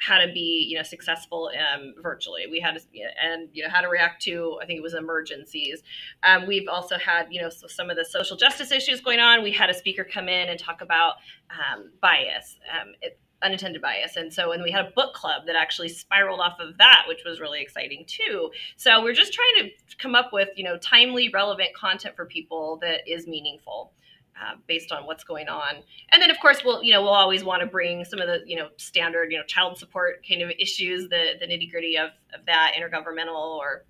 how 0.00 0.18
to 0.18 0.32
be 0.32 0.66
you 0.68 0.76
know 0.76 0.82
successful 0.82 1.50
um, 1.74 1.94
virtually 2.02 2.46
we 2.50 2.60
had 2.60 2.74
to, 2.76 2.80
and 3.22 3.48
you 3.52 3.62
know 3.62 3.68
how 3.68 3.80
to 3.80 3.88
react 3.88 4.22
to 4.22 4.58
i 4.62 4.66
think 4.66 4.78
it 4.78 4.82
was 4.82 4.94
emergencies 4.94 5.82
um, 6.22 6.46
we've 6.46 6.68
also 6.68 6.96
had 6.98 7.26
you 7.30 7.40
know 7.40 7.50
so 7.50 7.66
some 7.66 7.90
of 7.90 7.96
the 7.96 8.04
social 8.04 8.36
justice 8.36 8.72
issues 8.72 9.00
going 9.00 9.20
on 9.20 9.42
we 9.42 9.52
had 9.52 9.70
a 9.70 9.74
speaker 9.74 10.04
come 10.04 10.28
in 10.28 10.48
and 10.48 10.58
talk 10.58 10.80
about 10.80 11.14
um, 11.50 11.90
bias 12.00 12.56
um, 12.80 12.92
it, 13.02 13.18
unintended 13.42 13.80
bias. 13.80 14.16
And 14.16 14.32
so, 14.32 14.52
and 14.52 14.62
we 14.62 14.70
had 14.70 14.86
a 14.86 14.90
book 14.90 15.14
club 15.14 15.46
that 15.46 15.56
actually 15.56 15.88
spiraled 15.88 16.40
off 16.40 16.58
of 16.60 16.78
that, 16.78 17.04
which 17.08 17.22
was 17.24 17.40
really 17.40 17.60
exciting 17.60 18.04
too. 18.06 18.50
So 18.76 19.02
we're 19.02 19.14
just 19.14 19.32
trying 19.32 19.70
to 19.70 19.96
come 19.96 20.14
up 20.14 20.32
with, 20.32 20.48
you 20.56 20.64
know, 20.64 20.76
timely, 20.78 21.30
relevant 21.32 21.74
content 21.74 22.16
for 22.16 22.26
people 22.26 22.78
that 22.82 23.00
is 23.06 23.26
meaningful. 23.26 23.92
Uh, 24.40 24.54
based 24.66 24.90
on 24.90 25.04
what's 25.04 25.22
going 25.22 25.48
on, 25.48 25.74
and 26.12 26.22
then 26.22 26.30
of 26.30 26.40
course 26.40 26.64
we'll 26.64 26.82
you 26.82 26.92
know 26.92 27.02
we'll 27.02 27.10
always 27.10 27.44
want 27.44 27.60
to 27.60 27.66
bring 27.66 28.04
some 28.06 28.20
of 28.20 28.26
the 28.26 28.40
you 28.46 28.56
know 28.56 28.68
standard 28.78 29.30
you 29.30 29.36
know 29.36 29.44
child 29.44 29.76
support 29.76 30.24
kind 30.26 30.40
of 30.40 30.50
issues, 30.58 31.08
the 31.10 31.32
the 31.38 31.46
nitty 31.46 31.70
gritty 31.70 31.96
of, 31.96 32.10
of 32.32 32.46
that 32.46 32.72
intergovernmental 32.74 33.58
or 33.58 33.84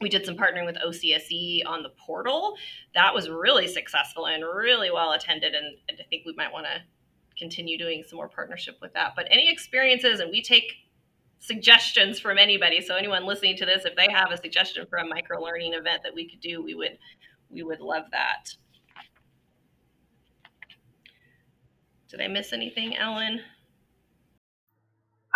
we 0.00 0.08
did 0.08 0.24
some 0.24 0.36
partnering 0.36 0.66
with 0.66 0.76
OCSE 0.76 1.62
on 1.66 1.82
the 1.82 1.90
portal. 1.90 2.56
That 2.94 3.14
was 3.14 3.28
really 3.28 3.66
successful 3.66 4.26
and 4.26 4.44
really 4.44 4.90
well 4.90 5.12
attended. 5.12 5.54
And, 5.54 5.76
and 5.88 5.98
I 6.00 6.04
think 6.04 6.24
we 6.24 6.34
might 6.36 6.52
want 6.52 6.66
to 6.66 6.82
continue 7.36 7.78
doing 7.78 8.04
some 8.06 8.16
more 8.16 8.28
partnership 8.28 8.78
with 8.80 8.92
that. 8.94 9.14
But 9.16 9.26
any 9.30 9.50
experiences, 9.50 10.20
and 10.20 10.30
we 10.30 10.42
take 10.42 10.72
suggestions 11.40 12.18
from 12.18 12.38
anybody. 12.38 12.80
So 12.80 12.96
anyone 12.96 13.26
listening 13.26 13.56
to 13.58 13.66
this, 13.66 13.84
if 13.84 13.96
they 13.96 14.08
have 14.10 14.30
a 14.30 14.36
suggestion 14.36 14.86
for 14.88 14.98
a 14.98 15.06
micro 15.06 15.40
learning 15.40 15.74
event 15.74 16.02
that 16.04 16.14
we 16.14 16.28
could 16.28 16.40
do, 16.40 16.62
we 16.62 16.74
would 16.74 16.98
we 17.50 17.62
would 17.62 17.80
love 17.80 18.04
that. 18.12 18.54
Did 22.08 22.24
I 22.24 22.28
miss 22.28 22.56
anything, 22.56 22.96
Ellen? 22.96 23.44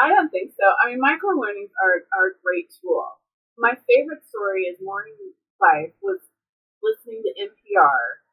I 0.01 0.09
don't 0.09 0.33
think 0.33 0.57
so. 0.57 0.64
I 0.81 0.89
mean, 0.89 1.01
micro 1.05 1.37
learnings 1.37 1.68
are, 1.77 2.09
are 2.16 2.33
a 2.33 2.41
great 2.41 2.73
tool. 2.81 3.20
My 3.61 3.77
favorite 3.85 4.25
story 4.25 4.64
is 4.64 4.81
Maureen 4.81 5.37
Life 5.61 5.93
was 6.01 6.25
listening 6.81 7.20
to 7.29 7.33
NPR 7.37 8.25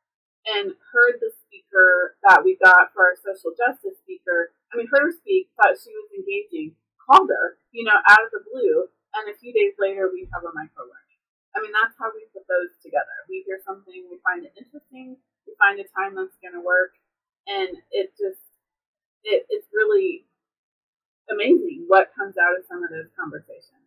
and 0.55 0.71
heard 0.71 1.19
the 1.19 1.35
speaker 1.35 2.15
that 2.23 2.47
we 2.47 2.55
got 2.63 2.95
for 2.95 3.11
our 3.11 3.19
social 3.19 3.51
justice 3.59 3.99
speaker. 3.99 4.55
I 4.71 4.79
mean, 4.79 4.87
heard 4.87 5.11
her 5.11 5.15
speak, 5.19 5.51
thought 5.59 5.75
she 5.75 5.91
was 5.91 6.09
engaging, 6.15 6.79
called 6.95 7.27
her, 7.27 7.59
you 7.75 7.83
know, 7.83 7.99
out 8.07 8.23
of 8.23 8.31
the 8.31 8.47
blue, 8.47 8.87
and 9.19 9.27
a 9.27 9.35
few 9.35 9.51
days 9.51 9.75
later 9.75 10.07
we 10.07 10.31
have 10.31 10.47
a 10.47 10.55
micro 10.55 10.87
learning. 10.87 11.19
I 11.53 11.59
mean, 11.59 11.75
that's 11.75 11.99
how 11.99 12.07
we 12.15 12.23
put 12.31 12.47
those 12.47 12.71
together. 12.79 13.27
We 13.27 13.43
hear 13.43 13.59
something, 13.67 14.07
we 14.07 14.23
find 14.23 14.47
it 14.47 14.55
interesting, 14.55 15.19
we 15.43 15.51
find 15.59 15.75
a 15.83 15.85
time 15.91 16.15
that's 16.15 16.39
going 16.39 16.55
to 16.55 16.63
work, 16.63 16.95
and 17.49 17.77
it 17.91 18.11
just, 18.11 18.41
it, 19.23 19.45
it's 19.49 19.67
really 19.73 20.25
amazing 21.31 21.85
what 21.87 22.11
comes 22.17 22.35
out 22.37 22.57
of 22.57 22.65
some 22.67 22.83
of 22.83 22.89
those 22.89 23.09
conversations. 23.17 23.79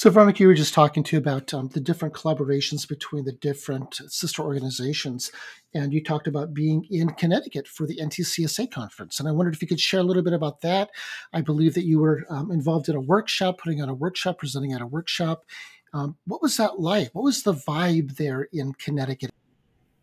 So, 0.00 0.08
Veronica, 0.08 0.38
you 0.40 0.46
were 0.46 0.54
just 0.54 0.72
talking 0.72 1.02
to 1.04 1.18
about 1.18 1.52
um, 1.52 1.68
the 1.68 1.80
different 1.80 2.14
collaborations 2.14 2.88
between 2.88 3.24
the 3.24 3.32
different 3.32 4.00
sister 4.08 4.42
organizations, 4.42 5.30
and 5.74 5.92
you 5.92 6.02
talked 6.02 6.26
about 6.26 6.54
being 6.54 6.86
in 6.90 7.10
Connecticut 7.10 7.68
for 7.68 7.86
the 7.86 7.98
NTCSA 7.98 8.70
conference. 8.70 9.20
And 9.20 9.28
I 9.28 9.32
wondered 9.32 9.52
if 9.52 9.60
you 9.60 9.68
could 9.68 9.78
share 9.78 10.00
a 10.00 10.04
little 10.04 10.22
bit 10.22 10.32
about 10.32 10.62
that. 10.62 10.88
I 11.34 11.42
believe 11.42 11.74
that 11.74 11.84
you 11.84 11.98
were 11.98 12.24
um, 12.30 12.50
involved 12.50 12.88
in 12.88 12.96
a 12.96 13.00
workshop, 13.00 13.58
putting 13.58 13.82
on 13.82 13.90
a 13.90 13.94
workshop, 13.94 14.38
presenting 14.38 14.72
at 14.72 14.80
a 14.80 14.86
workshop. 14.86 15.44
Um, 15.92 16.16
what 16.24 16.40
was 16.40 16.56
that 16.56 16.80
like? 16.80 17.10
What 17.14 17.24
was 17.24 17.42
the 17.42 17.52
vibe 17.52 18.16
there 18.16 18.48
in 18.54 18.72
Connecticut? 18.72 19.32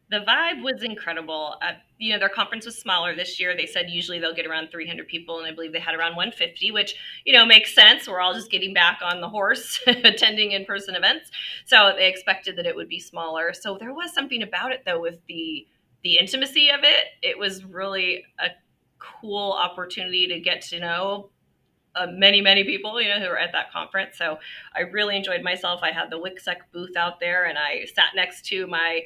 The 0.09 0.19
vibe 0.19 0.63
was 0.63 0.83
incredible. 0.83 1.55
Uh, 1.61 1.73
you 1.97 2.13
know, 2.13 2.19
their 2.19 2.29
conference 2.29 2.65
was 2.65 2.77
smaller 2.77 3.13
this 3.13 3.39
year. 3.41 3.57
They 3.57 3.65
said 3.65 3.89
usually 3.89 4.19
they'll 4.19 4.33
get 4.33 4.47
around 4.47 4.69
300 4.71 5.07
people, 5.07 5.39
and 5.39 5.47
I 5.47 5.53
believe 5.53 5.73
they 5.73 5.79
had 5.79 5.95
around 5.95 6.15
150, 6.15 6.71
which 6.71 6.95
you 7.25 7.33
know 7.33 7.45
makes 7.45 7.75
sense. 7.75 8.07
We're 8.07 8.21
all 8.21 8.33
just 8.33 8.49
getting 8.49 8.73
back 8.73 8.99
on 9.03 9.19
the 9.19 9.27
horse, 9.27 9.81
attending 9.87 10.53
in-person 10.53 10.95
events, 10.95 11.29
so 11.65 11.93
they 11.95 12.07
expected 12.07 12.55
that 12.57 12.65
it 12.65 12.75
would 12.75 12.87
be 12.87 12.99
smaller. 12.99 13.53
So 13.53 13.77
there 13.77 13.93
was 13.93 14.13
something 14.13 14.41
about 14.43 14.71
it 14.71 14.83
though, 14.85 15.01
with 15.01 15.19
the 15.27 15.67
the 16.03 16.17
intimacy 16.19 16.69
of 16.69 16.81
it. 16.83 17.05
It 17.21 17.37
was 17.37 17.65
really 17.65 18.23
a 18.39 18.49
cool 18.99 19.51
opportunity 19.51 20.27
to 20.27 20.39
get 20.39 20.61
to 20.61 20.79
know 20.79 21.29
uh, 21.95 22.07
many, 22.09 22.41
many 22.41 22.63
people, 22.63 23.01
you 23.01 23.09
know, 23.09 23.19
who 23.19 23.27
were 23.27 23.39
at 23.39 23.51
that 23.53 23.71
conference. 23.71 24.17
So 24.17 24.37
I 24.75 24.81
really 24.81 25.17
enjoyed 25.17 25.41
myself. 25.41 25.81
I 25.83 25.91
had 25.91 26.09
the 26.09 26.19
WICSEC 26.19 26.57
booth 26.71 26.95
out 26.95 27.19
there, 27.19 27.45
and 27.45 27.57
I 27.57 27.85
sat 27.85 28.15
next 28.15 28.45
to 28.47 28.67
my 28.67 29.01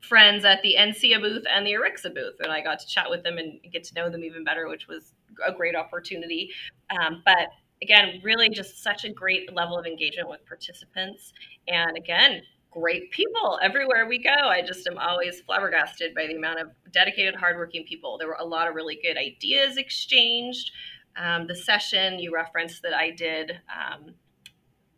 friends 0.00 0.44
at 0.44 0.62
the 0.62 0.76
NCSEA 0.78 1.20
booth 1.20 1.44
and 1.50 1.66
the 1.66 1.72
ERICSA 1.72 2.14
booth, 2.14 2.36
and 2.40 2.50
I 2.50 2.60
got 2.62 2.78
to 2.80 2.86
chat 2.86 3.08
with 3.10 3.22
them 3.22 3.38
and 3.38 3.60
get 3.72 3.84
to 3.84 3.94
know 3.94 4.10
them 4.10 4.24
even 4.24 4.44
better, 4.44 4.68
which 4.68 4.88
was 4.88 5.12
a 5.46 5.52
great 5.52 5.76
opportunity. 5.76 6.50
Um, 6.90 7.22
but 7.24 7.48
again, 7.82 8.20
really 8.22 8.48
just 8.48 8.82
such 8.82 9.04
a 9.04 9.10
great 9.10 9.54
level 9.54 9.78
of 9.78 9.86
engagement 9.86 10.28
with 10.28 10.44
participants, 10.46 11.32
and 11.68 11.96
again, 11.96 12.42
great 12.70 13.10
people 13.10 13.58
everywhere 13.62 14.06
we 14.06 14.22
go. 14.22 14.30
I 14.30 14.62
just 14.62 14.86
am 14.86 14.98
always 14.98 15.40
flabbergasted 15.40 16.14
by 16.14 16.26
the 16.26 16.36
amount 16.36 16.60
of 16.60 16.68
dedicated, 16.92 17.34
hardworking 17.34 17.84
people. 17.84 18.16
There 18.16 18.28
were 18.28 18.38
a 18.38 18.44
lot 18.44 18.68
of 18.68 18.74
really 18.74 18.98
good 19.02 19.16
ideas 19.16 19.76
exchanged. 19.76 20.70
Um, 21.16 21.46
the 21.46 21.56
session 21.56 22.18
you 22.18 22.32
referenced 22.32 22.82
that 22.82 22.94
I 22.94 23.10
did, 23.10 23.60
um, 23.68 24.14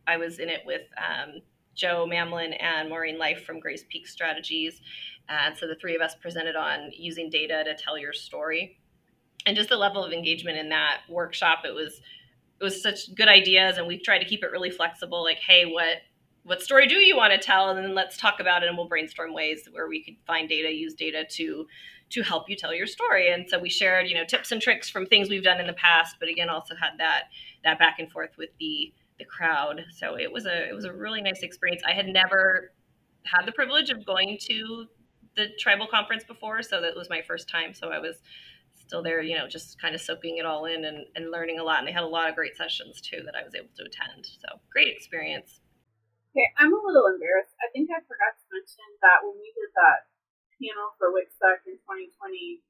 I 0.07 0.19
was 0.19 0.39
in 0.39 0.49
it 0.49 0.61
with 0.67 0.83
um, 0.99 1.41
Joe 1.75 2.07
Mamlin 2.11 2.57
and 2.61 2.89
Maureen 2.89 3.19
Life 3.19 3.45
from 3.45 3.61
Grace 3.61 3.85
Peak 3.89 4.07
Strategies. 4.07 4.81
And 5.29 5.57
so 5.57 5.67
the 5.67 5.77
three 5.77 5.95
of 5.95 6.03
us 6.03 6.15
presented 6.15 6.57
on 6.57 6.91
using 6.93 7.31
data 7.31 7.63
to 7.65 7.75
tell 7.75 7.97
your 7.97 8.13
story. 8.13 8.79
And 9.47 9.57
just 9.57 9.69
the 9.69 9.77
level 9.77 10.05
of 10.05 10.13
engagement 10.13 10.59
in 10.59 10.69
that 10.69 11.01
workshop, 11.09 11.61
it 11.65 11.75
was 11.75 12.01
it 12.61 12.65
was 12.65 12.81
such 12.81 13.13
good 13.17 13.29
ideas 13.29 13.77
and 13.77 13.89
we 13.89 13.99
tried 13.99 14.21
to 14.21 14.25
keep 14.25 14.45
it 14.45 14.53
really 14.53 14.71
flexible, 14.71 15.23
like, 15.25 15.39
hey, 15.39 15.65
what 15.65 15.99
what 16.45 16.61
story 16.61 16.89
do 16.89 16.97
you 16.97 17.17
want 17.17 17.33
to 17.33 17.39
tell? 17.39 17.71
And 17.71 17.79
then 17.79 17.95
let's 17.95 18.17
talk 18.17 18.41
about 18.41 18.63
it 18.63 18.69
and 18.69 18.77
we'll 18.77 18.89
brainstorm 18.89 19.33
ways 19.33 19.69
where 19.71 19.89
we 19.89 20.03
could 20.03 20.17
find 20.27 20.49
data, 20.49 20.73
use 20.73 20.95
data 20.95 21.25
to 21.31 21.67
to 22.11 22.23
help 22.23 22.51
you 22.51 22.57
tell 22.57 22.75
your 22.75 22.87
story. 22.87 23.33
And 23.33 23.49
so 23.49 23.59
we 23.59 23.71
shared, 23.71 24.07
you 24.07 24.15
know, 24.15 24.25
tips 24.25 24.53
and 24.53 24.61
tricks 24.61 24.91
from 24.91 25.07
things 25.07 25.31
we've 25.31 25.43
done 25.43 25.61
in 25.61 25.67
the 25.67 25.73
past, 25.73 26.17
but 26.21 26.29
again 26.29 26.51
also 26.51 26.75
had 26.75 26.99
that 26.99 27.25
that 27.65 27.79
back 27.79 27.99
and 27.99 28.11
forth 28.11 28.37
with 28.37 28.51
the 28.59 28.93
the 29.19 29.25
crowd. 29.25 29.85
So 29.97 30.19
it 30.19 30.33
was 30.33 30.47
a 30.47 30.69
it 30.69 30.75
was 30.75 30.85
a 30.85 30.93
really 30.93 31.23
nice 31.23 31.43
experience. 31.43 31.83
I 31.87 31.93
had 31.93 32.07
never 32.07 32.73
had 33.25 33.47
the 33.47 33.53
privilege 33.53 33.91
of 33.91 34.05
going 34.05 34.39
to 34.49 34.87
the 35.37 35.49
tribal 35.59 35.87
conference 35.87 36.25
before, 36.25 36.63
so 36.63 36.81
that 36.81 36.97
was 36.97 37.09
my 37.09 37.23
first 37.27 37.49
time. 37.49 37.73
So 37.73 37.89
I 37.89 37.99
was 37.99 38.17
still 38.77 39.03
there, 39.03 39.23
you 39.23 39.37
know, 39.37 39.49
just 39.49 39.81
kind 39.81 39.95
of 39.95 40.01
soaking 40.01 40.37
it 40.37 40.45
all 40.45 40.67
in 40.67 40.85
and, 40.85 41.07
and 41.17 41.31
learning 41.31 41.59
a 41.59 41.65
lot. 41.65 41.79
And 41.79 41.89
they 41.89 41.97
had 41.97 42.05
a 42.05 42.11
lot 42.11 42.29
of 42.29 42.37
great 42.37 42.57
sessions 42.57 43.01
too 43.01 43.23
that 43.25 43.33
I 43.33 43.45
was 43.45 43.55
able 43.55 43.73
to 43.81 43.85
attend. 43.89 44.27
So 44.27 44.61
great 44.69 44.93
experience. 44.93 45.61
Okay, 46.33 46.49
I'm 46.57 46.73
a 46.73 46.81
little 46.81 47.09
embarrassed. 47.13 47.53
I 47.61 47.69
think 47.73 47.93
I 47.93 48.01
forgot 48.05 48.37
to 48.37 48.47
mention 48.53 48.89
that 49.05 49.21
when 49.21 49.37
we 49.37 49.53
did 49.53 49.73
that 49.77 50.09
panel 50.57 50.97
for 50.97 51.13
WICSEC 51.13 51.69
in 51.69 51.77
2020, 51.77 52.65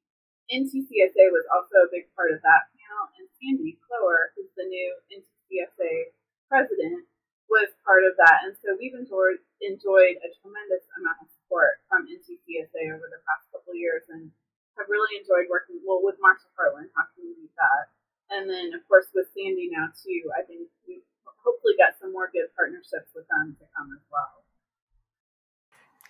NTCSA 0.50 1.30
was 1.30 1.46
also 1.50 1.86
a 1.86 1.92
big 1.94 2.10
part 2.18 2.34
of 2.34 2.42
that 2.42 2.74
panel, 2.74 3.06
and 3.18 3.30
Sandy 3.38 3.78
Clower, 3.86 4.34
who's 4.34 4.50
the 4.58 4.66
new 4.66 4.90
NTCSA 5.14 6.10
president 6.52 7.08
was 7.48 7.72
part 7.80 8.04
of 8.04 8.12
that. 8.20 8.44
And 8.44 8.52
so 8.60 8.76
we've 8.76 8.92
enjoyed 8.92 9.40
enjoyed 9.64 10.20
a 10.20 10.28
tremendous 10.44 10.84
amount 11.00 11.24
of 11.24 11.32
support 11.32 11.80
from 11.88 12.04
NTCSA 12.04 12.92
over 12.92 13.08
the 13.08 13.24
past 13.24 13.48
couple 13.48 13.72
of 13.72 13.80
years 13.80 14.04
and 14.12 14.28
have 14.76 14.88
really 14.92 15.16
enjoyed 15.16 15.48
working 15.48 15.80
well 15.80 16.04
with 16.04 16.20
Marsha 16.20 16.48
Harlan, 16.52 16.92
how 16.92 17.08
can 17.12 17.24
we 17.24 17.32
do 17.32 17.48
that? 17.56 17.84
And 18.32 18.48
then 18.48 18.76
of 18.76 18.84
course 18.84 19.08
with 19.16 19.32
Sandy 19.32 19.72
now 19.72 19.88
too, 19.96 20.28
I 20.36 20.44
think 20.44 20.68
we 20.84 21.00
hopefully 21.40 21.76
got 21.80 21.96
some 21.96 22.12
more 22.12 22.28
good 22.32 22.52
partnerships 22.56 23.12
with 23.16 23.24
them 23.32 23.56
to 23.60 23.64
come 23.72 23.88
as 23.96 24.04
well. 24.12 24.44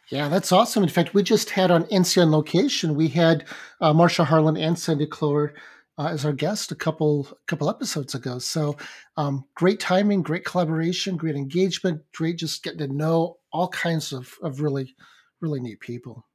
Yeah, 0.09 0.28
that's 0.28 0.53
awesome. 0.53 0.82
In 0.82 0.90
fact, 0.90 1.14
we 1.14 1.22
just 1.22 1.51
had 1.51 1.70
on 1.70 1.84
NC 1.84 2.20
on 2.20 2.30
location, 2.30 2.95
we 2.95 3.09
had 3.09 3.45
uh, 3.80 3.93
Marsha 3.93 4.26
Harlan 4.26 4.57
and 4.57 4.78
Sandy 4.78 5.07
Clower 5.07 5.55
uh, 5.99 6.07
as 6.07 6.24
our 6.24 6.32
guest 6.32 6.72
a 6.72 6.76
couple 6.76 7.28
couple 7.47 7.68
episodes 7.68 8.14
ago. 8.14 8.38
So 8.38 8.76
um, 9.16 9.45
great 9.55 9.80
timing, 9.80 10.22
great 10.22 10.45
collaboration, 10.45 11.16
great 11.16 11.36
engagement, 11.36 12.03
great 12.14 12.38
just 12.38 12.62
getting 12.62 12.78
to 12.78 12.88
know 12.88 13.38
all 13.53 13.68
kinds 13.68 14.12
of, 14.12 14.32
of 14.43 14.61
really 14.61 14.95
really 15.40 15.61
neat 15.61 15.80
people. 15.80 16.26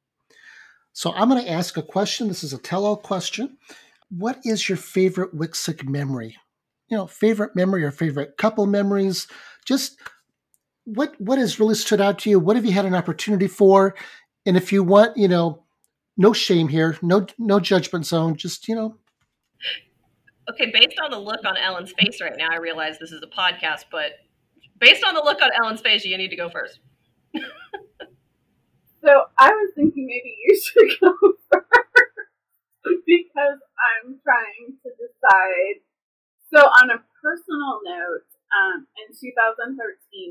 So 0.94 1.14
I'm 1.14 1.30
going 1.30 1.44
to 1.44 1.52
ask 1.52 1.78
a 1.78 1.84
question. 1.84 2.28
This 2.28 2.44
is 2.44 2.54
a 2.54 2.58
tell-all 2.58 2.98
question. 2.98 3.58
What 4.10 4.40
is 4.44 4.68
your 4.68 4.78
favorite 4.78 5.36
WICSEC 5.36 5.88
memory? 5.88 6.36
You 6.90 6.98
know, 6.98 7.08
favorite 7.08 7.56
memory 7.56 7.84
or 7.84 7.92
favorite 7.92 8.36
couple 8.38 8.66
memories? 8.66 9.28
Just 9.66 9.98
what 10.86 11.14
what 11.20 11.38
has 11.38 11.60
really 11.60 11.76
stood 11.76 12.02
out 12.02 12.20
to 12.20 12.30
you? 12.30 12.40
What 12.40 12.56
have 12.56 12.66
you 12.66 12.72
had 12.72 12.86
an 12.86 12.96
opportunity 12.96 13.48
for? 13.48 13.96
And 14.46 14.56
if 14.56 14.72
you 14.72 14.84
want, 14.84 15.18
you 15.18 15.28
know, 15.28 15.66
no 16.16 16.34
shame 16.34 16.70
here, 16.70 16.98
no 17.02 17.28
no 17.38 17.60
judgment 17.60 18.06
zone. 18.06 18.36
Just 18.36 18.68
you 18.68 18.76
know, 18.76 18.98
Okay, 20.50 20.72
based 20.72 20.98
on 21.04 21.12
the 21.12 21.20
look 21.20 21.44
on 21.46 21.58
Ellen's 21.58 21.94
face 22.00 22.22
right 22.22 22.38
now, 22.38 22.50
I 22.52 22.58
realize 22.58 22.98
this 23.00 23.12
is 23.12 23.22
a 23.22 23.28
podcast, 23.28 23.86
but 23.92 24.12
based 24.80 25.04
on 25.04 25.14
the 25.14 25.22
look 25.22 25.42
on 25.42 25.50
Ellen's 25.60 25.82
face, 25.82 26.06
you 26.06 26.18
need 26.18 26.30
to 26.30 26.38
go 26.38 26.50
first. 26.50 26.80
so 29.04 29.12
I 29.38 29.52
was 29.52 29.72
thinking 29.76 30.08
maybe 30.08 30.38
you 30.46 30.56
should 30.56 31.00
go 31.02 31.12
first 31.52 33.04
because 33.06 33.60
I'm 33.76 34.20
trying 34.24 34.80
to 34.84 34.90
decide. 34.96 35.84
So 36.48 36.64
on 36.64 36.96
a 36.96 37.04
personal 37.20 37.84
note, 37.84 38.28
um, 38.56 38.88
in 39.04 39.12
2013, 39.12 39.76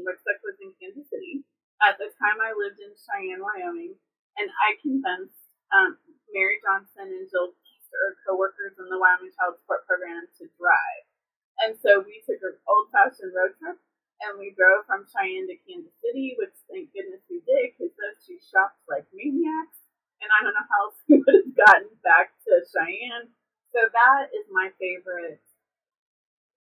WICSEC 0.01 0.39
was 0.41 0.57
in 0.65 0.73
Kansas 0.81 1.05
City. 1.13 1.45
At 1.85 2.01
the 2.01 2.09
time, 2.17 2.41
I 2.41 2.57
lived 2.57 2.81
in 2.81 2.97
Cheyenne, 2.97 3.45
Wyoming, 3.45 4.01
and 4.41 4.49
I 4.49 4.81
convinced 4.81 5.37
um, 5.77 6.01
Mary 6.33 6.57
Johnson 6.65 7.13
and 7.13 7.29
Jill 7.29 7.53
or 8.05 8.21
coworkers 8.25 8.77
in 8.77 8.89
the 8.89 9.01
Wyoming 9.01 9.33
Child 9.33 9.57
Support 9.63 9.89
Program 9.89 10.29
to 10.41 10.45
drive. 10.61 11.05
And 11.65 11.73
so 11.81 12.05
we 12.05 12.21
took 12.29 12.41
an 12.45 12.57
old 12.69 12.93
fashioned 12.93 13.33
road 13.33 13.57
trip 13.57 13.81
and 14.25 14.41
we 14.41 14.53
drove 14.57 14.85
from 14.89 15.09
Cheyenne 15.09 15.49
to 15.49 15.57
Kansas 15.65 15.93
City, 16.01 16.37
which 16.37 16.57
thank 16.69 16.93
goodness 16.93 17.25
we 17.29 17.45
did 17.45 17.77
because 17.77 17.93
those 17.97 18.21
two 18.25 18.41
shopped 18.41 18.81
like 18.89 19.09
maniacs. 19.13 19.89
And 20.21 20.33
I 20.33 20.41
don't 20.45 20.57
know 20.57 20.69
how 20.69 20.81
else 20.89 20.99
we 21.09 21.21
would 21.21 21.37
have 21.45 21.57
gotten 21.57 21.93
back 22.01 22.33
to 22.49 22.65
Cheyenne. 22.65 23.33
So 23.73 23.85
that 23.85 24.33
is 24.33 24.49
my 24.49 24.73
favorite 24.81 25.45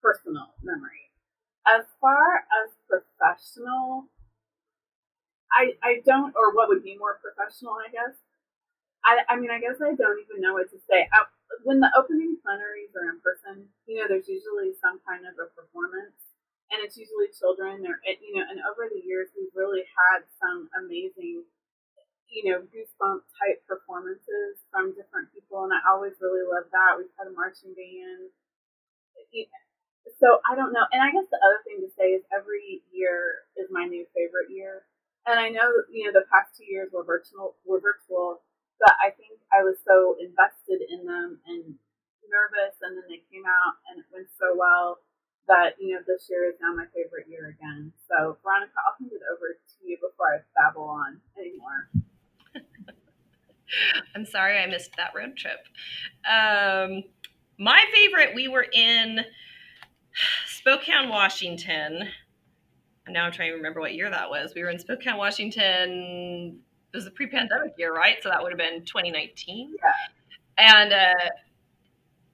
personal 0.01 0.57
memory. 0.61 1.13
As 1.65 1.85
far 2.01 2.45
as 2.61 2.73
professional, 2.85 4.09
I 5.53 5.77
I 5.81 6.01
don't, 6.05 6.33
or 6.37 6.53
what 6.53 6.69
would 6.69 6.83
be 6.83 6.97
more 6.97 7.17
professional, 7.21 7.77
I 7.77 7.89
guess. 7.89 8.17
I, 9.05 9.21
I 9.29 9.33
mean, 9.37 9.53
I 9.53 9.61
guess 9.61 9.77
I 9.77 9.93
don't 9.93 10.19
even 10.25 10.41
know 10.41 10.57
what 10.57 10.73
to 10.73 10.81
say. 10.89 11.05
I, 11.13 11.29
when 11.61 11.77
the 11.77 11.93
opening 11.93 12.41
plenaries 12.41 12.89
are 12.97 13.05
in 13.13 13.21
person, 13.21 13.69
you 13.85 14.01
know, 14.01 14.09
there's 14.09 14.25
usually 14.25 14.73
some 14.81 14.97
kind 15.05 15.29
of 15.29 15.37
a 15.37 15.45
performance, 15.53 16.17
and 16.73 16.81
it's 16.81 16.97
usually 16.97 17.29
children. 17.29 17.85
Or 17.85 18.01
you 18.01 18.33
know, 18.33 18.45
and 18.49 18.57
over 18.65 18.89
the 18.89 19.05
years, 19.05 19.29
we've 19.37 19.53
really 19.53 19.85
had 19.85 20.25
some 20.41 20.73
amazing, 20.73 21.45
you 22.33 22.43
know, 22.49 22.65
goosebump 22.65 23.21
type 23.37 23.61
performances 23.69 24.65
from 24.73 24.97
different 24.97 25.29
people, 25.29 25.61
and 25.61 25.73
I 25.73 25.85
always 25.85 26.17
really 26.17 26.41
love 26.41 26.65
that. 26.73 26.97
We've 26.97 27.13
had 27.21 27.29
a 27.29 27.37
marching 27.37 27.77
band. 27.77 28.33
So 30.17 30.41
I 30.49 30.57
don't 30.57 30.73
know, 30.73 30.85
and 30.93 31.01
I 31.01 31.13
guess 31.13 31.29
the 31.29 31.41
other 31.45 31.61
thing 31.61 31.81
to 31.85 31.89
say 31.93 32.17
is 32.17 32.25
every 32.33 32.81
year 32.89 33.45
is 33.53 33.69
my 33.69 33.85
new 33.85 34.05
favorite 34.17 34.49
year, 34.49 34.85
and 35.29 35.37
I 35.37 35.49
know 35.53 35.69
you 35.93 36.05
know 36.05 36.13
the 36.13 36.25
past 36.33 36.57
two 36.57 36.65
years 36.65 36.89
were 36.89 37.05
virtual 37.05 37.57
were 37.65 37.81
virtual 37.81 38.41
but 38.79 38.93
I 38.99 39.11
think 39.11 39.39
I 39.53 39.63
was 39.63 39.77
so 39.85 40.15
invested 40.19 40.83
in 40.89 41.05
them 41.05 41.39
and 41.47 41.75
nervous, 42.27 42.75
and 42.81 42.97
then 42.97 43.05
they 43.07 43.21
came 43.31 43.45
out 43.45 43.79
and 43.89 43.99
it 44.01 44.07
went 44.11 44.27
so 44.37 44.55
well 44.57 44.99
that 45.47 45.77
you 45.79 45.93
know 45.93 46.01
this 46.07 46.27
year 46.29 46.49
is 46.49 46.55
now 46.59 46.73
my 46.73 46.85
favorite 46.93 47.29
year 47.29 47.55
again. 47.55 47.93
So 48.09 48.37
Veronica, 48.43 48.73
I'll 48.81 48.97
hand 48.99 49.11
it 49.13 49.21
over 49.29 49.53
to 49.53 49.77
you 49.85 49.97
before 50.01 50.27
I 50.33 50.37
babble 50.57 50.89
on 50.89 51.21
anymore. 51.37 51.89
I'm 54.15 54.25
sorry 54.25 54.59
I 54.59 54.65
missed 54.65 54.91
that 54.97 55.13
road 55.15 55.37
trip. 55.37 55.59
Um, 56.25 57.03
my 57.57 57.83
favorite, 57.93 58.35
we 58.35 58.47
were 58.47 58.65
in 58.73 59.21
Spokane, 60.47 61.09
Washington. 61.09 62.09
Now 63.07 63.25
I'm 63.25 63.31
trying 63.31 63.51
to 63.51 63.57
remember 63.57 63.79
what 63.79 63.93
year 63.93 64.09
that 64.09 64.29
was. 64.29 64.53
We 64.55 64.63
were 64.63 64.69
in 64.69 64.79
Spokane, 64.79 65.17
Washington 65.17 66.59
it 66.95 66.99
was 66.99 67.07
a 67.07 67.11
pre-pandemic 67.11 67.73
year, 67.77 67.93
right? 67.93 68.15
So 68.23 68.29
that 68.29 68.41
would 68.41 68.53
have 68.53 68.57
been 68.57 68.85
2019. 68.85 69.75
Yeah. 69.77 69.91
And 70.57 70.93
uh, 70.93 71.29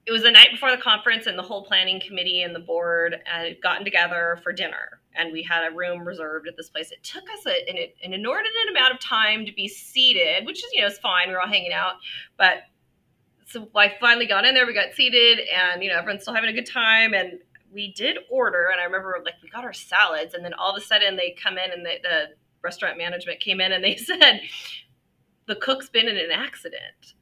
it 0.06 0.12
was 0.12 0.22
the 0.22 0.30
night 0.30 0.52
before 0.52 0.70
the 0.70 0.80
conference, 0.80 1.26
and 1.26 1.36
the 1.36 1.42
whole 1.42 1.64
planning 1.64 2.00
committee 2.00 2.42
and 2.42 2.54
the 2.54 2.60
board 2.60 3.16
had 3.24 3.60
gotten 3.60 3.84
together 3.84 4.38
for 4.44 4.52
dinner. 4.52 5.00
And 5.16 5.32
we 5.32 5.42
had 5.42 5.66
a 5.66 5.74
room 5.74 6.06
reserved 6.06 6.46
at 6.46 6.56
this 6.56 6.70
place. 6.70 6.92
It 6.92 7.02
took 7.02 7.24
us 7.24 7.44
a, 7.44 7.68
an, 7.68 7.76
an 8.04 8.14
inordinate 8.14 8.70
amount 8.70 8.94
of 8.94 9.00
time 9.00 9.44
to 9.46 9.52
be 9.52 9.66
seated, 9.66 10.46
which 10.46 10.58
is, 10.58 10.70
you 10.72 10.82
know, 10.82 10.86
it's 10.86 10.98
fine. 10.98 11.26
We 11.26 11.34
were 11.34 11.40
all 11.40 11.48
hanging 11.48 11.72
out. 11.72 11.94
But 12.38 12.58
so 13.46 13.68
I 13.74 13.92
finally 14.00 14.26
got 14.26 14.44
in 14.44 14.54
there, 14.54 14.64
we 14.64 14.74
got 14.74 14.94
seated, 14.94 15.40
and, 15.40 15.82
you 15.82 15.90
know, 15.90 15.98
everyone's 15.98 16.22
still 16.22 16.34
having 16.34 16.50
a 16.50 16.54
good 16.54 16.70
time. 16.70 17.14
And 17.14 17.40
we 17.72 17.92
did 17.92 18.18
order, 18.30 18.68
and 18.70 18.80
I 18.80 18.84
remember 18.84 19.20
like 19.24 19.34
we 19.42 19.48
got 19.48 19.64
our 19.64 19.72
salads, 19.72 20.34
and 20.34 20.44
then 20.44 20.54
all 20.54 20.70
of 20.70 20.80
a 20.80 20.84
sudden 20.84 21.16
they 21.16 21.36
come 21.42 21.58
in 21.58 21.72
and 21.72 21.84
the, 21.84 21.94
the 22.02 22.26
restaurant 22.62 22.98
management 22.98 23.40
came 23.40 23.60
in 23.60 23.72
and 23.72 23.82
they 23.82 23.96
said, 23.96 24.40
the 25.46 25.56
cook's 25.56 25.88
been 25.88 26.08
in 26.08 26.16
an 26.16 26.30
accident. 26.30 27.14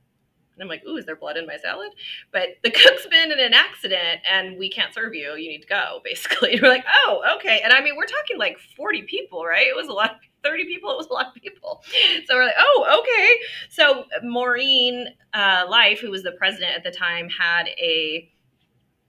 And 0.55 0.63
I'm 0.63 0.69
like, 0.69 0.85
ooh, 0.87 0.97
is 0.97 1.07
there 1.07 1.17
blood 1.17 1.39
in 1.39 1.47
my 1.47 1.57
salad? 1.57 1.91
But 2.33 2.49
the 2.63 2.71
cook's 2.85 3.07
been 3.07 3.33
in 3.33 3.41
an 3.41 3.55
accident 3.55 4.21
and 4.31 4.59
we 4.59 4.69
can't 4.69 4.93
serve 4.93 5.15
you. 5.15 5.35
You 5.35 5.49
need 5.49 5.63
to 5.63 5.69
go, 5.69 6.01
basically. 6.05 6.53
And 6.53 6.63
we're 6.63 6.69
like, 6.69 6.85
oh, 7.07 7.23
okay. 7.37 7.61
And 7.65 7.73
I 7.73 7.81
mean, 7.83 7.97
we're 7.97 8.05
talking 8.05 8.39
like 8.39 8.59
40 8.77 9.03
people, 9.03 9.45
right? 9.45 9.67
It 9.67 9.77
was 9.77 9.89
a 9.89 9.93
lot. 9.93 10.17
30 10.43 10.65
people, 10.65 10.91
it 10.91 10.97
was 10.97 11.09
a 11.09 11.13
lot 11.13 11.27
of 11.27 11.35
people. 11.35 11.83
So 12.25 12.35
we're 12.35 12.47
like, 12.47 12.55
oh, 12.59 13.03
okay. 13.03 13.35
So 13.69 14.07
Maureen 14.23 15.09
uh, 15.35 15.67
Life, 15.69 16.01
who 16.01 16.11
was 16.11 16.23
the 16.23 16.33
president 16.33 16.75
at 16.75 16.83
the 16.83 16.91
time, 16.91 17.29
had 17.29 17.69
a 17.79 18.27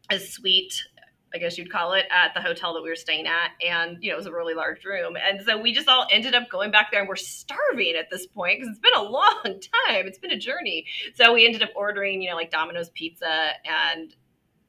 a 0.10 0.20
suite 0.20 0.84
I 1.34 1.38
guess 1.38 1.58
you'd 1.58 1.72
call 1.72 1.94
it, 1.94 2.06
at 2.12 2.34
the 2.34 2.42
hotel 2.42 2.74
that 2.74 2.84
we 2.84 2.90
were 2.90 2.96
staying 2.96 3.26
at. 3.28 3.52
And, 3.66 3.98
you 4.02 4.10
know, 4.10 4.16
it 4.16 4.18
was 4.18 4.26
a 4.26 4.32
really 4.32 4.54
large 4.54 4.84
room. 4.84 5.16
And 5.16 5.42
so 5.46 5.58
we 5.58 5.74
just 5.74 5.88
all 5.88 6.08
ended 6.12 6.36
up 6.36 6.50
going 6.50 6.72
back 6.72 6.92
there 6.92 7.00
and 7.00 7.08
we're 7.08 7.16
starving 7.16 7.96
at 7.98 8.10
this 8.10 8.28
point 8.28 8.60
because 8.60 8.70
it's 8.70 8.80
been 8.80 8.96
a 8.96 9.02
long 9.10 9.44
time. 9.44 10.08
It's 10.08 10.20
been 10.20 10.32
a 10.32 10.40
journey. 10.40 10.86
So 11.16 11.34
we 11.34 11.46
ended 11.46 11.64
up 11.64 11.70
ordering, 11.76 12.22
you 12.22 12.30
know, 12.30 12.36
like 12.36 12.52
Domino's 12.52 12.90
pizza 12.90 13.52
and 13.66 14.14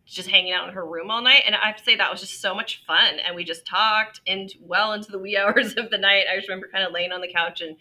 just 0.04 0.28
hanging 0.28 0.52
out 0.52 0.68
in 0.68 0.74
her 0.74 0.84
room 0.84 1.10
all 1.10 1.22
night. 1.22 1.42
And 1.46 1.54
I 1.54 1.66
have 1.66 1.76
to 1.76 1.84
say 1.84 1.96
that 1.96 2.10
was 2.10 2.20
just 2.20 2.40
so 2.40 2.54
much 2.54 2.84
fun. 2.86 3.18
And 3.24 3.34
we 3.34 3.44
just 3.44 3.66
talked 3.66 4.20
into 4.26 4.56
well 4.60 4.92
into 4.92 5.10
the 5.10 5.18
wee 5.18 5.36
hours 5.38 5.74
of 5.76 5.90
the 5.90 5.98
night. 5.98 6.24
I 6.30 6.36
just 6.36 6.48
remember 6.48 6.68
kind 6.72 6.84
of 6.84 6.92
laying 6.92 7.12
on 7.12 7.20
the 7.20 7.32
couch 7.32 7.60
and 7.60 7.76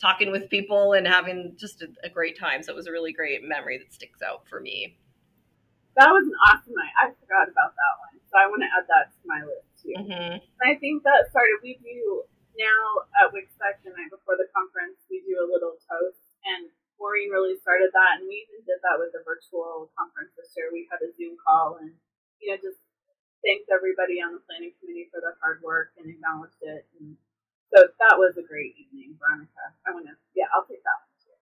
talking 0.00 0.30
with 0.30 0.48
people 0.48 0.92
and 0.92 1.06
having 1.06 1.54
just 1.56 1.82
a, 1.82 1.88
a 2.04 2.08
great 2.08 2.38
time. 2.38 2.62
So 2.62 2.72
it 2.72 2.76
was 2.76 2.86
a 2.86 2.92
really 2.92 3.12
great 3.12 3.42
memory 3.42 3.78
that 3.78 3.92
sticks 3.92 4.22
out 4.22 4.46
for 4.48 4.60
me. 4.60 4.96
That 5.96 6.10
was 6.10 6.26
an 6.26 6.34
awesome 6.46 6.74
night. 6.74 6.94
I 6.96 7.06
forgot 7.10 7.50
about 7.50 7.74
that 7.74 7.94
one. 7.98 8.17
So 8.28 8.36
I 8.36 8.44
want 8.46 8.60
to 8.60 8.70
add 8.70 8.84
that 8.92 9.08
to 9.16 9.20
my 9.24 9.40
list 9.40 9.68
too. 9.80 9.96
Mm-hmm. 9.96 10.44
I 10.60 10.76
think 10.76 11.00
that 11.08 11.32
started, 11.32 11.64
we 11.64 11.80
do 11.80 12.28
now 12.60 13.08
at 13.24 13.32
WCSEC 13.32 13.80
the 13.84 13.96
night 13.96 14.12
before 14.12 14.36
the 14.36 14.52
conference, 14.52 15.00
we 15.08 15.24
do 15.24 15.40
a 15.40 15.48
little 15.48 15.80
toast. 15.88 16.20
And 16.44 16.68
Maureen 17.00 17.32
really 17.32 17.56
started 17.56 17.88
that. 17.96 18.20
And 18.20 18.28
we 18.28 18.44
even 18.44 18.68
did 18.68 18.84
that 18.84 19.00
with 19.00 19.16
the 19.16 19.24
virtual 19.24 19.88
conference 19.96 20.36
this 20.36 20.52
year. 20.58 20.68
We 20.68 20.84
had 20.92 21.00
a 21.00 21.08
Zoom 21.16 21.40
call 21.40 21.80
and, 21.80 21.96
you 22.42 22.52
know, 22.52 22.60
just 22.60 22.84
thanked 23.40 23.72
everybody 23.72 24.20
on 24.20 24.36
the 24.36 24.42
planning 24.44 24.76
committee 24.76 25.08
for 25.08 25.24
their 25.24 25.40
hard 25.40 25.64
work 25.64 25.96
and 25.96 26.10
acknowledged 26.10 26.60
it. 26.60 26.84
And 27.00 27.16
so 27.72 27.88
that 27.88 28.20
was 28.20 28.36
a 28.36 28.44
great 28.44 28.76
evening, 28.76 29.16
Veronica. 29.16 29.72
I 29.86 29.96
want 29.96 30.04
to, 30.10 30.14
yeah, 30.34 30.52
I'll 30.52 30.68
take 30.68 30.82
that 30.84 31.00
one 31.00 31.16
too. 31.24 31.38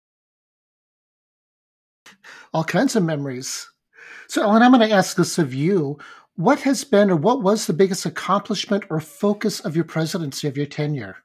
All 2.51 2.67
kinds 2.67 2.95
of 2.97 3.07
memories. 3.07 3.69
So, 4.27 4.41
Ellen, 4.41 4.63
I'm 4.63 4.71
going 4.71 4.87
to 4.87 4.95
ask 4.95 5.15
this 5.15 5.37
of 5.37 5.53
you. 5.53 5.99
What 6.33 6.65
has 6.65 6.81
been 6.83 7.13
or 7.13 7.15
what 7.15 7.45
was 7.45 7.69
the 7.69 7.77
biggest 7.77 8.09
accomplishment 8.09 8.89
or 8.89 8.99
focus 8.99 9.61
of 9.61 9.75
your 9.77 9.85
presidency 9.85 10.47
of 10.49 10.57
your 10.57 10.65
tenure? 10.65 11.21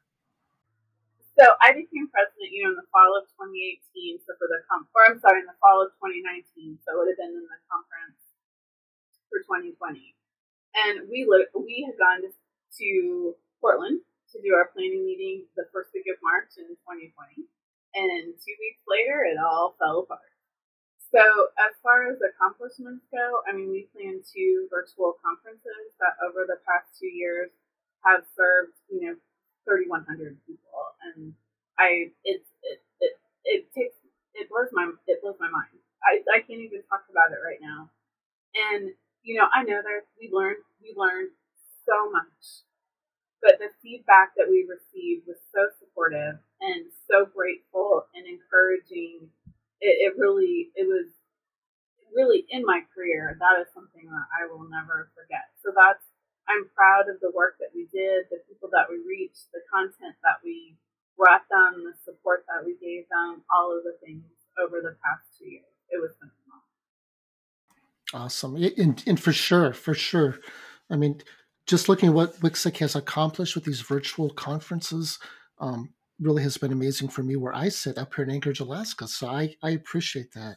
So 1.41 1.49
I 1.65 1.73
became 1.73 2.13
president, 2.13 2.53
you 2.53 2.69
know, 2.69 2.75
in 2.75 2.77
the 2.77 2.85
fall 2.93 3.17
of 3.17 3.25
2018. 3.41 4.21
So 4.29 4.37
for 4.37 4.45
the 4.53 4.61
com- 4.69 4.85
or 4.93 5.09
I'm 5.09 5.17
sorry, 5.25 5.41
in 5.41 5.49
the 5.49 5.57
fall 5.65 5.81
of 5.81 5.97
2019. 5.97 6.77
So 6.85 6.93
it 6.93 6.97
would 7.01 7.09
have 7.09 7.17
been 7.17 7.41
in 7.41 7.47
the 7.49 7.61
conference 7.73 8.21
for 9.33 9.41
2020. 9.49 10.13
And 10.77 11.09
we 11.09 11.25
li- 11.25 11.49
we 11.57 11.89
had 11.89 11.97
gone 11.97 12.29
to 12.29 12.89
Portland 13.65 14.05
to 14.05 14.37
do 14.45 14.53
our 14.53 14.69
planning 14.77 15.09
meeting 15.09 15.49
the 15.57 15.65
first 15.73 15.89
week 15.97 16.05
of 16.13 16.21
March 16.21 16.53
in 16.61 16.69
2020. 16.85 17.49
And 17.97 18.37
two 18.37 18.57
weeks 18.61 18.85
later, 18.85 19.25
it 19.25 19.41
all 19.41 19.73
fell 19.81 20.05
apart. 20.05 20.37
So, 21.09 21.25
as 21.57 21.73
far 21.83 22.11
as 22.13 22.21
accomplishments 22.21 23.05
go, 23.09 23.41
I 23.49 23.57
mean, 23.57 23.73
we 23.73 23.89
plan 23.97 24.21
two 24.21 24.69
virtual 24.69 25.17
conferences 25.25 25.97
that 26.01 26.21
over 26.21 26.45
the 26.45 26.61
past 26.69 26.93
two 27.01 27.09
years 27.09 27.49
have 28.05 28.29
served, 28.37 28.77
you 28.93 29.01
know, 29.09 29.17
3,100 29.65 30.37
people, 30.45 30.85
and 31.15 31.33
I, 31.79 32.13
it, 32.25 32.45
it, 32.63 32.81
it, 33.01 33.15
it 33.45 33.63
takes, 33.73 33.97
it 34.35 34.49
blows 34.53 34.69
my, 34.73 34.93
it 35.09 35.21
blows 35.25 35.41
my 35.41 35.49
mind. 35.49 35.81
I, 36.05 36.21
I 36.29 36.39
can't 36.45 36.61
even 36.61 36.85
talk 36.89 37.09
about 37.09 37.33
it 37.33 37.41
right 37.41 37.61
now. 37.61 37.91
And 38.73 38.93
you 39.23 39.37
know, 39.37 39.49
I 39.53 39.63
know 39.63 39.81
that 39.83 40.09
we 40.21 40.31
learned, 40.33 40.65
we 40.81 40.95
learned 40.97 41.31
so 41.85 42.11
much, 42.11 42.65
but 43.43 43.59
the 43.59 43.69
feedback 43.83 44.33
that 44.37 44.49
we 44.49 44.65
received 44.65 45.27
was 45.27 45.37
so 45.53 45.69
supportive 45.79 46.41
and 46.61 46.89
so 47.11 47.27
grateful 47.29 48.07
and 48.15 48.27
encouraging 48.27 49.29
it, 49.81 50.11
it 50.11 50.13
really 50.19 50.71
it 50.75 50.87
was 50.87 51.11
really 52.15 52.45
in 52.51 52.65
my 52.65 52.81
career 52.95 53.37
that 53.39 53.61
is 53.61 53.69
something 53.75 54.07
that 54.07 54.29
I 54.33 54.49
will 54.51 54.67
never 54.69 55.11
forget. 55.15 55.53
So 55.63 55.71
that's 55.77 56.05
I'm 56.49 56.65
proud 56.73 57.13
of 57.13 57.21
the 57.21 57.31
work 57.31 57.61
that 57.61 57.77
we 57.77 57.85
did, 57.93 58.25
the 58.33 58.41
people 58.49 58.73
that 58.73 58.89
we 58.89 58.97
reached, 59.05 59.53
the 59.53 59.61
content 59.69 60.17
that 60.25 60.41
we 60.43 60.81
brought 61.19 61.45
them, 61.53 61.85
the 61.85 61.93
support 62.05 62.49
that 62.49 62.65
we 62.65 62.73
gave 62.81 63.05
them, 63.13 63.45
all 63.53 63.77
of 63.77 63.85
the 63.85 64.01
things 64.01 64.25
over 64.57 64.81
the 64.81 64.97
past 65.05 65.29
two 65.37 65.45
years. 65.45 65.69
It 65.91 66.01
was 66.01 66.17
phenomenal. 66.17 66.65
Awesome. 68.15 68.57
And, 68.57 69.03
and 69.07 69.21
for 69.21 69.33
sure, 69.33 69.75
for 69.75 69.93
sure. 69.93 70.39
I 70.91 70.97
mean, 70.97 71.21
just 71.67 71.89
looking 71.89 72.09
at 72.09 72.15
what 72.15 72.41
WICSEC 72.41 72.79
has 72.79 72.97
accomplished 72.97 73.55
with 73.55 73.65
these 73.65 73.83
virtual 73.83 74.31
conferences, 74.31 75.19
um, 75.61 75.93
really 76.21 76.43
has 76.43 76.57
been 76.57 76.73
amazing 76.73 77.09
for 77.09 77.23
me 77.23 77.37
where 77.37 77.55
I 77.55 77.69
sit 77.69 77.99
up 77.99 78.15
here 78.15 78.25
in 78.25 78.31
Anchorage, 78.31 78.61
Alaska. 78.61 79.07
So 79.07 79.29
I, 79.29 79.55
I 79.63 79.71
appreciate 79.71 80.33
that. 80.33 80.57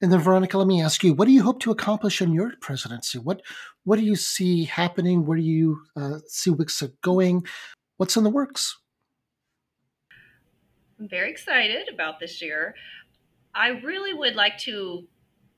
And 0.00 0.12
then, 0.12 0.20
Veronica, 0.20 0.58
let 0.58 0.66
me 0.66 0.82
ask 0.82 1.02
you: 1.04 1.14
What 1.14 1.26
do 1.26 1.32
you 1.32 1.42
hope 1.42 1.60
to 1.60 1.70
accomplish 1.70 2.20
in 2.20 2.32
your 2.32 2.52
presidency? 2.60 3.18
What 3.18 3.40
What 3.84 3.98
do 3.98 4.04
you 4.04 4.16
see 4.16 4.64
happening? 4.64 5.24
Where 5.24 5.38
do 5.38 5.44
you 5.44 5.80
uh, 5.96 6.18
see 6.26 6.50
WICSEC 6.50 6.92
going? 7.00 7.46
What's 7.96 8.16
in 8.16 8.24
the 8.24 8.30
works? 8.30 8.76
I'm 10.98 11.08
very 11.08 11.30
excited 11.30 11.88
about 11.92 12.20
this 12.20 12.42
year. 12.42 12.74
I 13.54 13.68
really 13.68 14.12
would 14.12 14.34
like 14.34 14.58
to 14.58 15.06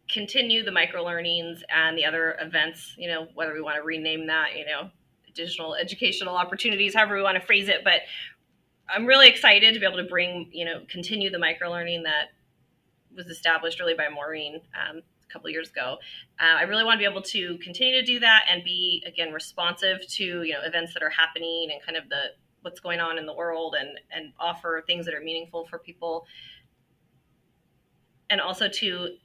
continue 0.09 0.63
the 0.63 0.71
micro 0.71 1.03
learnings 1.03 1.63
and 1.75 1.97
the 1.97 2.05
other 2.05 2.37
events. 2.41 2.95
You 2.99 3.09
know, 3.09 3.29
whether 3.35 3.55
we 3.55 3.63
want 3.63 3.77
to 3.77 3.83
rename 3.83 4.27
that, 4.27 4.57
you 4.57 4.67
know, 4.67 4.91
additional 5.29 5.75
educational 5.75 6.37
opportunities, 6.37 6.95
however 6.95 7.17
we 7.17 7.23
want 7.23 7.41
to 7.41 7.45
phrase 7.45 7.69
it, 7.69 7.83
but 7.85 8.03
I'm 8.89 9.07
really 9.07 9.29
excited 9.29 9.75
to 9.75 9.81
be 9.81 9.87
able 9.87 9.99
to 9.99 10.09
bring, 10.09 10.49
you 10.53 10.65
know, 10.65 10.83
continue 10.89 11.31
the 11.31 11.39
micro 11.39 11.71
learning 11.71 12.05
that 12.05 12.31
was 13.17 13.27
established 13.27 13.81
really 13.81 13.95
by 13.95 14.09
Maureen. 14.09 14.61
Um, 14.75 15.03
a 15.29 15.33
couple 15.33 15.51
years 15.51 15.71
ago. 15.71 15.99
Uh, 16.41 16.57
I 16.59 16.63
really 16.63 16.85
want 16.85 16.95
to 16.95 16.99
be 16.99 17.11
able 17.11 17.23
to 17.23 17.59
continue 17.59 18.01
to 18.01 18.07
do 18.07 18.21
that 18.21 18.45
and 18.51 18.63
be 18.63 19.03
again 19.07 19.33
responsive 19.33 20.07
to 20.09 20.25
you 20.43 20.53
know 20.53 20.61
events 20.65 20.95
that 20.95 21.03
are 21.03 21.11
happening 21.11 21.69
and 21.73 21.83
kind 21.83 21.97
of 21.97 22.09
the 22.09 22.33
what's 22.63 22.81
going 22.81 23.01
on 23.01 23.19
in 23.19 23.27
the 23.27 23.35
world 23.35 23.77
and 23.79 23.99
and 24.11 24.33
offer 24.39 24.83
things 24.87 25.07
that 25.07 25.15
are 25.15 25.21
meaningful 25.21 25.67
for 25.67 25.79
people 25.79 26.27
and 28.31 28.41
also 28.41 28.69
to 28.69 29.17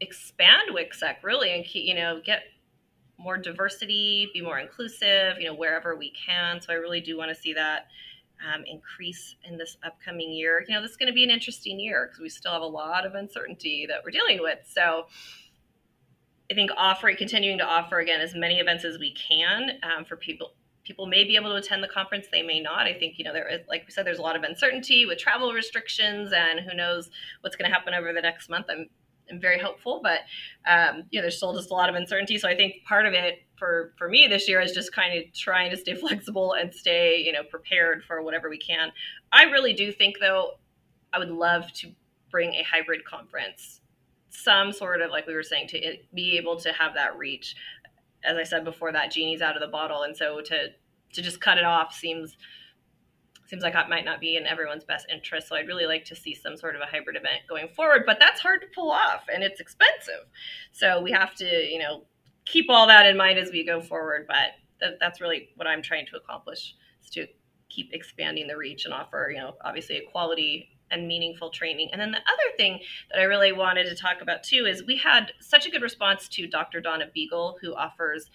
expand 0.00 0.74
WICSEC 0.74 1.22
really 1.22 1.54
and 1.54 1.64
keep, 1.64 1.86
you 1.86 1.94
know 1.94 2.20
get 2.24 2.42
more 3.18 3.38
diversity, 3.38 4.30
be 4.34 4.42
more 4.42 4.58
inclusive, 4.58 5.38
you 5.40 5.46
know 5.46 5.54
wherever 5.54 5.96
we 5.96 6.12
can. 6.12 6.60
So 6.60 6.72
I 6.72 6.76
really 6.76 7.00
do 7.00 7.16
want 7.16 7.30
to 7.30 7.34
see 7.34 7.54
that 7.54 7.86
um, 8.44 8.64
increase 8.66 9.36
in 9.44 9.58
this 9.58 9.76
upcoming 9.84 10.32
year. 10.32 10.64
You 10.66 10.74
know 10.74 10.82
this 10.82 10.92
is 10.92 10.96
going 10.96 11.08
to 11.08 11.14
be 11.14 11.24
an 11.24 11.30
interesting 11.30 11.78
year 11.78 12.06
because 12.06 12.20
we 12.20 12.28
still 12.28 12.52
have 12.52 12.62
a 12.62 12.66
lot 12.66 13.06
of 13.06 13.14
uncertainty 13.14 13.86
that 13.88 14.02
we're 14.04 14.10
dealing 14.10 14.40
with. 14.40 14.58
So. 14.68 15.06
I 16.48 16.54
think 16.54 16.70
offering, 16.76 17.16
continuing 17.16 17.58
to 17.58 17.64
offer 17.64 17.98
again 17.98 18.20
as 18.20 18.32
many 18.32 18.60
events 18.60 18.84
as 18.84 19.00
we 19.00 19.12
can 19.14 19.80
um, 19.82 20.04
for 20.04 20.14
people 20.14 20.52
people 20.86 21.06
may 21.06 21.24
be 21.24 21.34
able 21.36 21.50
to 21.50 21.56
attend 21.56 21.82
the 21.82 21.88
conference 21.88 22.28
they 22.30 22.42
may 22.42 22.60
not 22.60 22.86
i 22.86 22.94
think 22.94 23.18
you 23.18 23.24
know 23.24 23.32
there 23.32 23.48
is 23.48 23.60
like 23.68 23.82
we 23.86 23.90
said 23.90 24.06
there's 24.06 24.20
a 24.20 24.22
lot 24.22 24.36
of 24.36 24.44
uncertainty 24.44 25.04
with 25.04 25.18
travel 25.18 25.52
restrictions 25.52 26.32
and 26.32 26.60
who 26.60 26.74
knows 26.74 27.10
what's 27.40 27.56
going 27.56 27.68
to 27.68 27.74
happen 27.74 27.92
over 27.92 28.12
the 28.12 28.22
next 28.22 28.48
month 28.48 28.66
i'm, 28.70 28.88
I'm 29.30 29.40
very 29.40 29.58
hopeful 29.58 30.00
but 30.02 30.20
um, 30.70 31.04
you 31.10 31.18
know 31.18 31.22
there's 31.22 31.36
still 31.36 31.54
just 31.54 31.70
a 31.70 31.74
lot 31.74 31.88
of 31.88 31.94
uncertainty. 31.94 32.38
So 32.38 32.48
i 32.48 32.54
think 32.54 32.84
part 32.86 33.06
of 33.06 33.12
it 33.12 33.40
for 33.58 33.92
for 33.96 34.08
me 34.08 34.26
this 34.28 34.48
year 34.48 34.60
is 34.60 34.72
just 34.72 34.92
kind 34.92 35.18
of 35.18 35.32
trying 35.32 35.70
to 35.70 35.76
stay 35.76 35.94
flexible 36.06 36.52
and 36.52 36.74
stay 36.74 37.22
you 37.24 37.32
know 37.32 37.42
prepared 37.42 38.04
for 38.04 38.22
whatever 38.22 38.48
we 38.48 38.58
can. 38.58 38.92
I 39.32 39.44
really 39.44 39.72
do 39.72 39.92
think 39.92 40.16
though 40.20 40.58
i 41.12 41.18
would 41.18 41.30
love 41.30 41.72
to 41.72 41.92
bring 42.30 42.54
a 42.54 42.62
hybrid 42.62 43.04
conference 43.04 43.80
some 44.36 44.72
sort 44.72 45.00
of 45.00 45.10
like 45.10 45.26
we 45.26 45.34
were 45.34 45.42
saying 45.42 45.68
to 45.68 45.96
be 46.14 46.36
able 46.36 46.56
to 46.56 46.72
have 46.72 46.94
that 46.94 47.16
reach. 47.16 47.56
As 48.24 48.36
I 48.36 48.42
said 48.42 48.64
before, 48.64 48.92
that 48.92 49.10
genie's 49.10 49.40
out 49.40 49.56
of 49.56 49.60
the 49.60 49.68
bottle, 49.68 50.02
and 50.02 50.16
so 50.16 50.40
to 50.40 50.68
to 51.12 51.22
just 51.22 51.40
cut 51.40 51.58
it 51.58 51.64
off 51.64 51.94
seems 51.94 52.36
seems 53.48 53.62
like 53.62 53.74
it 53.74 53.88
might 53.88 54.04
not 54.04 54.20
be 54.20 54.36
in 54.36 54.46
everyone's 54.46 54.84
best 54.84 55.06
interest. 55.12 55.48
So 55.48 55.56
I'd 55.56 55.66
really 55.66 55.86
like 55.86 56.04
to 56.06 56.16
see 56.16 56.34
some 56.34 56.56
sort 56.56 56.74
of 56.74 56.82
a 56.82 56.86
hybrid 56.86 57.16
event 57.16 57.42
going 57.48 57.68
forward, 57.68 58.02
but 58.06 58.18
that's 58.20 58.40
hard 58.40 58.60
to 58.62 58.66
pull 58.74 58.90
off 58.90 59.24
and 59.32 59.42
it's 59.42 59.60
expensive. 59.60 60.26
So 60.72 61.02
we 61.02 61.12
have 61.12 61.34
to, 61.36 61.44
you 61.44 61.78
know, 61.78 62.04
keep 62.44 62.66
all 62.68 62.86
that 62.86 63.06
in 63.06 63.16
mind 63.16 63.38
as 63.38 63.50
we 63.50 63.64
go 63.64 63.80
forward. 63.80 64.26
But 64.26 64.52
th- 64.80 64.98
that's 65.00 65.20
really 65.20 65.50
what 65.56 65.66
I'm 65.66 65.82
trying 65.82 66.06
to 66.06 66.16
accomplish 66.16 66.74
is 67.02 67.10
to 67.10 67.26
keep 67.68 67.92
expanding 67.92 68.46
the 68.46 68.56
reach 68.56 68.84
and 68.84 68.94
offer, 68.94 69.30
you 69.32 69.38
know, 69.38 69.54
obviously 69.64 69.96
a 69.96 70.10
quality 70.10 70.70
and 70.90 71.08
meaningful 71.08 71.50
training. 71.50 71.88
And 71.92 72.00
then 72.00 72.12
the 72.12 72.18
other 72.18 72.56
thing 72.56 72.80
that 73.10 73.20
I 73.20 73.24
really 73.24 73.52
wanted 73.52 73.84
to 73.84 73.96
talk 73.96 74.20
about 74.22 74.42
too 74.44 74.66
is 74.66 74.84
we 74.84 74.96
had 74.96 75.32
such 75.40 75.66
a 75.66 75.70
good 75.70 75.82
response 75.82 76.28
to 76.28 76.46
Dr. 76.46 76.80
Donna 76.80 77.06
Beegle, 77.14 77.56
who 77.60 77.74
offers 77.74 78.30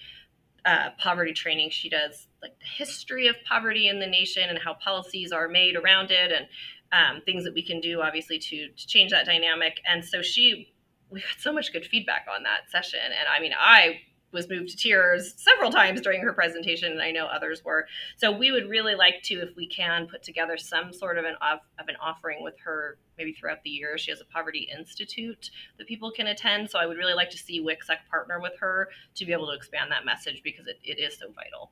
uh, 0.65 0.89
poverty 0.97 1.33
training. 1.33 1.69
She 1.69 1.89
does 1.89 2.27
like 2.41 2.57
the 2.59 2.65
history 2.65 3.27
of 3.27 3.35
poverty 3.47 3.87
in 3.87 3.99
the 3.99 4.07
nation 4.07 4.49
and 4.49 4.59
how 4.59 4.73
policies 4.75 5.31
are 5.31 5.47
made 5.47 5.75
around 5.75 6.11
it 6.11 6.31
and 6.31 6.47
um, 6.91 7.21
things 7.21 7.43
that 7.43 7.53
we 7.53 7.63
can 7.63 7.79
do, 7.79 8.01
obviously, 8.01 8.37
to, 8.37 8.67
to 8.69 8.87
change 8.87 9.11
that 9.11 9.25
dynamic. 9.25 9.79
And 9.87 10.03
so 10.03 10.21
she, 10.21 10.73
we 11.09 11.21
got 11.21 11.39
so 11.39 11.53
much 11.53 11.71
good 11.71 11.85
feedback 11.85 12.25
on 12.33 12.43
that 12.43 12.69
session. 12.69 12.99
And 13.03 13.27
I 13.33 13.39
mean, 13.39 13.53
I 13.57 14.01
was 14.31 14.49
moved 14.49 14.69
to 14.69 14.77
tears 14.77 15.33
several 15.37 15.71
times 15.71 16.01
during 16.01 16.21
her 16.21 16.33
presentation, 16.33 16.91
and 16.91 17.01
I 17.01 17.11
know 17.11 17.25
others 17.25 17.63
were. 17.63 17.87
So 18.17 18.31
we 18.31 18.51
would 18.51 18.69
really 18.69 18.95
like 18.95 19.21
to, 19.23 19.41
if 19.41 19.55
we 19.55 19.67
can, 19.67 20.07
put 20.07 20.23
together 20.23 20.57
some 20.57 20.93
sort 20.93 21.17
of 21.17 21.25
an 21.25 21.35
of, 21.41 21.59
of 21.79 21.87
an 21.87 21.95
offering 22.01 22.43
with 22.43 22.55
her 22.63 22.97
maybe 23.17 23.33
throughout 23.33 23.63
the 23.63 23.69
year. 23.69 23.97
She 23.97 24.11
has 24.11 24.21
a 24.21 24.25
poverty 24.25 24.69
institute 24.75 25.51
that 25.77 25.87
people 25.87 26.11
can 26.11 26.27
attend. 26.27 26.69
So 26.69 26.79
I 26.79 26.85
would 26.85 26.97
really 26.97 27.13
like 27.13 27.29
to 27.31 27.37
see 27.37 27.61
WICSEC 27.61 27.97
partner 28.09 28.39
with 28.39 28.53
her 28.59 28.89
to 29.15 29.25
be 29.25 29.33
able 29.33 29.47
to 29.47 29.53
expand 29.53 29.91
that 29.91 30.05
message 30.05 30.41
because 30.43 30.67
it, 30.67 30.79
it 30.83 30.99
is 30.99 31.17
so 31.19 31.27
vital. 31.33 31.71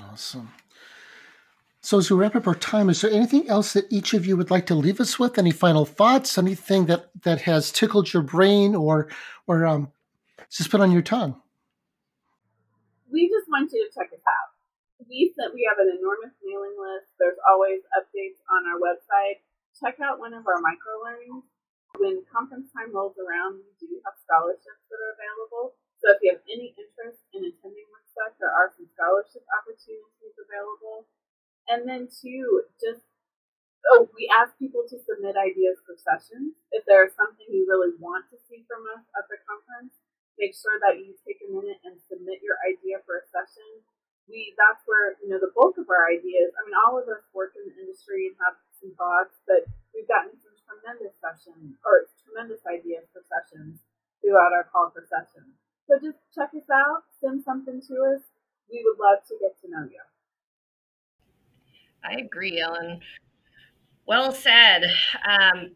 Awesome. 0.00 0.50
So 1.80 1.98
as 1.98 2.10
we 2.10 2.16
wrap 2.16 2.36
up 2.36 2.46
our 2.46 2.54
time, 2.54 2.90
is 2.90 3.00
there 3.00 3.10
anything 3.10 3.48
else 3.48 3.72
that 3.72 3.90
each 3.90 4.12
of 4.12 4.26
you 4.26 4.36
would 4.36 4.50
like 4.50 4.66
to 4.66 4.74
leave 4.74 5.00
us 5.00 5.18
with? 5.18 5.38
Any 5.38 5.52
final 5.52 5.86
thoughts? 5.86 6.36
Anything 6.36 6.86
that 6.86 7.10
that 7.22 7.42
has 7.42 7.72
tickled 7.72 8.12
your 8.12 8.22
brain 8.22 8.74
or 8.74 9.08
or 9.46 9.64
um, 9.64 9.92
just 10.50 10.70
put 10.70 10.80
on 10.80 10.92
your 10.92 11.04
tongue. 11.04 11.36
We 13.08 13.28
just 13.28 13.48
want 13.48 13.72
you 13.72 13.84
to 13.84 13.92
check 13.92 14.12
us 14.12 14.24
out. 14.24 14.50
We 15.08 15.32
said 15.32 15.56
we 15.56 15.64
have 15.68 15.80
an 15.80 15.88
enormous 15.88 16.36
mailing 16.44 16.76
list. 16.76 17.12
There's 17.16 17.40
always 17.48 17.80
updates 17.96 18.40
on 18.52 18.68
our 18.68 18.80
website. 18.80 19.44
Check 19.78 20.00
out 20.02 20.20
one 20.20 20.34
of 20.34 20.44
our 20.44 20.60
micro 20.60 21.00
learnings. 21.00 21.46
When 21.96 22.20
conference 22.28 22.68
time 22.74 22.92
rolls 22.92 23.16
around, 23.16 23.64
we 23.64 23.72
do 23.80 23.88
have 24.04 24.20
scholarships 24.20 24.84
that 24.92 25.00
are 25.00 25.16
available. 25.16 25.78
So 26.04 26.12
if 26.12 26.20
you 26.20 26.36
have 26.36 26.44
any 26.44 26.76
interest 26.76 27.24
in 27.32 27.48
attending 27.48 27.88
WICSEC, 27.88 28.36
there 28.38 28.52
are 28.52 28.70
some 28.76 28.86
scholarship 28.92 29.42
opportunities 29.50 30.36
available. 30.36 31.08
And 31.66 31.88
then 31.88 32.12
two, 32.12 32.68
just 32.76 33.02
oh, 33.88 34.08
we 34.12 34.28
ask 34.28 34.52
people 34.60 34.84
to 34.84 35.00
submit 35.00 35.38
ideas 35.38 35.80
for 35.82 35.96
sessions. 35.96 36.60
If 36.70 36.84
there 36.84 37.06
is 37.08 37.16
something 37.16 37.48
you 37.48 37.64
really 37.64 37.96
want 37.96 38.28
to 38.30 38.36
see 38.46 38.68
from 38.68 38.84
us 38.92 39.04
make 40.38 40.54
sure 40.54 40.78
that 40.86 41.02
you 41.02 41.18
take 41.26 41.42
a 41.42 41.50
minute 41.50 41.82
and 41.82 41.98
submit 42.06 42.40
your 42.40 42.56
idea 42.62 43.02
for 43.02 43.20
a 43.20 43.26
session. 43.28 43.82
We 44.30 44.54
that's 44.54 44.80
where 44.86 45.18
you 45.20 45.28
know 45.28 45.42
the 45.42 45.52
bulk 45.52 45.76
of 45.76 45.90
our 45.90 46.06
ideas. 46.08 46.54
I 46.54 46.62
mean, 46.64 46.78
all 46.86 46.96
of 46.96 47.10
us 47.10 47.26
work 47.34 47.58
in 47.58 47.66
the 47.66 47.74
industry 47.74 48.30
and 48.30 48.36
have 48.40 48.56
some 48.78 48.94
thoughts, 48.94 49.36
but 49.44 49.66
we've 49.90 50.08
gotten 50.08 50.36
some 50.38 50.54
tremendous 50.62 51.16
sessions 51.18 51.76
or 51.82 52.06
tremendous 52.22 52.62
ideas 52.68 53.08
for 53.10 53.24
sessions 53.26 53.82
throughout 54.20 54.54
our 54.54 54.68
call 54.68 54.94
for 54.94 55.04
sessions. 55.08 55.56
So 55.88 55.96
just 55.96 56.20
check 56.36 56.52
us 56.52 56.68
out, 56.68 57.08
send 57.20 57.42
something 57.42 57.80
to 57.88 57.94
us. 58.14 58.22
We 58.70 58.84
would 58.84 59.00
love 59.00 59.24
to 59.32 59.34
get 59.40 59.56
to 59.64 59.66
know 59.72 59.88
you. 59.88 60.04
I 62.04 62.20
agree, 62.20 62.60
Ellen. 62.60 63.00
Well 64.06 64.32
said. 64.32 64.84
Um, 65.24 65.72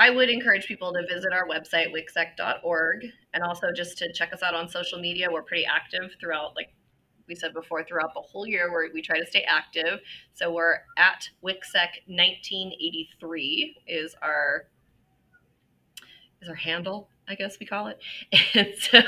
I 0.00 0.08
would 0.08 0.30
encourage 0.30 0.64
people 0.64 0.94
to 0.94 1.02
visit 1.06 1.30
our 1.30 1.46
website, 1.46 1.92
wicsec.org, 1.92 3.06
and 3.34 3.44
also 3.44 3.70
just 3.70 3.98
to 3.98 4.10
check 4.14 4.32
us 4.32 4.42
out 4.42 4.54
on 4.54 4.66
social 4.66 4.98
media. 4.98 5.28
We're 5.30 5.42
pretty 5.42 5.66
active 5.66 6.12
throughout, 6.18 6.56
like 6.56 6.72
we 7.28 7.34
said 7.34 7.52
before, 7.52 7.84
throughout 7.84 8.14
the 8.14 8.22
whole 8.22 8.46
year 8.46 8.72
where 8.72 8.88
we 8.94 9.02
try 9.02 9.20
to 9.20 9.26
stay 9.26 9.42
active. 9.42 10.00
So 10.32 10.54
we're 10.54 10.78
at 10.96 11.28
WICSEC 11.44 12.06
1983 12.06 13.76
is 13.86 14.14
our 14.22 14.68
is 16.40 16.48
our 16.48 16.54
handle. 16.54 17.10
I 17.28 17.36
guess 17.36 17.58
we 17.60 17.66
call 17.66 17.86
it. 17.88 18.00
And 18.54 18.74
so, 18.78 19.00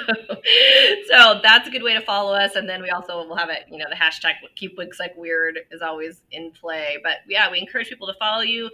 so 1.11 1.41
that's 1.43 1.67
a 1.67 1.71
good 1.71 1.83
way 1.83 1.95
to 1.95 2.01
follow 2.01 2.35
us. 2.35 2.55
And 2.55 2.69
then 2.69 2.81
we 2.81 2.91
also 2.91 3.17
will 3.27 3.35
have 3.35 3.49
it, 3.49 3.65
you 3.69 3.79
know, 3.79 3.87
the 3.91 3.97
hashtag 3.97 4.35
keep 4.55 4.79
WICSEC 4.79 5.17
weird 5.17 5.59
is 5.73 5.83
always 5.83 6.21
in 6.31 6.53
play. 6.53 6.99
But 7.03 7.19
yeah, 7.29 7.51
we 7.51 7.59
encourage 7.59 7.89
people 7.89 8.07
to 8.07 8.15
follow 8.21 8.43
you. 8.43 8.71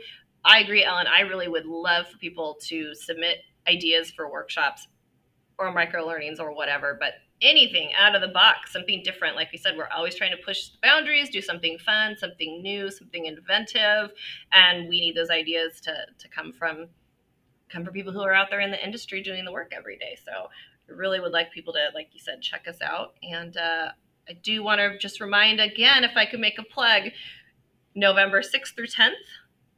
I 0.48 0.60
agree, 0.60 0.82
Ellen. 0.82 1.06
I 1.06 1.20
really 1.20 1.46
would 1.46 1.66
love 1.66 2.08
for 2.08 2.16
people 2.16 2.56
to 2.68 2.94
submit 2.94 3.36
ideas 3.68 4.10
for 4.10 4.32
workshops 4.32 4.88
or 5.58 5.70
micro 5.72 6.06
learnings 6.06 6.40
or 6.40 6.54
whatever, 6.54 6.96
but 6.98 7.14
anything 7.42 7.90
out 7.94 8.14
of 8.14 8.22
the 8.22 8.28
box, 8.28 8.72
something 8.72 9.02
different. 9.04 9.36
Like 9.36 9.52
we 9.52 9.58
said, 9.58 9.76
we're 9.76 9.88
always 9.94 10.14
trying 10.14 10.30
to 10.30 10.42
push 10.42 10.68
the 10.68 10.78
boundaries, 10.82 11.28
do 11.28 11.42
something 11.42 11.78
fun, 11.78 12.16
something 12.16 12.62
new, 12.62 12.90
something 12.90 13.26
inventive, 13.26 14.12
and 14.50 14.88
we 14.88 15.00
need 15.00 15.14
those 15.14 15.28
ideas 15.28 15.82
to 15.82 15.92
to 16.18 16.28
come 16.28 16.54
from 16.54 16.86
come 17.68 17.84
from 17.84 17.92
people 17.92 18.14
who 18.14 18.22
are 18.22 18.32
out 18.32 18.48
there 18.48 18.60
in 18.60 18.70
the 18.70 18.82
industry 18.82 19.22
doing 19.22 19.44
the 19.44 19.52
work 19.52 19.72
every 19.76 19.98
day. 19.98 20.16
So 20.24 20.32
I 20.32 20.92
really 20.92 21.20
would 21.20 21.32
like 21.32 21.52
people 21.52 21.74
to, 21.74 21.90
like 21.94 22.08
you 22.12 22.20
said, 22.20 22.40
check 22.40 22.66
us 22.66 22.80
out. 22.80 23.12
And 23.22 23.54
uh, 23.58 23.88
I 24.26 24.32
do 24.42 24.62
want 24.62 24.80
to 24.80 24.96
just 24.96 25.20
remind 25.20 25.60
again, 25.60 26.04
if 26.04 26.16
I 26.16 26.24
could 26.24 26.40
make 26.40 26.58
a 26.58 26.62
plug, 26.62 27.10
November 27.94 28.40
6th 28.40 28.74
through 28.74 28.86
10th, 28.86 29.12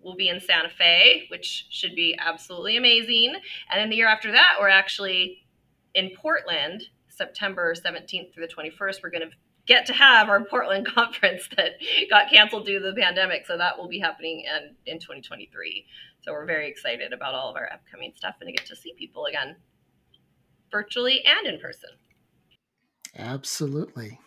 we'll 0.03 0.16
be 0.16 0.28
in 0.28 0.40
Santa 0.40 0.68
Fe, 0.70 1.26
which 1.28 1.66
should 1.70 1.94
be 1.94 2.16
absolutely 2.18 2.76
amazing. 2.76 3.34
And 3.70 3.80
then 3.80 3.90
the 3.90 3.96
year 3.96 4.09
after 4.09 4.32
that, 4.32 4.57
we're 4.59 4.68
actually 4.68 5.46
in 5.94 6.11
Portland, 6.16 6.84
September 7.09 7.74
17th 7.74 8.32
through 8.32 8.46
the 8.46 8.53
21st. 8.53 9.03
We're 9.03 9.11
going 9.11 9.28
to 9.28 9.36
get 9.66 9.86
to 9.86 9.92
have 9.92 10.28
our 10.28 10.44
Portland 10.44 10.86
conference 10.94 11.48
that 11.57 11.72
got 12.09 12.30
canceled 12.30 12.66
due 12.66 12.78
to 12.78 12.84
the 12.84 13.01
pandemic. 13.01 13.46
So 13.46 13.57
that 13.57 13.78
will 13.78 13.88
be 13.88 13.98
happening 13.98 14.44
in, 14.44 14.74
in 14.92 14.98
2023. 14.98 15.86
So 16.22 16.32
we're 16.32 16.46
very 16.46 16.68
excited 16.68 17.12
about 17.12 17.34
all 17.34 17.51
of 17.51 17.57
our 17.57 17.70
upcoming 17.72 18.12
stuff 18.16 18.36
and 18.40 18.48
to 18.48 18.53
get 18.53 18.66
to 18.66 18.76
see 18.76 18.94
people 18.98 19.26
again, 19.26 19.57
virtually 20.70 21.22
and 21.24 21.46
in 21.46 21.61
person. 21.61 21.90
Absolutely. 23.16 24.18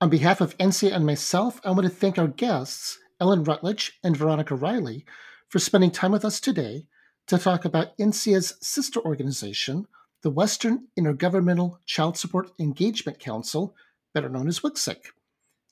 On 0.00 0.08
behalf 0.08 0.40
of 0.40 0.56
NCSEA 0.58 0.94
and 0.94 1.04
myself, 1.04 1.60
I 1.64 1.70
want 1.70 1.82
to 1.82 1.88
thank 1.88 2.18
our 2.18 2.28
guests 2.28 2.98
Ellen 3.20 3.44
Rutledge 3.44 3.98
and 4.02 4.16
Veronica 4.16 4.54
Riley, 4.54 5.04
for 5.48 5.58
spending 5.58 5.90
time 5.90 6.12
with 6.12 6.24
us 6.24 6.40
today 6.40 6.86
to 7.26 7.38
talk 7.38 7.64
about 7.64 7.96
NCSEA's 7.98 8.54
sister 8.60 9.00
organization, 9.00 9.86
the 10.22 10.30
Western 10.30 10.88
Intergovernmental 10.98 11.78
Child 11.86 12.16
Support 12.16 12.50
Engagement 12.58 13.18
Council, 13.18 13.74
better 14.14 14.28
known 14.28 14.48
as 14.48 14.60
WICSEC. 14.60 14.96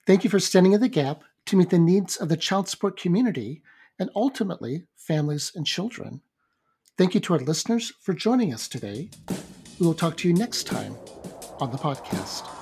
Thank 0.07 0.25
you 0.25 0.31
for 0.31 0.39
standing 0.39 0.73
in 0.73 0.81
the 0.81 0.89
gap 0.89 1.23
to 1.47 1.57
meet 1.57 1.71
the 1.71 1.79
needs 1.79 2.17
of 2.17 2.29
the 2.29 2.37
child 2.37 2.69
support 2.69 2.99
community 2.99 3.63
and 3.99 4.11
ultimately 4.15 4.85
families 4.95 5.53
and 5.55 5.67
children. 5.67 6.21
Thank 6.99 7.15
you 7.15 7.21
to 7.21 7.35
our 7.35 7.41
listeners 7.41 7.93
for 8.01 8.15
joining 8.15 8.53
us 8.53 8.69
today. 8.69 9.11
We 9.79 9.87
will 9.87 9.95
talk 9.95 10.17
to 10.19 10.29
you 10.29 10.35
next 10.35 10.65
time 10.65 10.97
on 11.61 11.71
the 11.71 11.79
podcast. 11.79 12.56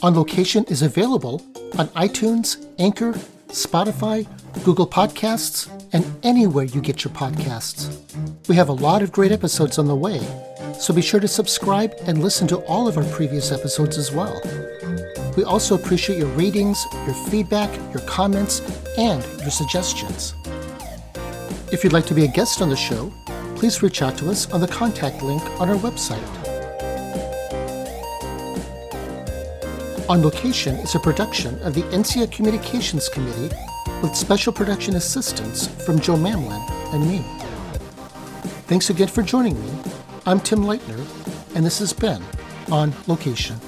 On 0.00 0.14
Location 0.14 0.64
is 0.68 0.82
available 0.82 1.42
on 1.76 1.88
iTunes, 1.88 2.64
Anchor, 2.78 3.14
Spotify, 3.48 4.28
Google 4.64 4.86
Podcasts, 4.86 5.68
and 5.92 6.06
anywhere 6.22 6.66
you 6.66 6.80
get 6.80 7.02
your 7.02 7.12
podcasts. 7.12 7.98
We 8.48 8.54
have 8.54 8.68
a 8.68 8.72
lot 8.72 9.02
of 9.02 9.10
great 9.10 9.32
episodes 9.32 9.76
on 9.76 9.88
the 9.88 9.96
way, 9.96 10.20
so 10.78 10.94
be 10.94 11.02
sure 11.02 11.18
to 11.18 11.26
subscribe 11.26 11.94
and 12.02 12.22
listen 12.22 12.46
to 12.46 12.58
all 12.66 12.86
of 12.86 12.96
our 12.96 13.04
previous 13.06 13.50
episodes 13.50 13.98
as 13.98 14.12
well. 14.12 14.40
We 15.36 15.42
also 15.42 15.74
appreciate 15.74 16.20
your 16.20 16.28
ratings, 16.28 16.84
your 17.04 17.14
feedback, 17.28 17.74
your 17.92 18.06
comments, 18.06 18.60
and 18.96 19.24
your 19.40 19.50
suggestions. 19.50 20.32
If 21.72 21.82
you'd 21.82 21.92
like 21.92 22.06
to 22.06 22.14
be 22.14 22.24
a 22.24 22.28
guest 22.28 22.62
on 22.62 22.70
the 22.70 22.76
show, 22.76 23.12
please 23.56 23.82
reach 23.82 24.00
out 24.00 24.16
to 24.18 24.30
us 24.30 24.48
on 24.52 24.60
the 24.60 24.68
contact 24.68 25.22
link 25.22 25.42
on 25.60 25.68
our 25.68 25.76
website. 25.76 26.47
On 30.08 30.22
Location 30.22 30.76
is 30.76 30.94
a 30.94 30.98
production 30.98 31.60
of 31.60 31.74
the 31.74 31.82
NCSEA 31.82 32.32
Communications 32.32 33.10
Committee 33.10 33.54
with 34.00 34.16
special 34.16 34.54
production 34.54 34.96
assistance 34.96 35.66
from 35.84 36.00
Joe 36.00 36.14
Mamlin 36.14 36.66
and 36.94 37.06
me. 37.06 37.18
Thanks 38.68 38.88
again 38.88 39.08
for 39.08 39.22
joining 39.22 39.62
me. 39.62 39.70
I'm 40.24 40.40
Tim 40.40 40.60
Leitner, 40.60 41.04
and 41.54 41.66
this 41.66 41.78
has 41.80 41.92
been 41.92 42.22
On 42.72 42.94
Location. 43.06 43.60